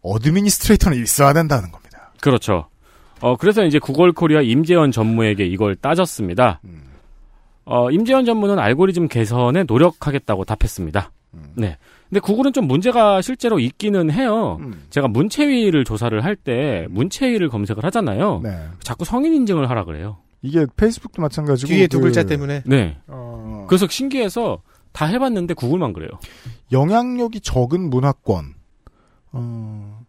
administrator는 0.01 1.01
있어야 1.01 1.33
된다는 1.33 1.71
겁니다. 1.71 2.11
그렇죠. 2.21 2.67
어, 3.21 3.37
그래서 3.37 3.63
이제 3.63 3.79
구글 3.79 4.11
코리아 4.11 4.41
임재원 4.41 4.91
전무에게 4.91 5.45
이걸 5.45 5.75
따졌습니다. 5.75 6.59
음. 6.65 6.83
어, 7.65 7.89
임재원 7.89 8.25
전무는 8.25 8.59
알고리즘 8.59 9.07
개선에 9.07 9.63
노력하겠다고 9.63 10.45
답했습니다. 10.45 11.11
음. 11.35 11.51
네. 11.55 11.77
근데 12.09 12.19
구글은 12.19 12.53
좀 12.53 12.67
문제가 12.67 13.21
실제로 13.21 13.59
있기는 13.59 14.11
해요. 14.11 14.57
음. 14.61 14.85
제가 14.89 15.07
문체위를 15.07 15.83
조사를 15.85 16.23
할 16.23 16.35
때 16.35 16.87
문체위를 16.89 17.49
검색을 17.49 17.83
하잖아요. 17.85 18.41
네. 18.43 18.67
자꾸 18.81 19.05
성인 19.05 19.33
인증을 19.33 19.69
하라 19.69 19.83
그래요. 19.85 20.17
이게 20.41 20.65
페이스북도 20.77 21.21
마찬가지고 21.21 21.67
뒤에 21.69 21.87
두 21.87 21.97
그, 21.97 22.03
글자 22.05 22.23
때문에. 22.23 22.63
네. 22.65 22.97
어, 23.07 23.65
그래서 23.67 23.87
신기해서 23.87 24.61
다 24.91 25.05
해봤는데 25.07 25.53
구글만 25.55 25.91
그래요. 25.93 26.09
영향력이 26.71 27.41
적은 27.41 27.89
문화권, 27.89 28.53
어, 29.31 30.01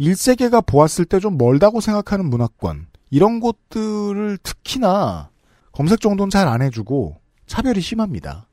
1세계가 0.00 0.66
보았을 0.66 1.04
때 1.04 1.20
좀 1.20 1.38
멀다고 1.38 1.80
생각하는 1.80 2.28
문화권, 2.28 2.86
이런 3.10 3.40
곳들을 3.40 4.38
특히나 4.42 5.30
검색 5.72 6.00
정도는 6.00 6.30
잘 6.30 6.48
안 6.48 6.60
해주고 6.62 7.16
차별이 7.46 7.80
심합니다. 7.80 8.48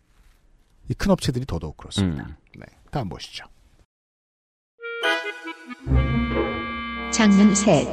이 0.91 0.93
큰 0.93 1.11
업체들이 1.11 1.45
더더욱 1.45 1.77
그렇습니다. 1.77 2.23
음. 2.25 2.35
네. 2.57 2.65
다음 2.91 3.07
보시죠. 3.07 3.45
장면 7.11 7.55
셋. 7.55 7.87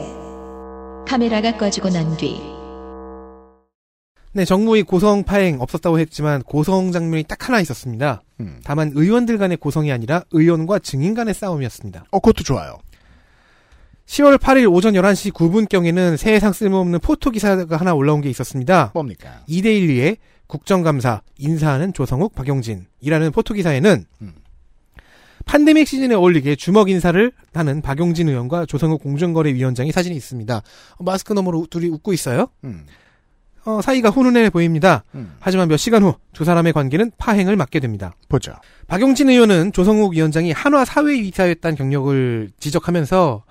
카메라가 1.07 1.57
꺼지고 1.57 1.91
난 1.91 2.17
뒤. 2.17 2.41
네, 4.33 4.45
정무위 4.45 4.83
고성 4.83 5.23
파행 5.25 5.61
없었다고 5.61 5.99
했지만 6.01 6.43
고성 6.43 6.91
장면이 6.93 7.23
딱 7.25 7.49
하나 7.49 7.61
있었습니다. 7.61 8.23
음. 8.41 8.61
다만 8.65 8.91
의원들 8.95 9.39
간의 9.39 9.57
고성이 9.57 9.91
아니라 9.93 10.23
의원과 10.33 10.81
증인 10.81 11.15
간의 11.15 11.35
싸움이었습니다. 11.35 12.05
어, 12.11 12.19
그것도 12.21 12.43
좋아요. 12.45 12.79
10월 14.07 14.39
8일 14.39 14.73
오전 14.73 14.95
11시 14.95 15.33
9분경에는 15.33 16.17
세상 16.17 16.53
쓸모없는 16.53 16.99
포토 17.01 17.31
기사가 17.31 17.77
하나 17.77 17.95
올라온 17.95 18.21
게 18.23 18.29
있었습니다. 18.31 18.91
뭡니까? 18.95 19.43
이데일리의 19.47 20.17
국정감사 20.49 21.23
인사하는 21.39 21.93
조성욱 21.93 22.35
박용진이라는 22.35 23.31
포토 23.33 23.55
기사에는 23.55 24.05
음. 24.23 24.33
팬데믹 25.47 25.87
시즌에 25.87 26.15
어울리게 26.15 26.57
주먹 26.57 26.91
인사를 26.91 27.33
하는 27.55 27.81
박용진 27.81 28.29
의원과 28.29 28.67
조성욱 28.67 29.03
공정거래위원장의 29.03 29.93
사진이 29.93 30.17
있습니다. 30.17 30.57
어, 30.57 31.05
마스크 31.05 31.33
너머로 31.33 31.67
둘이 31.71 31.87
웃고 31.89 32.13
있어요. 32.13 32.49
음. 32.65 32.85
어, 33.65 33.81
사이가 33.81 34.11
훈훈해 34.11 34.51
보입니다. 34.51 35.05
음. 35.15 35.35
하지만 35.41 35.69
몇 35.69 35.77
시간 35.77 36.03
후 36.03 36.15
두 36.39 36.45
사람의 36.45 36.73
관계는 36.73 37.11
파행을 37.19 37.57
맞게 37.57 37.81
됩니다. 37.81 38.15
보죠. 38.29 38.55
박용진 38.87 39.29
의원은 39.29 39.73
조성욱 39.73 40.13
위원장이 40.13 40.53
한화 40.53 40.85
사회이사였다는 40.85 41.77
경력을 41.77 42.51
지적하면서 42.61 43.43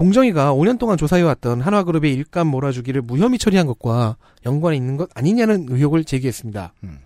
공정위가 0.00 0.54
5년 0.54 0.78
동안 0.78 0.96
조사해왔던 0.96 1.60
한화그룹의 1.60 2.14
일감 2.14 2.46
몰아주기를 2.46 3.02
무혐의 3.02 3.38
처리한 3.38 3.66
것과 3.66 4.16
연관이 4.46 4.78
있는 4.78 4.96
것 4.96 5.10
아니냐는 5.14 5.66
의혹을 5.68 6.04
제기했습니다. 6.04 6.72
음. 6.84 7.00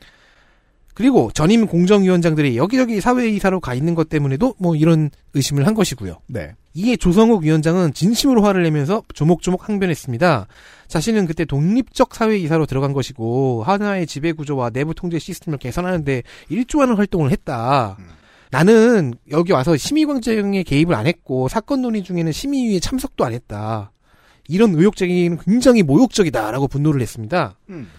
그리고 0.94 1.32
전임 1.34 1.66
공정위원장들이 1.66 2.56
여기저기 2.56 3.00
사회이사로 3.00 3.58
가 3.58 3.74
있는 3.74 3.96
것 3.96 4.08
때문에도 4.08 4.54
뭐 4.58 4.76
이런 4.76 5.10
의심을 5.34 5.66
한 5.66 5.74
것이고요. 5.74 6.20
네. 6.28 6.54
이에 6.74 6.94
조성욱 6.94 7.42
위원장은 7.42 7.94
진심으로 7.94 8.44
화를 8.44 8.62
내면서 8.62 9.02
조목조목 9.12 9.68
항변했습니다. 9.68 10.46
자신은 10.86 11.26
그때 11.26 11.44
독립적 11.44 12.14
사회이사로 12.14 12.66
들어간 12.66 12.92
것이고 12.92 13.64
하나의 13.64 14.06
지배구조와 14.06 14.70
내부 14.70 14.94
통제 14.94 15.18
시스템을 15.18 15.58
개선하는데 15.58 16.22
일조하는 16.48 16.94
활동을 16.94 17.32
했다. 17.32 17.96
나는 18.54 19.14
여기 19.32 19.50
와서 19.50 19.76
심의광장에 19.76 20.62
개입을 20.62 20.94
안 20.94 21.08
했고 21.08 21.48
사건 21.48 21.82
논의 21.82 22.04
중에는 22.04 22.30
심의위에 22.30 22.78
참석도 22.78 23.24
안 23.24 23.32
했다. 23.32 23.90
이런 24.46 24.74
의혹 24.76 24.94
제기는 24.94 25.36
굉장히 25.38 25.82
모욕적이다라고 25.82 26.68
분노를 26.68 27.00
했습니다. 27.00 27.58
음. 27.70 27.90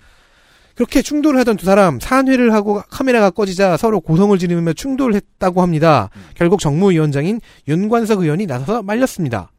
그렇게 0.74 1.02
충돌을 1.02 1.38
하던 1.42 1.58
두 1.58 1.66
사람 1.66 2.00
사안회를 2.00 2.54
하고 2.54 2.82
카메라가 2.90 3.32
꺼지자 3.32 3.76
서로 3.76 4.00
고성을 4.00 4.38
지르며 4.38 4.72
충돌을 4.72 5.16
했다고 5.16 5.62
합니다. 5.62 6.10
결국 6.36 6.62
정무위원장인 6.62 7.42
윤관석 7.68 8.22
의원이 8.22 8.46
나서서 8.46 8.82
말렸습니다. 8.82 9.52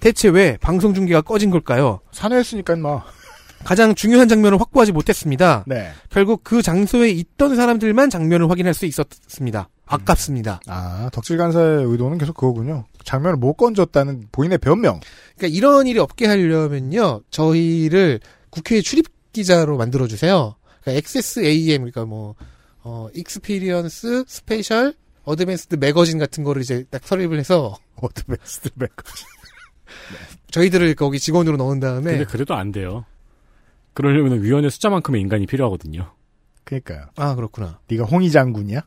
대체 0.00 0.30
왜 0.30 0.56
방송 0.62 0.94
중계가 0.94 1.20
꺼진 1.20 1.50
걸까요? 1.50 2.00
산회했으니까 2.10 2.76
뭐. 2.76 3.02
가장 3.64 3.94
중요한 3.94 4.28
장면을 4.28 4.58
확보하지 4.58 4.92
못했습니다. 4.92 5.64
네. 5.66 5.90
결국 6.08 6.42
그 6.42 6.62
장소에 6.62 7.10
있던 7.10 7.54
사람들만 7.54 8.08
장면을 8.08 8.50
확인할 8.50 8.72
수 8.72 8.86
있었습니다. 8.86 9.68
아깝습니다. 9.86 10.60
아, 10.66 11.10
덕질 11.12 11.36
간사의 11.36 11.84
의도는 11.84 12.18
계속 12.18 12.34
그거군요. 12.36 12.84
장면을 13.04 13.36
못 13.36 13.54
건졌다는 13.54 14.28
본인의 14.32 14.58
변명. 14.58 15.00
그러니까 15.36 15.56
이런 15.56 15.86
일이 15.86 15.98
없게 15.98 16.26
하려면요, 16.26 17.22
저희를 17.30 18.20
국회 18.50 18.80
출입 18.80 19.06
기자로 19.32 19.76
만들어 19.76 20.06
주세요. 20.06 20.54
그러니까 20.82 20.98
XSAM 20.98 21.78
그러니까 21.82 22.04
뭐 22.04 22.34
어, 22.82 23.08
experience 23.14 24.24
special 24.26 24.94
advanced 25.24 25.76
magazine 25.76 26.18
같은 26.18 26.42
거를 26.44 26.62
이제 26.62 26.84
딱 26.90 27.02
설립을 27.04 27.38
해서 27.38 27.76
advanced 27.96 28.70
magazine 28.74 29.26
저희들을 30.50 30.94
거기 30.96 31.18
직원으로 31.18 31.56
넣은 31.56 31.80
다음에 31.80 32.10
근데 32.12 32.24
그래도 32.24 32.54
안 32.54 32.72
돼요. 32.72 33.04
그러려면 33.94 34.42
위원회 34.42 34.68
숫자만큼의 34.68 35.20
인간이 35.20 35.46
필요하거든요. 35.46 36.12
그러니까요. 36.64 37.06
아 37.16 37.34
그렇구나. 37.34 37.78
네가 37.88 38.04
홍희 38.04 38.30
장군이야? 38.30 38.82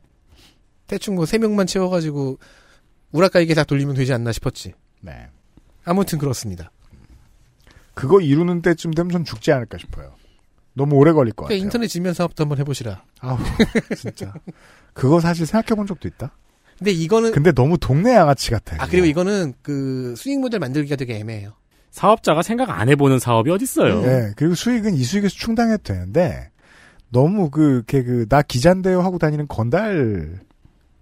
대충 0.88 1.16
뭐 1.16 1.26
세 1.26 1.38
명만 1.38 1.68
채워가지고 1.68 2.38
우라카이게 3.12 3.54
다 3.54 3.64
돌리면 3.64 3.96
되지 3.96 4.14
않나 4.14 4.32
싶었지. 4.32 4.74
네. 5.02 5.28
아무튼 5.84 6.18
그렇습니다. 6.20 6.72
그거 7.94 8.20
이루는 8.20 8.62
때쯤 8.62 8.92
되면 8.92 9.12
전 9.12 9.24
죽지 9.24 9.52
않을까 9.52 9.78
싶어요. 9.78 10.14
너무 10.74 10.96
오래 10.96 11.14
걸릴 11.14 11.34
것 11.34 11.46
같아요. 11.46 11.58
인터넷 11.60 11.88
지면 11.88 12.14
사업도 12.14 12.44
한번 12.44 12.58
해보시라. 12.60 13.04
아우, 13.22 13.38
진짜. 13.96 14.34
그거 14.94 15.22
사실 15.22 15.46
생각해 15.46 15.78
본 15.78 15.88
적도 15.88 16.08
있다? 16.08 16.36
근데 16.78 16.92
이거는 16.92 17.32
근데 17.32 17.54
너무 17.54 17.78
동네 17.78 18.14
양아치 18.14 18.52
같아요. 18.52 18.82
아 18.82 18.88
그리고 18.88 19.06
이거는 19.06 19.54
그 19.62 20.14
수익 20.18 20.40
모델 20.42 20.60
만들기가 20.60 20.98
되게 20.98 21.16
애매해요. 21.16 21.54
사업자가 21.92 22.42
생각 22.42 22.70
안 22.72 22.90
해보는 22.90 23.20
사업이 23.20 23.50
어딨어요. 23.50 24.04
예, 24.04 24.34
그리고 24.36 24.54
수익은 24.56 24.96
이 24.96 25.04
수익에서 25.06 25.34
충당해도 25.34 25.84
되는데, 25.84 26.50
너무 27.10 27.50
그, 27.50 27.84
걔 27.88 28.04
그, 28.04 28.28
나 28.28 28.42
기자인데요 28.42 29.02
하고 29.02 29.18
다니는 29.18 29.48
건달 29.48 30.42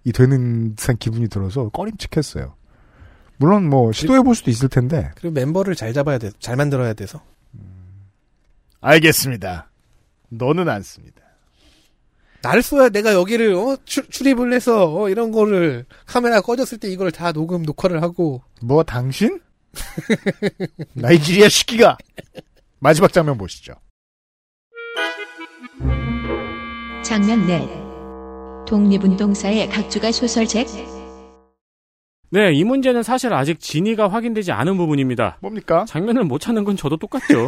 이 0.04 0.12
되는 0.12 0.74
듯한 0.76 0.98
기분이 0.98 1.28
들어서 1.28 1.68
꺼림칙했어요. 1.70 2.54
물론 3.38 3.68
뭐, 3.68 3.90
시도해 3.90 4.22
볼 4.22 4.34
수도 4.34 4.50
있을 4.50 4.68
텐데. 4.68 5.10
그리고 5.16 5.34
멤버를 5.34 5.74
잘 5.74 5.92
잡아야 5.92 6.18
돼, 6.18 6.30
잘 6.38 6.56
만들어야 6.56 6.92
돼서. 6.92 7.20
알겠습니다. 8.80 9.70
너는 10.28 10.68
안 10.68 10.82
씁니다. 10.82 11.22
날 12.42 12.62
쏘야 12.62 12.90
내가 12.90 13.14
여기를 13.14 13.54
어, 13.54 13.78
출, 13.86 14.06
출입을 14.10 14.52
해서 14.52 14.94
어, 14.94 15.08
이런 15.08 15.32
거를 15.32 15.86
카메라 16.04 16.42
꺼졌을 16.42 16.76
때 16.76 16.90
이걸 16.90 17.10
다 17.10 17.32
녹음 17.32 17.62
녹화를 17.62 18.02
하고 18.02 18.42
뭐, 18.60 18.82
당신? 18.82 19.40
나이지리아 20.92 21.48
시끼가! 21.48 21.96
마지막 22.78 23.12
장면 23.12 23.38
보시죠. 23.38 23.72
장면 27.02 27.46
넷 27.46 27.83
독립운동사의 28.66 29.68
각주가 29.68 30.10
소설책 30.12 30.66
네, 32.30 32.52
이 32.52 32.64
문제는 32.64 33.02
사실 33.04 33.32
아직 33.32 33.60
진위가 33.60 34.08
확인되지 34.08 34.50
않은 34.50 34.76
부분입니다. 34.76 35.38
뭡니까? 35.40 35.84
장면을 35.86 36.24
못 36.24 36.40
찾는 36.40 36.64
건 36.64 36.76
저도 36.76 36.96
똑같죠. 36.96 37.46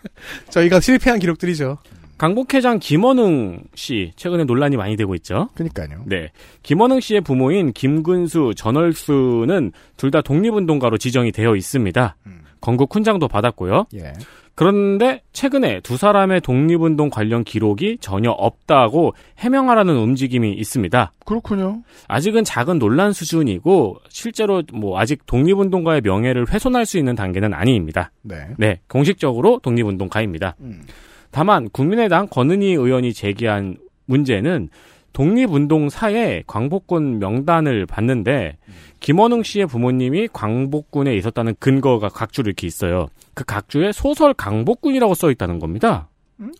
저희가 0.50 0.80
실패한 0.80 1.20
기록들이죠. 1.20 1.78
강북회장 2.18 2.78
김원흥 2.78 3.64
씨 3.74 4.12
최근에 4.16 4.44
논란이 4.44 4.76
많이 4.76 4.96
되고 4.96 5.14
있죠. 5.14 5.48
그니까요. 5.54 6.02
네, 6.06 6.32
김원흥 6.62 7.00
씨의 7.00 7.22
부모인 7.22 7.72
김근수, 7.72 8.52
전월수는 8.56 9.72
둘 9.96 10.10
다 10.10 10.20
독립운동가로 10.20 10.98
지정이 10.98 11.32
되어 11.32 11.56
있습니다. 11.56 12.16
건국 12.60 12.94
훈장도 12.94 13.28
받았고요. 13.28 13.86
예. 13.94 14.12
그런데 14.56 15.20
최근에 15.34 15.80
두 15.80 15.98
사람의 15.98 16.40
독립운동 16.40 17.10
관련 17.10 17.44
기록이 17.44 17.98
전혀 18.00 18.30
없다고 18.30 19.12
해명하라는 19.38 19.94
움직임이 19.94 20.54
있습니다. 20.54 21.12
그렇군요. 21.26 21.82
아직은 22.08 22.42
작은 22.42 22.78
논란 22.78 23.12
수준이고 23.12 23.98
실제로 24.08 24.62
뭐 24.72 24.98
아직 24.98 25.26
독립운동가의 25.26 26.00
명예를 26.00 26.50
훼손할 26.50 26.86
수 26.86 26.96
있는 26.96 27.14
단계는 27.14 27.52
아닙니다. 27.52 28.10
네. 28.22 28.46
네, 28.56 28.80
공식적으로 28.88 29.60
독립운동가입니다. 29.62 30.56
음. 30.60 30.82
다만 31.30 31.68
국민의당 31.68 32.26
권은희 32.28 32.68
의원이 32.68 33.12
제기한 33.12 33.76
문제는 34.06 34.70
독립운동사의 35.12 36.44
광복군 36.46 37.18
명단을 37.18 37.84
봤는데 37.84 38.56
김원흥 39.00 39.42
씨의 39.42 39.66
부모님이 39.66 40.28
광복군에 40.32 41.14
있었다는 41.14 41.56
근거가 41.58 42.08
각주로 42.08 42.48
이렇게 42.48 42.66
있어요. 42.66 43.08
그 43.36 43.44
각주에 43.44 43.92
소설 43.92 44.32
강복군이라고 44.32 45.14
써 45.14 45.30
있다는 45.30 45.60
겁니다. 45.60 46.08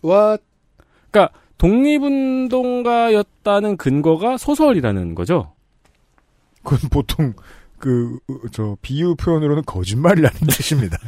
와 0.03 0.37
그러니까 1.09 1.35
독립운동가였다는 1.57 3.77
근거가 3.77 4.37
소설이라는 4.37 5.15
거죠. 5.15 5.55
그건 6.63 6.89
보통, 6.91 7.33
그, 7.79 8.19
저, 8.51 8.77
비유 8.83 9.15
표현으로는 9.15 9.63
거짓말이라는 9.65 10.37
뜻입니다. 10.51 10.99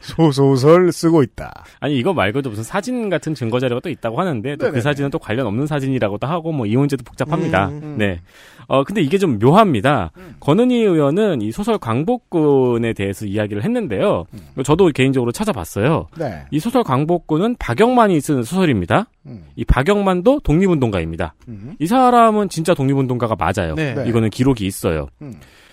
소소설 0.00 0.90
쓰고 0.92 1.22
있다. 1.22 1.64
아니 1.80 1.96
이거 1.96 2.12
말고도 2.12 2.50
무슨 2.50 2.64
사진 2.64 3.08
같은 3.08 3.34
증거 3.34 3.60
자료가 3.60 3.80
또 3.80 3.88
있다고 3.90 4.18
하는데 4.18 4.56
또. 4.56 4.72
그 4.72 4.80
사진은 4.80 5.10
또 5.10 5.18
관련 5.18 5.46
없는 5.46 5.66
사진이라고도 5.66 6.26
하고 6.26 6.50
뭐 6.52 6.66
이 6.66 6.76
문제도 6.76 7.02
복잡합니다. 7.04 7.68
음, 7.68 7.80
음. 7.82 7.94
네. 7.98 8.20
어 8.68 8.82
근데 8.84 9.02
이게 9.02 9.18
좀 9.18 9.38
묘합니다. 9.38 10.12
권은희 10.40 10.76
의원은 10.76 11.42
이 11.42 11.52
소설 11.52 11.76
광복군에 11.78 12.92
대해서 12.94 13.26
이야기를 13.26 13.62
했는데요. 13.64 14.24
저도 14.64 14.88
개인적으로 14.94 15.32
찾아봤어요. 15.32 16.06
네. 16.16 16.44
이 16.50 16.58
소설 16.58 16.82
광복군은 16.84 17.56
박영만이 17.58 18.20
쓴 18.20 18.42
소설입니다. 18.42 19.06
음. 19.26 19.44
이 19.56 19.64
박영만도 19.64 20.40
독립운동가입니다. 20.40 21.34
음. 21.48 21.74
이 21.78 21.86
사람은 21.86 22.48
진짜 22.48 22.72
독립운동가가 22.74 23.36
맞아요. 23.36 23.74
네. 23.74 23.94
네. 23.94 24.08
이거는 24.08 24.30
기록이 24.30 24.64
있어요. 24.64 25.08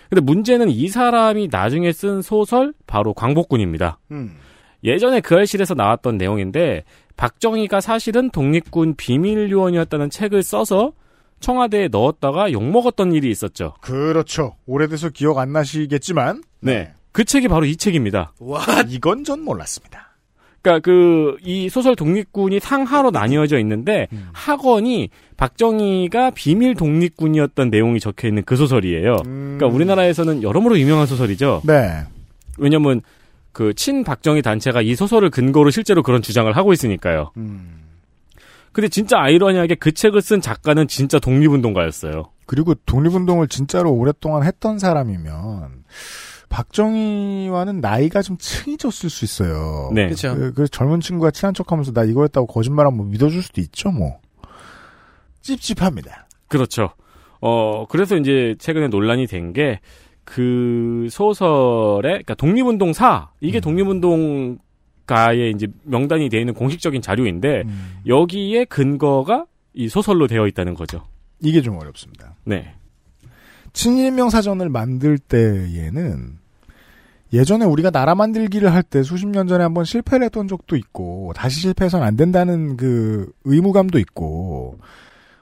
음. 0.09 0.15
근데 0.15 0.21
문제는 0.21 0.69
이 0.69 0.87
사람이 0.87 1.49
나중에 1.51 1.91
쓴 1.91 2.21
소설 2.21 2.73
바로 2.87 3.13
광복군입니다. 3.13 3.99
음. 4.11 4.35
예전에 4.83 5.21
그 5.21 5.35
알실에서 5.35 5.73
나왔던 5.73 6.17
내용인데 6.17 6.83
박정희가 7.17 7.81
사실은 7.81 8.29
독립군 8.29 8.95
비밀 8.95 9.51
요원이었다는 9.51 10.09
책을 10.09 10.41
써서 10.41 10.93
청와대에 11.41 11.89
넣었다가 11.89 12.51
욕 12.51 12.63
먹었던 12.63 13.13
일이 13.13 13.29
있었죠. 13.29 13.75
그렇죠. 13.81 14.55
오래돼서 14.65 15.09
기억 15.09 15.37
안 15.37 15.51
나시겠지만. 15.51 16.43
네. 16.61 16.93
그 17.11 17.23
책이 17.23 17.47
바로 17.47 17.65
이 17.65 17.75
책입니다. 17.75 18.33
와 18.39 18.61
이건 18.87 19.23
전 19.23 19.41
몰랐습니다. 19.41 20.08
그러니까 20.61 20.79
그 20.79 21.19
이 21.43 21.69
소설 21.69 21.95
독립군이 21.95 22.59
상하로 22.59 23.11
나뉘어져 23.11 23.59
있는데 23.59 24.07
음. 24.11 24.29
학원이 24.33 25.09
박정희가 25.37 26.31
비밀 26.31 26.75
독립군이었던 26.75 27.69
내용이 27.69 27.99
적혀 27.99 28.27
있는 28.27 28.43
그 28.43 28.55
소설이에요. 28.55 29.15
그러니까 29.23 29.67
우리나라에서는 29.67 30.43
여러모로 30.43 30.77
유명한 30.79 31.05
소설이죠. 31.07 31.61
네. 31.65 32.03
왜냐면 32.57 33.01
그 33.51 33.73
친박정희 33.73 34.41
단체가 34.41 34.81
이 34.81 34.95
소설을 34.95 35.29
근거로 35.29 35.69
실제로 35.69 36.03
그런 36.03 36.21
주장을 36.21 36.51
하고 36.55 36.73
있으니까요. 36.73 37.31
음. 37.37 37.79
근데 38.71 38.87
진짜 38.87 39.17
아이러니하게 39.19 39.75
그 39.75 39.91
책을 39.91 40.21
쓴 40.21 40.41
작가는 40.41 40.87
진짜 40.87 41.19
독립운동가였어요. 41.19 42.25
그리고 42.45 42.75
독립운동을 42.85 43.47
진짜로 43.47 43.91
오랫동안 43.91 44.43
했던 44.43 44.77
사람이면 44.77 45.83
박정희와는 46.49 47.79
나이가 47.79 48.21
좀 48.21 48.37
층이 48.37 48.77
졌을 48.77 49.09
수 49.09 49.23
있어요. 49.23 49.91
네. 49.93 50.05
그렇죠. 50.05 50.35
그, 50.35 50.53
그 50.53 50.67
젊은 50.67 50.99
친구가 50.99 51.31
친한 51.31 51.53
척하면서 51.53 51.93
나 51.93 52.03
이거 52.03 52.23
했다고 52.23 52.47
거짓말하면 52.47 52.97
뭐 52.97 53.05
믿어줄 53.05 53.41
수도 53.41 53.61
있죠, 53.61 53.91
뭐. 53.91 54.19
찝찝합니다. 55.41 56.27
그렇죠. 56.47 56.89
어, 57.41 57.85
그래서 57.87 58.17
이제 58.17 58.55
최근에 58.59 58.87
논란이 58.89 59.27
된 59.27 59.53
게, 59.53 59.79
그 60.25 61.07
소설에, 61.09 62.09
그러니까 62.09 62.35
독립운동사, 62.35 63.29
이게 63.39 63.59
독립운동 63.59 64.57
가의 65.05 65.51
이제 65.51 65.67
명단이 65.83 66.29
되어 66.29 66.39
있는 66.39 66.53
공식적인 66.53 67.01
자료인데, 67.01 67.63
음. 67.65 67.99
여기에 68.05 68.65
근거가 68.65 69.45
이 69.73 69.87
소설로 69.87 70.27
되어 70.27 70.47
있다는 70.47 70.73
거죠. 70.73 71.07
이게 71.41 71.61
좀 71.61 71.77
어렵습니다. 71.77 72.35
네. 72.43 72.75
친일명 73.73 74.29
사전을 74.29 74.69
만들 74.69 75.17
때에는 75.17 76.37
예전에 77.31 77.65
우리가 77.65 77.91
나라 77.91 78.15
만들기를 78.15 78.73
할 78.73 78.81
때 78.83 79.03
수십 79.03 79.27
년 79.27 79.47
전에 79.47 79.63
한번 79.63 79.85
실패를 79.85 80.25
했던 80.25 80.47
적도 80.47 80.75
있고 80.75 81.31
다시 81.35 81.59
실패해서는 81.61 82.05
안 82.05 82.15
된다는 82.15 82.75
그 82.75 83.31
의무감도 83.43 83.99
있고 83.99 84.79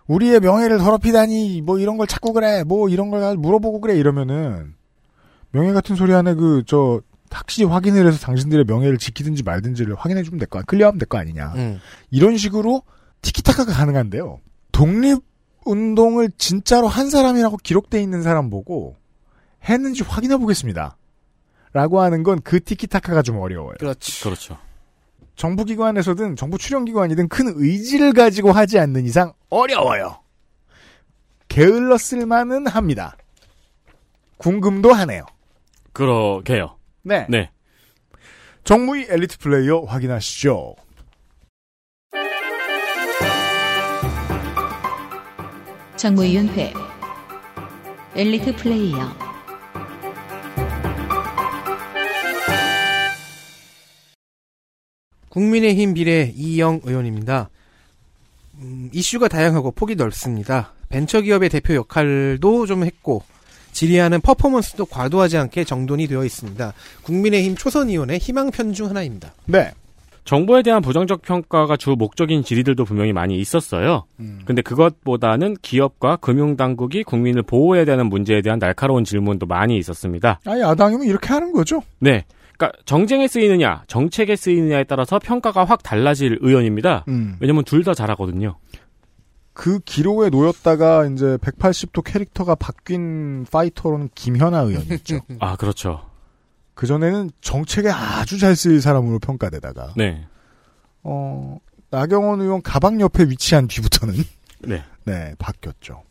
우리의 0.08 0.40
명예를 0.42 0.78
더럽히다니 0.80 1.62
뭐 1.62 1.80
이런 1.80 1.98
걸 1.98 2.08
찾고 2.08 2.34
그래 2.34 2.64
뭐 2.64 2.90
이런 2.90 3.10
걸 3.10 3.36
물어보고 3.38 3.80
그래 3.82 3.96
이러면은 3.98 4.74
명예 5.52 5.72
같은 5.74 5.96
소리 5.96 6.14
안에 6.14 6.34
그 6.34 6.64
저 6.66 7.02
확실히 7.30 7.68
확인을 7.68 8.08
해서 8.08 8.18
당신들의 8.20 8.64
명예를 8.66 8.98
지키든지 8.98 9.44
말든지를 9.44 9.96
확인해 9.96 10.24
주면 10.24 10.40
될 10.40 10.48
거, 10.48 10.62
클리어하면 10.62 10.98
될 10.98 11.10
거 11.10 11.18
아니냐. 11.18 11.54
음. 11.56 11.80
이런 12.10 12.38
식으로 12.38 12.84
티키타카가 13.22 13.74
가능한데요. 13.74 14.40
독립 14.72 15.20
운동을 15.68 16.32
진짜로 16.38 16.88
한 16.88 17.10
사람이라고 17.10 17.58
기록돼 17.58 18.02
있는 18.02 18.22
사람 18.24 18.50
보고 18.50 18.96
했는지 19.64 20.04
확인해 20.04 20.38
보겠습니다. 20.38 20.98
라고 21.74 22.02
하는 22.02 22.24
건 22.24 22.40
그 22.44 22.64
티키타카가 22.64 23.22
좀 23.22 23.38
어려워요. 23.40 23.76
그렇지. 23.80 24.24
그렇죠. 24.24 24.58
정부기관에서든 25.36 26.36
정부 26.36 26.58
출연기관이든 26.58 27.28
큰 27.28 27.54
의지를 27.56 28.14
가지고 28.14 28.52
하지 28.52 28.80
않는 28.80 29.06
이상 29.06 29.34
어려워요. 29.50 30.20
게을러 31.48 31.98
쓸만은 31.98 32.68
합니다. 32.68 33.16
궁금도 34.38 34.94
하네요. 34.94 35.26
그러게요. 35.94 36.78
네. 37.04 37.26
네. 37.30 37.50
정무위 38.64 39.06
엘리트 39.10 39.38
플레이어 39.40 39.82
확인하시죠. 39.82 40.76
정무위원회 45.98 46.74
엘리트 48.16 48.56
플레이어 48.56 48.98
국민의힘 55.30 55.96
비례 55.96 56.32
이영 56.36 56.82
의원입니다. 56.84 57.50
음, 58.60 58.92
이슈가 58.94 59.28
다양하고 59.28 59.72
폭이 59.72 59.96
넓습니다. 59.96 60.74
벤처기업의 60.90 61.50
대표 61.50 61.74
역할도 61.74 62.68
좀 62.68 62.84
했고 62.84 63.24
질의하는 63.72 64.22
퍼포먼스도 64.22 64.86
과도하지 64.86 65.38
않게 65.38 65.64
정돈이 65.64 66.08
되어 66.08 66.24
있습니다. 66.24 66.74
국민의힘 67.04 67.56
초선의원의 67.56 68.20
희망편 68.20 68.74
중 68.74 68.90
하나입니다. 68.90 69.34
네. 69.46 69.72
정부에 70.28 70.62
대한 70.62 70.82
부정적 70.82 71.22
평가가 71.22 71.78
주 71.78 71.92
목적인 71.98 72.44
질의들도 72.44 72.84
분명히 72.84 73.14
많이 73.14 73.40
있었어요. 73.40 74.04
음. 74.20 74.42
근데 74.44 74.62
그것보다는 74.62 75.56
기업과 75.62 76.18
금융당국이 76.18 77.04
국민을 77.04 77.44
보호해야 77.44 77.86
되는 77.86 78.08
문제에 78.08 78.42
대한 78.42 78.60
날카로운 78.60 79.06
질문도 79.06 79.46
많이 79.46 79.78
있었습니다. 79.78 80.42
아, 80.46 80.60
야당이면 80.60 81.08
이렇게 81.08 81.30
하는 81.30 81.54
거죠. 81.54 81.82
네. 82.00 82.26
그러니까 82.58 82.78
정쟁에 82.84 83.30
쓰이느냐, 83.30 83.84
정책에 83.88 84.36
쓰이느냐에 84.36 84.84
따라서 84.84 85.18
평가가 85.18 85.64
확 85.64 85.82
달라질 85.82 86.38
의원입니다. 86.42 87.06
음. 87.08 87.38
왜냐면 87.40 87.64
둘 87.64 87.86
다 87.86 87.94
잘하거든요. 87.94 88.58
그 89.54 89.80
기로에 89.80 90.30
놓였다가 90.30 91.06
이제 91.06 91.38
180도 91.38 92.04
캐릭터가 92.04 92.56
바뀐 92.56 93.46
파이터로는 93.50 94.10
김현아 94.14 94.60
의원이었죠. 94.60 95.22
아, 95.40 95.56
그렇죠. 95.56 96.02
그전에는 96.78 97.32
정책에 97.42 97.90
아주 97.90 98.38
잘 98.38 98.56
쓰일 98.56 98.82
사람으로 98.82 99.18
평가되다가 99.18 99.94
네. 99.98 100.28
어, 101.02 101.58
나경원 101.90 102.40
의원 102.40 102.62
가방 102.62 103.02
옆에 103.02 103.24
위치한 103.24 103.68
뒤부터는 103.68 104.14
네. 104.60 104.84
네, 105.04 105.34
바뀌었죠. 105.40 106.04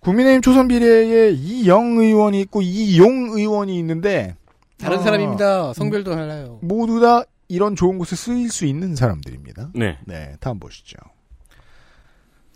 국민의힘 0.00 0.40
초선 0.40 0.66
비례에 0.68 1.30
이영 1.30 1.98
의원이 1.98 2.40
있고 2.42 2.62
이용 2.62 3.32
의원이 3.32 3.78
있는데 3.78 4.34
다른 4.78 4.98
아, 4.98 5.02
사람입니다. 5.02 5.74
성별도 5.74 6.14
달라요. 6.14 6.58
모두 6.62 7.00
다 7.00 7.24
이런 7.48 7.76
좋은 7.76 7.98
곳에 7.98 8.16
쓰일 8.16 8.50
수 8.50 8.64
있는 8.64 8.96
사람들입니다. 8.96 9.72
네. 9.74 9.98
네, 10.06 10.36
다음 10.40 10.58
보시죠. 10.58 10.96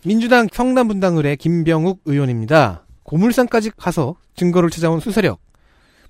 민주당 0.06 0.48
성남분당을의 0.50 1.36
김병욱 1.36 2.00
의원입니다. 2.06 2.86
고물상까지 3.02 3.72
가서 3.76 4.16
증거를 4.36 4.70
찾아온 4.70 5.00
수사력, 5.00 5.40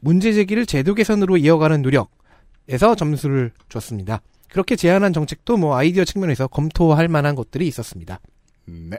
문제 0.00 0.32
제기를 0.32 0.66
제도 0.66 0.94
개선으로 0.94 1.36
이어가는 1.36 1.82
노력에서 1.82 2.94
점수를 2.96 3.52
줬습니다. 3.68 4.20
그렇게 4.48 4.76
제안한 4.76 5.12
정책도 5.12 5.56
뭐 5.56 5.76
아이디어 5.76 6.04
측면에서 6.04 6.46
검토할 6.46 7.08
만한 7.08 7.34
것들이 7.34 7.66
있었습니다. 7.66 8.20
네. 8.66 8.98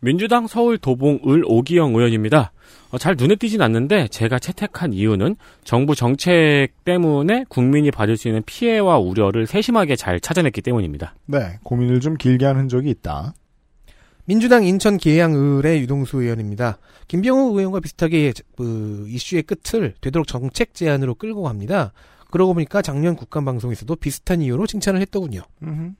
민주당 0.00 0.46
서울 0.46 0.78
도봉 0.78 1.20
을 1.26 1.42
오기영 1.44 1.94
의원입니다. 1.94 2.52
어, 2.90 2.98
잘 2.98 3.16
눈에 3.18 3.34
띄진 3.34 3.60
않는데 3.62 4.08
제가 4.08 4.38
채택한 4.38 4.92
이유는 4.92 5.36
정부 5.64 5.94
정책 5.94 6.68
때문에 6.84 7.44
국민이 7.48 7.90
받을 7.90 8.16
수 8.16 8.28
있는 8.28 8.42
피해와 8.46 8.98
우려를 8.98 9.46
세심하게 9.46 9.96
잘 9.96 10.20
찾아냈기 10.20 10.62
때문입니다. 10.62 11.14
네, 11.26 11.58
고민을 11.64 12.00
좀 12.00 12.16
길게 12.16 12.46
한 12.46 12.56
흔적이 12.56 12.90
있다. 12.90 13.34
민주당 14.28 14.64
인천 14.64 14.98
계양을의 14.98 15.80
유동수 15.80 16.20
의원입니다. 16.22 16.78
김병욱 17.08 17.56
의원과 17.56 17.80
비슷하게 17.80 18.34
그 18.56 19.06
이슈의 19.08 19.42
끝을 19.44 19.94
되도록 20.02 20.26
정책 20.26 20.74
제안으로 20.74 21.14
끌고 21.14 21.42
갑니다. 21.42 21.92
그러고 22.30 22.52
보니까 22.52 22.82
작년 22.82 23.16
국감 23.16 23.46
방송에서도 23.46 23.96
비슷한 23.96 24.42
이유로 24.42 24.66
칭찬을 24.66 25.00
했더군요. 25.00 25.40
음흠. 25.62 25.92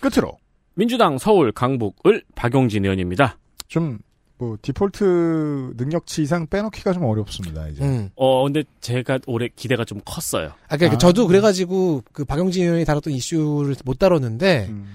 끝으로 0.00 0.36
민주당 0.74 1.16
서울 1.18 1.52
강북을 1.52 2.24
박용진 2.34 2.84
의원입니다. 2.84 3.38
좀 3.68 4.00
뭐 4.38 4.56
디폴트 4.62 5.74
능력치 5.76 6.22
이상 6.22 6.46
빼놓기가 6.46 6.92
좀 6.92 7.04
어렵습니다. 7.04 7.68
이제. 7.68 7.82
음. 7.84 8.10
어, 8.14 8.44
근데 8.44 8.62
제가 8.80 9.18
올해 9.26 9.48
기대가 9.54 9.84
좀 9.84 10.00
컸어요. 10.04 10.52
아, 10.68 10.76
그러니까 10.76 10.94
아. 10.94 10.98
저도 10.98 11.26
그래가지고 11.26 12.04
그 12.12 12.24
박용진 12.24 12.64
의원이 12.64 12.84
다뤘던 12.84 13.12
이슈를 13.12 13.74
못 13.84 13.98
다뤘는데 13.98 14.68
음, 14.70 14.86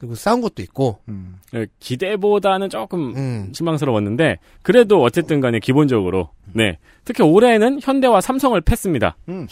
그리고 0.00 0.14
싸운 0.14 0.40
것도 0.40 0.62
있고. 0.62 0.98
음. 1.08 1.38
예, 1.54 1.66
기대보다는 1.78 2.70
조금 2.70 3.14
음. 3.14 3.52
실망스러웠는데 3.52 4.38
그래도 4.62 5.02
어쨌든 5.02 5.40
간에 5.40 5.58
기본적으로 5.60 6.30
네 6.54 6.78
특히 7.04 7.22
올해는 7.22 7.80
현대와 7.82 8.22
삼성을 8.22 8.58
팼습니다. 8.62 9.16
음. 9.28 9.46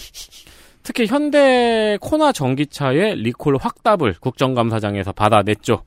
특히 0.83 1.07
현대 1.07 1.99
코나 2.01 2.33
전기차의 2.33 3.17
리콜 3.17 3.59
확답을 3.61 4.15
국정감사장에서 4.21 5.13
받아냈죠. 5.13 5.83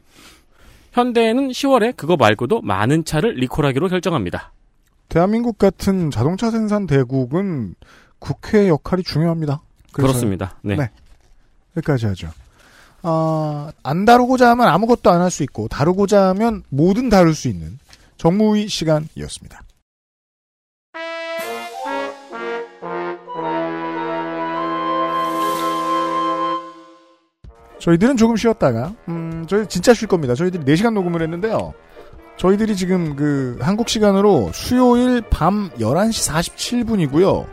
현대는 0.92 1.50
10월에 1.50 1.98
그거 1.98 2.16
말고도 2.16 2.62
많은 2.62 3.04
차를 3.04 3.34
리콜하기로 3.34 3.88
결정합니다. 3.88 4.52
대한민국 5.10 5.58
같은 5.58 6.12
자동차 6.12 6.52
생산 6.52 6.86
대국은 6.86 7.74
국회의 8.20 8.70
역할이 8.70 9.02
중요합니다. 9.02 9.64
그래서 9.92 10.08
그렇습니다. 10.10 10.60
네. 10.62 10.76
네. 10.76 10.92
여기까지 11.76 12.06
하죠. 12.08 12.30
아, 13.04 13.72
안 13.84 14.06
다루고자 14.06 14.50
하면 14.52 14.68
아무것도 14.68 15.10
안 15.12 15.22
할 15.22 15.32
수 15.32 15.44
있고 15.44 15.68
다루고자 15.68 16.30
하면 16.30 16.64
뭐든 16.70 17.10
다룰 17.10 17.34
수 17.34 17.48
있는 17.48 17.80
정무위 18.18 18.68
시간이었습니다. 18.68 19.62
저희들은 27.80 28.16
조금 28.18 28.36
쉬었다가 28.36 28.94
음, 29.10 29.46
저희 29.48 29.66
진짜 29.68 29.94
쉴 29.94 30.08
겁니다. 30.08 30.36
저희들이 30.36 30.64
4시간 30.66 30.94
녹음을 30.94 31.22
했는데요. 31.22 31.74
저희들이 32.38 32.76
지금 32.76 33.16
그 33.16 33.58
한국 33.62 33.90
시간으로 33.90 34.52
수요일 34.54 35.22
밤 35.30 35.70
11시 35.80 36.32
47분이고요. 36.32 37.46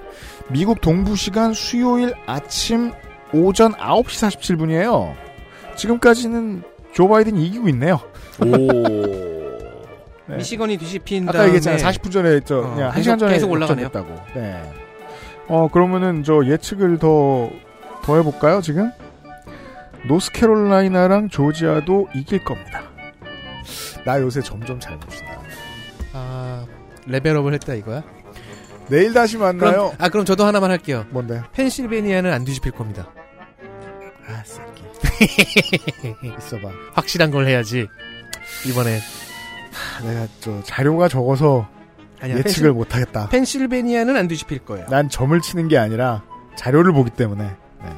미국 0.50 0.80
동부 0.80 1.16
시간 1.16 1.52
수요일 1.54 2.14
아침 2.26 2.92
오전 3.32 3.72
9시 3.74 4.04
47분이에요. 4.38 5.14
지금까지는 5.78 6.62
조 6.92 7.08
바이든이 7.08 7.46
이기고 7.46 7.68
있네요. 7.70 8.00
오. 8.40 8.46
네. 10.28 10.36
미시건이 10.36 10.76
뒤집힌 10.76 11.22
아까 11.28 11.38
다음에 11.38 11.48
얘기했잖아요. 11.54 11.82
40분 11.82 12.10
전에 12.12 12.40
저 12.44 12.58
어, 12.58 12.62
그냥 12.74 12.88
한 12.88 12.92
계속- 12.92 13.02
시간 13.02 13.18
전에 13.18 13.32
계속 13.32 13.50
올라가네요. 13.50 13.86
역전됐다고. 13.86 14.38
네. 14.38 14.72
어 15.48 15.68
그러면은 15.72 16.22
저 16.24 16.44
예측을 16.44 16.98
더 16.98 17.50
더 18.02 18.16
해볼까요? 18.16 18.62
지금 18.62 18.90
노스캐롤라이나랑 20.06 21.28
조지아도 21.28 22.08
이길 22.14 22.42
겁니다. 22.44 22.82
나 24.06 24.18
요새 24.20 24.40
점점 24.40 24.80
잘 24.80 24.98
봅시다. 24.98 25.26
아, 26.14 26.64
레벨업을 27.06 27.52
했다 27.54 27.74
이거야? 27.74 28.02
내일 28.88 29.12
다시 29.12 29.36
만나요. 29.36 29.70
그럼, 29.72 29.90
아 29.98 30.08
그럼 30.08 30.24
저도 30.24 30.44
하나만 30.46 30.70
할게요. 30.70 31.04
뭔데? 31.10 31.42
펜실베니아는 31.52 32.32
안 32.32 32.44
뒤집힐 32.44 32.72
겁니다. 32.72 33.08
아 34.26 34.42
새끼. 34.44 34.77
있어봐. 36.38 36.68
확실한 36.94 37.30
걸 37.30 37.46
해야지. 37.46 37.86
이번에 38.66 38.98
내가 40.04 40.26
저 40.40 40.62
자료가 40.62 41.08
적어서 41.08 41.68
아니야, 42.20 42.38
예측을 42.38 42.70
펜실- 42.70 42.74
못하겠다. 42.74 43.28
펜실베니아는 43.28 44.16
안 44.16 44.28
뒤집힐 44.28 44.58
거예요. 44.64 44.86
난 44.88 45.08
점을 45.08 45.38
치는 45.40 45.68
게 45.68 45.78
아니라 45.78 46.22
자료를 46.56 46.92
보기 46.92 47.10
때문에. 47.10 47.44
네. 47.44 47.90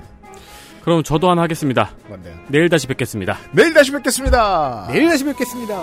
그럼 0.82 1.02
저도 1.02 1.30
하나 1.30 1.42
하겠습니다. 1.42 1.90
뭔데요? 2.08 2.34
내일 2.48 2.68
다시 2.68 2.86
뵙겠습니다. 2.86 3.38
내일 3.52 3.72
다시 3.74 3.92
뵙겠습니다. 3.92 4.88
내일 4.90 5.08
다시 5.08 5.24
뵙겠습니다. 5.24 5.82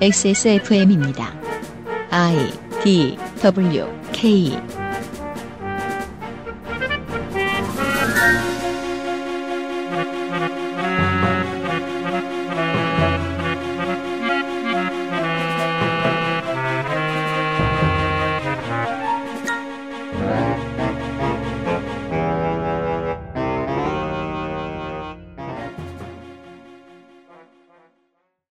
XSFM입니다. 0.00 1.32
I 2.10 2.50
D 2.82 3.16
W 3.42 3.86
K 4.12 4.58